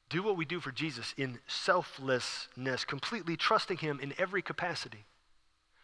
Do 0.09 0.23
what 0.23 0.37
we 0.37 0.45
do 0.45 0.59
for 0.59 0.73
Jesus 0.73 1.15
in 1.17 1.39
selflessness, 1.47 2.85
completely 2.85 3.37
trusting 3.37 3.77
Him 3.77 4.01
in 4.03 4.15
every 4.19 4.43
capacity. 4.43 5.05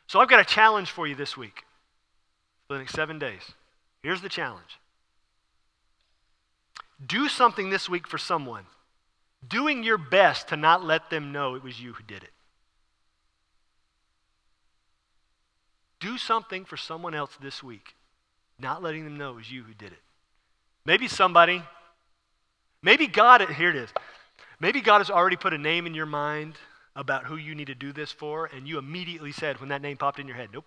So 0.07 0.19
I've 0.19 0.29
got 0.29 0.41
a 0.41 0.45
challenge 0.45 0.91
for 0.91 1.07
you 1.07 1.15
this 1.15 1.37
week 1.37 1.65
for 2.67 2.75
the 2.75 2.81
next 2.81 2.95
seven 2.95 3.19
days. 3.19 3.53
Here's 4.03 4.23
the 4.23 4.29
challenge 4.29 4.79
do 7.05 7.29
something 7.29 7.69
this 7.69 7.91
week 7.91 8.07
for 8.07 8.17
someone, 8.17 8.65
doing 9.49 9.83
your 9.83 9.99
best 9.99 10.49
to 10.49 10.57
not 10.57 10.85
let 10.85 11.11
them 11.11 11.33
know 11.33 11.55
it 11.55 11.63
was 11.63 11.81
you 11.81 11.93
who 11.93 12.03
did 12.03 12.23
it. 12.23 12.31
Do 16.01 16.19
something 16.19 16.65
for 16.65 16.77
someone 16.77 17.15
else 17.15 17.37
this 17.41 17.63
week, 17.63 17.95
not 18.59 18.83
letting 18.83 19.05
them 19.05 19.17
know 19.17 19.31
it 19.31 19.37
was 19.37 19.51
you 19.51 19.63
who 19.63 19.75
did 19.75 19.93
it. 19.93 20.03
Maybe 20.85 21.09
somebody, 21.09 21.63
maybe 22.83 23.07
God, 23.07 23.41
here 23.51 23.71
it 23.71 23.77
is. 23.77 23.91
Maybe 24.61 24.81
God 24.81 24.99
has 24.99 25.11
already 25.11 25.37
put 25.37 25.53
a 25.53 25.59
name 25.59 25.87
in 25.87 25.95
your 25.95 26.07
mind 26.07 26.55
about 26.95 27.27
who 27.27 27.37
you 27.37 27.55
need 27.55 27.67
to 27.67 27.75
do 27.75 27.93
this 27.93 28.13
for, 28.13 28.47
and 28.47 28.67
you 28.67 28.79
immediately 28.79 29.33
said, 29.33 29.61
when 29.61 29.69
that 29.69 29.83
name 29.83 29.97
popped 29.97 30.19
in 30.19 30.27
your 30.27 30.37
head, 30.37 30.49
nope. 30.53 30.65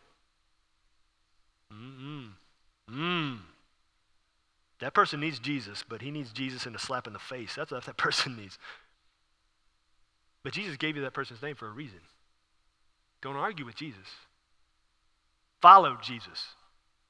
Mm-mm. 1.74 2.30
Mm. 2.92 3.40
That 4.80 4.94
person 4.94 5.20
needs 5.20 5.40
Jesus, 5.40 5.84
but 5.88 6.02
he 6.02 6.10
needs 6.10 6.32
Jesus 6.32 6.66
in 6.66 6.74
a 6.74 6.80
slap 6.80 7.06
in 7.08 7.14
the 7.14 7.20
face. 7.20 7.56
That's 7.56 7.72
what 7.72 7.84
that 7.86 7.98
person 7.98 8.38
needs. 8.38 8.58
But 10.44 10.54
Jesus 10.54 10.78
gave 10.78 10.96
you 10.96 11.02
that 11.04 11.14
person's 11.14 11.42
name 11.42 11.56
for 11.56 11.68
a 11.68 11.72
reason. 11.72 12.00
Don't 13.22 13.36
argue 13.36 13.66
with 13.66 13.76
Jesus. 13.76 14.08
Follow 15.62 15.98
Jesus. 16.02 16.46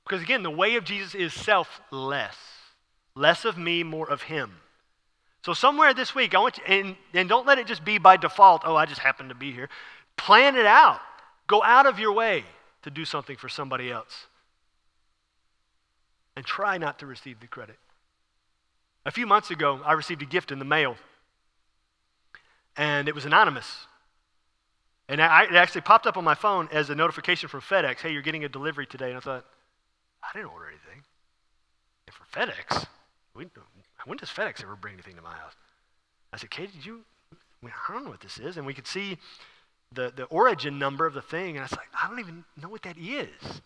Because 0.03 0.24
again, 0.24 0.41
the 0.41 0.49
way 0.49 0.76
of 0.76 0.84
Jesus 0.84 1.13
is 1.13 1.34
selfless. 1.34 2.36
Less 3.15 3.45
of 3.45 3.57
me, 3.57 3.84
more 3.84 4.09
of 4.09 4.24
him. 4.24 4.53
So 5.45 5.53
somewhere 5.53 5.93
this 5.93 6.15
week, 6.15 6.34
I 6.34 6.39
want 6.39 6.57
you, 6.57 6.63
and, 6.67 6.95
and 7.13 7.30
don't 7.30 7.45
let 7.45 7.59
it 7.59 7.67
just 7.67 7.86
be 7.86 7.97
by 7.97 8.17
default, 8.17 8.63
oh, 8.65 8.76
I 8.76 8.86
just 8.86 9.01
happen 9.01 9.30
to 9.30 9.36
be 9.36 9.51
here. 9.51 9.70
Plan 10.17 10.55
it 10.55 10.65
out. 10.65 10.99
Go 11.47 11.63
out 11.63 11.86
of 11.86 11.99
your 11.99 12.11
way 12.11 12.43
to 12.82 12.89
do 12.89 13.05
something 13.05 13.38
for 13.38 13.49
somebody 13.49 13.91
else. 13.91 14.26
And 16.39 16.45
try 16.45 16.77
not 16.77 16.99
to 16.99 17.05
receive 17.05 17.41
the 17.41 17.47
credit. 17.47 17.75
A 19.05 19.11
few 19.11 19.27
months 19.27 19.51
ago, 19.51 19.81
I 19.83 19.91
received 19.91 20.21
a 20.21 20.25
gift 20.25 20.53
in 20.53 20.59
the 20.59 20.63
mail, 20.63 20.95
and 22.77 23.09
it 23.09 23.13
was 23.13 23.25
anonymous. 23.25 23.87
And 25.09 25.21
I, 25.21 25.43
it 25.43 25.55
actually 25.55 25.81
popped 25.81 26.07
up 26.07 26.15
on 26.15 26.23
my 26.23 26.35
phone 26.35 26.69
as 26.71 26.89
a 26.89 26.95
notification 26.95 27.49
from 27.49 27.59
FedEx 27.59 27.99
hey, 27.99 28.13
you're 28.13 28.21
getting 28.21 28.45
a 28.45 28.47
delivery 28.47 28.85
today. 28.85 29.09
And 29.09 29.17
I 29.17 29.19
thought, 29.19 29.43
I 30.23 30.27
didn't 30.33 30.51
order 30.53 30.67
anything. 30.67 31.03
And 32.07 32.15
for 32.15 32.23
FedEx, 32.39 32.87
when 33.33 34.17
does 34.17 34.29
FedEx 34.29 34.63
ever 34.63 34.77
bring 34.77 34.93
anything 34.93 35.17
to 35.17 35.21
my 35.21 35.35
house? 35.35 35.55
I 36.31 36.37
said, 36.37 36.51
Katie, 36.51 36.71
did 36.73 36.85
you, 36.85 37.01
we, 37.61 37.69
I 37.69 37.91
don't 37.91 38.05
know 38.05 38.11
what 38.11 38.21
this 38.21 38.39
is. 38.39 38.55
And 38.55 38.65
we 38.65 38.73
could 38.73 38.87
see 38.87 39.17
the, 39.91 40.13
the 40.15 40.23
origin 40.23 40.79
number 40.79 41.05
of 41.05 41.13
the 41.13 41.21
thing, 41.21 41.57
and 41.57 41.59
I 41.59 41.63
was 41.63 41.73
like, 41.73 41.89
I 42.01 42.07
don't 42.07 42.21
even 42.21 42.45
know 42.61 42.69
what 42.69 42.83
that 42.83 42.97
is. 42.97 43.61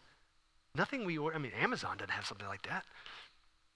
Nothing 0.76 1.06
we 1.06 1.18
order, 1.18 1.36
I 1.36 1.40
mean, 1.40 1.52
Amazon 1.60 1.98
doesn't 1.98 2.12
have 2.12 2.26
something 2.26 2.48
like 2.48 2.68
that. 2.68 2.84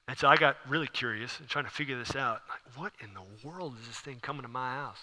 And 0.07 0.17
so 0.17 0.27
I 0.27 0.37
got 0.37 0.57
really 0.67 0.87
curious 0.87 1.39
and 1.39 1.47
trying 1.47 1.65
to 1.65 1.71
figure 1.71 1.97
this 1.97 2.15
out. 2.15 2.41
Like, 2.49 2.77
what 2.77 2.93
in 3.01 3.09
the 3.13 3.47
world 3.47 3.75
is 3.79 3.87
this 3.87 3.99
thing 3.99 4.17
coming 4.21 4.43
to 4.43 4.47
my 4.47 4.73
house? 4.73 4.99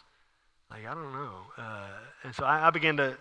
Like, 0.70 0.86
I 0.86 0.94
don't 0.94 1.12
know. 1.12 1.34
Uh, 1.58 1.88
and 2.24 2.34
so 2.34 2.44
I, 2.44 2.66
I, 2.66 2.70
began 2.70 2.96
to 2.96 3.16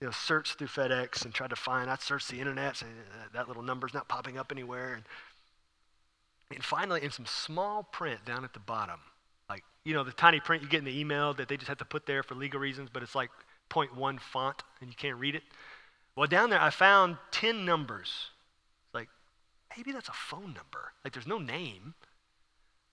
you 0.00 0.08
know, 0.08 0.10
search 0.10 0.54
through 0.56 0.66
FedEx 0.66 1.24
and 1.24 1.32
tried 1.32 1.50
to 1.50 1.56
find, 1.56 1.88
I 1.88 1.96
searched 1.96 2.28
the 2.28 2.40
internet, 2.40 2.76
saying 2.76 2.92
that 3.32 3.48
little 3.48 3.62
number's 3.62 3.94
not 3.94 4.08
popping 4.08 4.36
up 4.36 4.50
anywhere. 4.50 4.94
And, 4.94 5.04
and 6.52 6.64
finally, 6.64 7.02
in 7.02 7.10
some 7.10 7.26
small 7.26 7.84
print 7.84 8.24
down 8.26 8.44
at 8.44 8.52
the 8.52 8.60
bottom, 8.60 8.98
like, 9.48 9.62
you 9.84 9.94
know, 9.94 10.02
the 10.02 10.12
tiny 10.12 10.40
print 10.40 10.62
you 10.62 10.68
get 10.68 10.78
in 10.78 10.84
the 10.84 10.98
email 10.98 11.32
that 11.34 11.48
they 11.48 11.56
just 11.56 11.68
have 11.68 11.78
to 11.78 11.84
put 11.84 12.06
there 12.06 12.22
for 12.22 12.34
legal 12.34 12.60
reasons, 12.60 12.90
but 12.92 13.02
it's 13.02 13.14
like 13.14 13.30
0.1 13.70 14.20
font 14.20 14.62
and 14.80 14.90
you 14.90 14.96
can't 14.96 15.16
read 15.18 15.36
it. 15.36 15.42
Well, 16.16 16.28
down 16.28 16.50
there, 16.50 16.60
I 16.60 16.70
found 16.70 17.16
10 17.32 17.64
numbers 17.64 18.30
Like, 18.92 19.08
maybe 19.76 19.92
that's 19.92 20.08
a 20.08 20.12
phone 20.12 20.54
number. 20.54 20.92
Like 21.02 21.12
there's 21.12 21.26
no 21.26 21.38
name. 21.38 21.94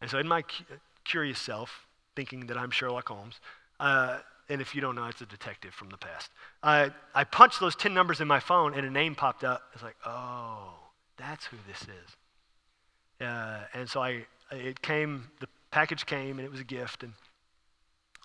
And 0.01 0.09
so, 0.09 0.17
in 0.17 0.27
my 0.27 0.41
cu- 0.41 0.63
curious 1.03 1.39
self, 1.39 1.87
thinking 2.15 2.47
that 2.47 2.57
I'm 2.57 2.71
Sherlock 2.71 3.07
Holmes, 3.09 3.39
uh, 3.79 4.19
and 4.49 4.59
if 4.61 4.73
you 4.75 4.81
don't 4.81 4.95
know, 4.95 5.05
it's 5.05 5.21
a 5.21 5.25
detective 5.25 5.73
from 5.73 5.89
the 5.89 5.97
past, 5.97 6.29
uh, 6.63 6.89
I 7.13 7.23
punched 7.23 7.59
those 7.59 7.75
10 7.75 7.93
numbers 7.93 8.19
in 8.19 8.27
my 8.27 8.39
phone 8.39 8.73
and 8.73 8.85
a 8.85 8.89
name 8.89 9.15
popped 9.15 9.43
up. 9.43 9.61
It's 9.73 9.83
like, 9.83 9.95
oh, 10.05 10.73
that's 11.17 11.45
who 11.45 11.57
this 11.67 11.83
is. 11.83 13.25
Uh, 13.25 13.59
and 13.73 13.87
so 13.87 14.01
I, 14.01 14.25
it 14.51 14.81
came, 14.81 15.29
the 15.39 15.47
package 15.69 16.05
came 16.05 16.39
and 16.39 16.45
it 16.45 16.51
was 16.51 16.59
a 16.59 16.65
gift. 16.65 17.03
And 17.03 17.13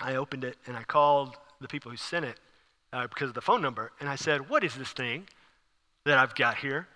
I 0.01 0.17
opened 0.17 0.45
it 0.45 0.57
and 0.67 0.77
I 0.77 0.83
called 0.83 1.37
the 1.61 1.69
people 1.69 1.91
who 1.91 1.97
sent 1.97 2.25
it 2.25 2.41
uh, 2.93 3.07
because 3.07 3.29
of 3.29 3.35
the 3.35 3.41
phone 3.41 3.63
number. 3.63 3.93
And 4.01 4.09
I 4.09 4.17
said, 4.17 4.49
what 4.49 4.65
is 4.65 4.75
this 4.75 4.93
thing 4.93 5.27
that 6.05 6.19
I've 6.19 6.35
got 6.35 6.57
here? 6.57 6.89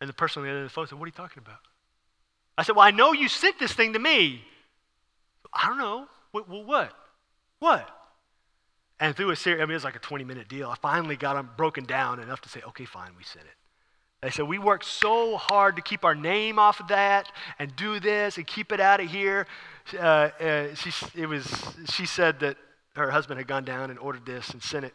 And 0.00 0.08
the 0.08 0.14
person 0.14 0.40
on 0.40 0.46
the 0.46 0.50
other 0.50 0.58
end 0.58 0.66
of 0.66 0.70
the 0.70 0.74
phone 0.74 0.86
said, 0.86 0.98
What 0.98 1.04
are 1.04 1.08
you 1.08 1.12
talking 1.12 1.42
about? 1.44 1.58
I 2.56 2.62
said, 2.62 2.76
Well, 2.76 2.86
I 2.86 2.90
know 2.90 3.12
you 3.12 3.28
sent 3.28 3.58
this 3.58 3.72
thing 3.72 3.92
to 3.94 3.98
me. 3.98 4.44
I 5.52 5.66
don't 5.68 5.78
know. 5.78 6.06
What? 6.30 6.48
What? 6.48 6.92
what? 7.58 7.88
And 9.00 9.16
through 9.16 9.30
a 9.30 9.36
series, 9.36 9.60
I 9.60 9.64
mean, 9.64 9.72
it 9.72 9.74
was 9.74 9.84
like 9.84 9.96
a 9.96 10.00
20 10.00 10.24
minute 10.24 10.48
deal. 10.48 10.68
I 10.68 10.76
finally 10.76 11.16
got 11.16 11.34
them 11.34 11.50
broken 11.56 11.84
down 11.84 12.20
enough 12.20 12.40
to 12.42 12.48
say, 12.48 12.60
okay, 12.68 12.84
fine, 12.84 13.10
we 13.16 13.24
sent 13.24 13.46
it. 13.46 13.52
They 14.22 14.30
said, 14.30 14.48
we 14.48 14.58
worked 14.58 14.84
so 14.84 15.36
hard 15.36 15.76
to 15.76 15.82
keep 15.82 16.04
our 16.04 16.16
name 16.16 16.58
off 16.58 16.80
of 16.80 16.88
that 16.88 17.30
and 17.60 17.74
do 17.76 18.00
this 18.00 18.36
and 18.36 18.46
keep 18.46 18.72
it 18.72 18.80
out 18.80 19.00
of 19.00 19.08
here. 19.08 19.46
Uh, 19.94 20.30
uh, 20.40 20.74
she, 20.74 20.90
it 21.14 21.26
was, 21.26 21.46
she 21.88 22.04
said 22.04 22.40
that 22.40 22.56
her 22.98 23.10
husband 23.10 23.38
had 23.38 23.46
gone 23.46 23.64
down 23.64 23.90
and 23.90 23.98
ordered 23.98 24.26
this 24.26 24.50
and 24.50 24.62
sent 24.62 24.84
it. 24.84 24.94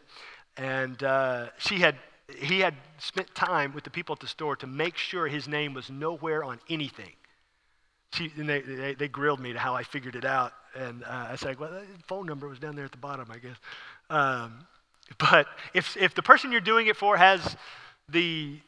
And 0.56 1.02
uh, 1.02 1.48
she 1.58 1.76
had 1.76 1.96
he 2.38 2.60
had 2.60 2.74
spent 2.98 3.34
time 3.34 3.74
with 3.74 3.84
the 3.84 3.90
people 3.90 4.14
at 4.14 4.20
the 4.20 4.26
store 4.26 4.56
to 4.56 4.66
make 4.66 4.96
sure 4.96 5.28
his 5.28 5.46
name 5.46 5.74
was 5.74 5.90
nowhere 5.90 6.42
on 6.42 6.58
anything. 6.70 7.12
She, 8.14 8.32
and 8.36 8.48
they, 8.48 8.60
they, 8.60 8.94
they 8.94 9.08
grilled 9.08 9.40
me 9.40 9.52
to 9.52 9.58
how 9.58 9.74
I 9.74 9.82
figured 9.82 10.16
it 10.16 10.24
out. 10.24 10.52
And 10.74 11.04
uh, 11.04 11.28
I 11.30 11.36
said, 11.36 11.58
well, 11.58 11.70
the 11.70 11.84
phone 12.06 12.26
number 12.26 12.48
was 12.48 12.58
down 12.58 12.76
there 12.76 12.84
at 12.84 12.92
the 12.92 12.98
bottom, 12.98 13.28
I 13.30 13.38
guess. 13.38 13.56
Um, 14.08 14.66
but 15.18 15.46
if, 15.74 15.96
if 15.96 16.14
the 16.14 16.22
person 16.22 16.50
you're 16.50 16.60
doing 16.60 16.86
it 16.86 16.96
for 16.96 17.16
has 17.16 17.56
the 18.08 18.58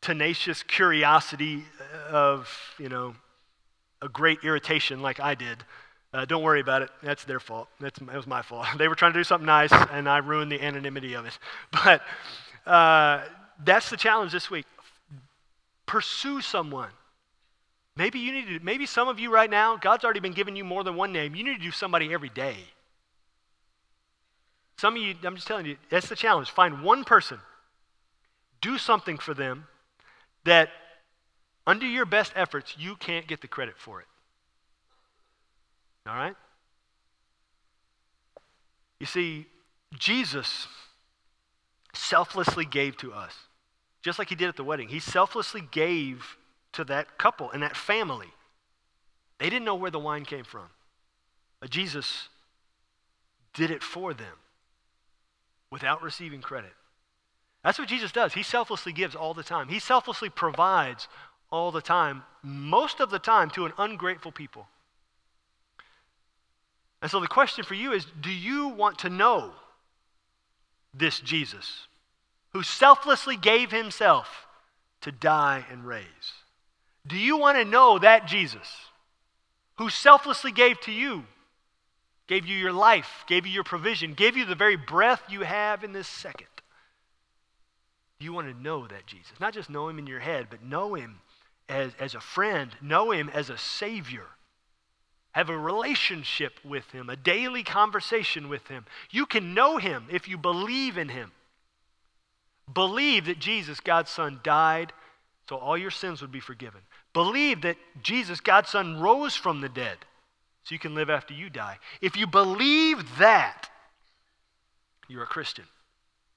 tenacious 0.00 0.62
curiosity 0.62 1.64
of, 2.08 2.48
you 2.78 2.88
know, 2.88 3.14
a 4.00 4.08
great 4.08 4.38
irritation 4.44 5.00
like 5.00 5.20
I 5.20 5.34
did, 5.34 5.64
uh, 6.14 6.24
don't 6.24 6.44
worry 6.44 6.60
about 6.60 6.80
it. 6.80 6.90
That's 7.02 7.24
their 7.24 7.40
fault. 7.40 7.66
That's, 7.80 7.98
that 7.98 8.14
was 8.14 8.26
my 8.26 8.40
fault. 8.40 8.66
they 8.78 8.86
were 8.86 8.94
trying 8.94 9.12
to 9.12 9.18
do 9.18 9.24
something 9.24 9.46
nice, 9.46 9.72
and 9.72 10.08
I 10.08 10.18
ruined 10.18 10.52
the 10.52 10.62
anonymity 10.62 11.14
of 11.14 11.26
it. 11.26 11.36
But 11.84 12.02
uh, 12.70 13.24
that's 13.64 13.90
the 13.90 13.96
challenge 13.96 14.30
this 14.30 14.48
week. 14.48 14.64
Pursue 15.86 16.40
someone. 16.40 16.90
Maybe 17.96 18.20
you 18.20 18.32
need 18.32 18.46
to, 18.46 18.64
maybe 18.64 18.86
some 18.86 19.08
of 19.08 19.18
you 19.18 19.32
right 19.32 19.50
now, 19.50 19.76
God's 19.76 20.04
already 20.04 20.20
been 20.20 20.32
giving 20.32 20.56
you 20.56 20.64
more 20.64 20.84
than 20.84 20.94
one 20.94 21.12
name. 21.12 21.34
You 21.34 21.42
need 21.44 21.56
to 21.56 21.62
do 21.62 21.72
somebody 21.72 22.14
every 22.14 22.28
day. 22.28 22.56
Some 24.78 24.96
of 24.96 25.02
you, 25.02 25.14
I'm 25.24 25.34
just 25.34 25.46
telling 25.46 25.66
you, 25.66 25.76
that's 25.90 26.08
the 26.08 26.16
challenge. 26.16 26.50
Find 26.50 26.82
one 26.82 27.04
person, 27.04 27.38
do 28.60 28.78
something 28.78 29.18
for 29.18 29.34
them 29.34 29.66
that, 30.44 30.70
under 31.66 31.86
your 31.86 32.06
best 32.06 32.32
efforts, 32.36 32.76
you 32.78 32.96
can't 32.96 33.26
get 33.26 33.40
the 33.40 33.48
credit 33.48 33.74
for 33.78 34.00
it. 34.00 34.06
All 36.06 36.14
right? 36.14 36.36
You 39.00 39.06
see, 39.06 39.46
Jesus 39.98 40.66
selflessly 41.94 42.64
gave 42.64 42.96
to 42.98 43.12
us, 43.12 43.34
just 44.02 44.18
like 44.18 44.28
he 44.28 44.34
did 44.34 44.48
at 44.48 44.56
the 44.56 44.64
wedding. 44.64 44.88
He 44.88 44.98
selflessly 44.98 45.62
gave 45.70 46.36
to 46.72 46.84
that 46.84 47.18
couple 47.18 47.50
and 47.50 47.62
that 47.62 47.76
family. 47.76 48.28
They 49.38 49.50
didn't 49.50 49.64
know 49.64 49.74
where 49.74 49.90
the 49.90 49.98
wine 49.98 50.24
came 50.24 50.44
from, 50.44 50.66
but 51.60 51.70
Jesus 51.70 52.28
did 53.54 53.70
it 53.70 53.82
for 53.82 54.12
them 54.12 54.36
without 55.70 56.02
receiving 56.02 56.40
credit. 56.40 56.72
That's 57.62 57.78
what 57.78 57.88
Jesus 57.88 58.12
does. 58.12 58.34
He 58.34 58.42
selflessly 58.42 58.92
gives 58.92 59.14
all 59.14 59.34
the 59.34 59.42
time, 59.42 59.68
He 59.68 59.78
selflessly 59.78 60.28
provides 60.28 61.08
all 61.50 61.70
the 61.70 61.80
time, 61.80 62.24
most 62.42 63.00
of 63.00 63.10
the 63.10 63.18
time 63.18 63.48
to 63.50 63.64
an 63.64 63.72
ungrateful 63.78 64.32
people. 64.32 64.66
And 67.04 67.10
so 67.10 67.20
the 67.20 67.28
question 67.28 67.64
for 67.64 67.74
you 67.74 67.92
is 67.92 68.06
do 68.18 68.30
you 68.30 68.68
want 68.68 69.00
to 69.00 69.10
know 69.10 69.52
this 70.94 71.20
Jesus 71.20 71.86
who 72.54 72.62
selflessly 72.62 73.36
gave 73.36 73.70
himself 73.70 74.46
to 75.02 75.12
die 75.12 75.66
and 75.70 75.86
raise? 75.86 76.32
Do 77.06 77.18
you 77.18 77.36
want 77.36 77.58
to 77.58 77.64
know 77.66 77.98
that 77.98 78.26
Jesus 78.26 78.66
who 79.76 79.90
selflessly 79.90 80.50
gave 80.50 80.80
to 80.80 80.92
you, 80.92 81.24
gave 82.26 82.46
you 82.46 82.56
your 82.56 82.72
life, 82.72 83.24
gave 83.26 83.44
you 83.44 83.52
your 83.52 83.64
provision, 83.64 84.14
gave 84.14 84.34
you 84.34 84.46
the 84.46 84.54
very 84.54 84.76
breath 84.76 85.24
you 85.28 85.42
have 85.42 85.84
in 85.84 85.92
this 85.92 86.08
second? 86.08 86.46
Do 88.18 88.24
you 88.24 88.32
want 88.32 88.48
to 88.48 88.62
know 88.62 88.86
that 88.86 89.04
Jesus? 89.04 89.38
Not 89.38 89.52
just 89.52 89.68
know 89.68 89.90
him 89.90 89.98
in 89.98 90.06
your 90.06 90.20
head, 90.20 90.46
but 90.48 90.62
know 90.62 90.94
him 90.94 91.20
as, 91.68 91.92
as 92.00 92.14
a 92.14 92.20
friend, 92.20 92.70
know 92.80 93.10
him 93.10 93.28
as 93.28 93.50
a 93.50 93.58
Savior 93.58 94.24
have 95.34 95.50
a 95.50 95.58
relationship 95.58 96.60
with 96.64 96.90
Him, 96.92 97.10
a 97.10 97.16
daily 97.16 97.64
conversation 97.64 98.48
with 98.48 98.68
Him. 98.68 98.86
You 99.10 99.26
can 99.26 99.52
know 99.52 99.78
Him 99.78 100.06
if 100.10 100.28
you 100.28 100.38
believe 100.38 100.96
in 100.96 101.08
Him. 101.08 101.32
Believe 102.72 103.26
that 103.26 103.40
Jesus, 103.40 103.80
God's 103.80 104.10
Son, 104.10 104.40
died 104.44 104.92
so 105.48 105.56
all 105.56 105.76
your 105.76 105.90
sins 105.90 106.22
would 106.22 106.32
be 106.32 106.40
forgiven. 106.40 106.80
Believe 107.12 107.62
that 107.62 107.76
Jesus, 108.02 108.40
God's 108.40 108.70
Son, 108.70 109.00
rose 109.00 109.34
from 109.34 109.60
the 109.60 109.68
dead 109.68 109.98
so 110.62 110.72
you 110.72 110.78
can 110.78 110.94
live 110.94 111.10
after 111.10 111.34
you 111.34 111.50
die. 111.50 111.78
If 112.00 112.16
you 112.16 112.28
believe 112.28 113.18
that, 113.18 113.68
you're 115.08 115.24
a 115.24 115.26
Christian. 115.26 115.64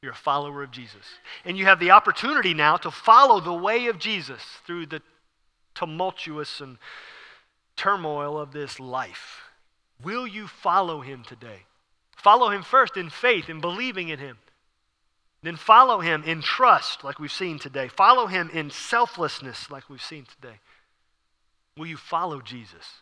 You're 0.02 0.12
a 0.12 0.16
follower 0.16 0.64
of 0.64 0.72
Jesus. 0.72 1.06
And 1.46 1.56
you 1.56 1.66
have 1.66 1.80
the 1.80 1.92
opportunity 1.92 2.56
now 2.56 2.78
to 2.78 2.92
follow 2.92 3.40
the 3.40 3.54
way 3.54 3.88
of 3.88 4.00
Jesus 4.00 4.42
through 4.66 4.88
the 4.88 5.02
tumultuous 5.76 6.62
and 6.62 6.78
turmoil 7.78 8.38
of 8.38 8.52
this 8.52 8.80
life. 8.80 9.44
Will 10.04 10.28
you 10.28 10.48
follow 10.48 11.02
him 11.02 11.24
today? 11.24 11.62
Follow 12.16 12.50
him 12.50 12.64
first 12.64 12.98
in 12.98 13.10
faith, 13.10 13.50
in 13.50 13.62
believing 13.62 14.10
in 14.10 14.20
him. 14.20 14.38
Then 15.44 15.56
follow 15.56 16.02
him 16.02 16.24
in 16.24 16.42
trust, 16.42 17.04
like 17.04 17.20
we've 17.20 17.32
seen 17.32 17.60
today. 17.60 17.88
Follow 17.88 18.28
him 18.28 18.50
in 18.52 18.70
selflessness, 18.72 19.70
like 19.72 19.90
we've 19.90 20.02
seen 20.02 20.26
today. 20.26 20.60
Will 21.78 21.88
you 21.88 21.98
follow 21.98 22.42
Jesus? 22.42 23.02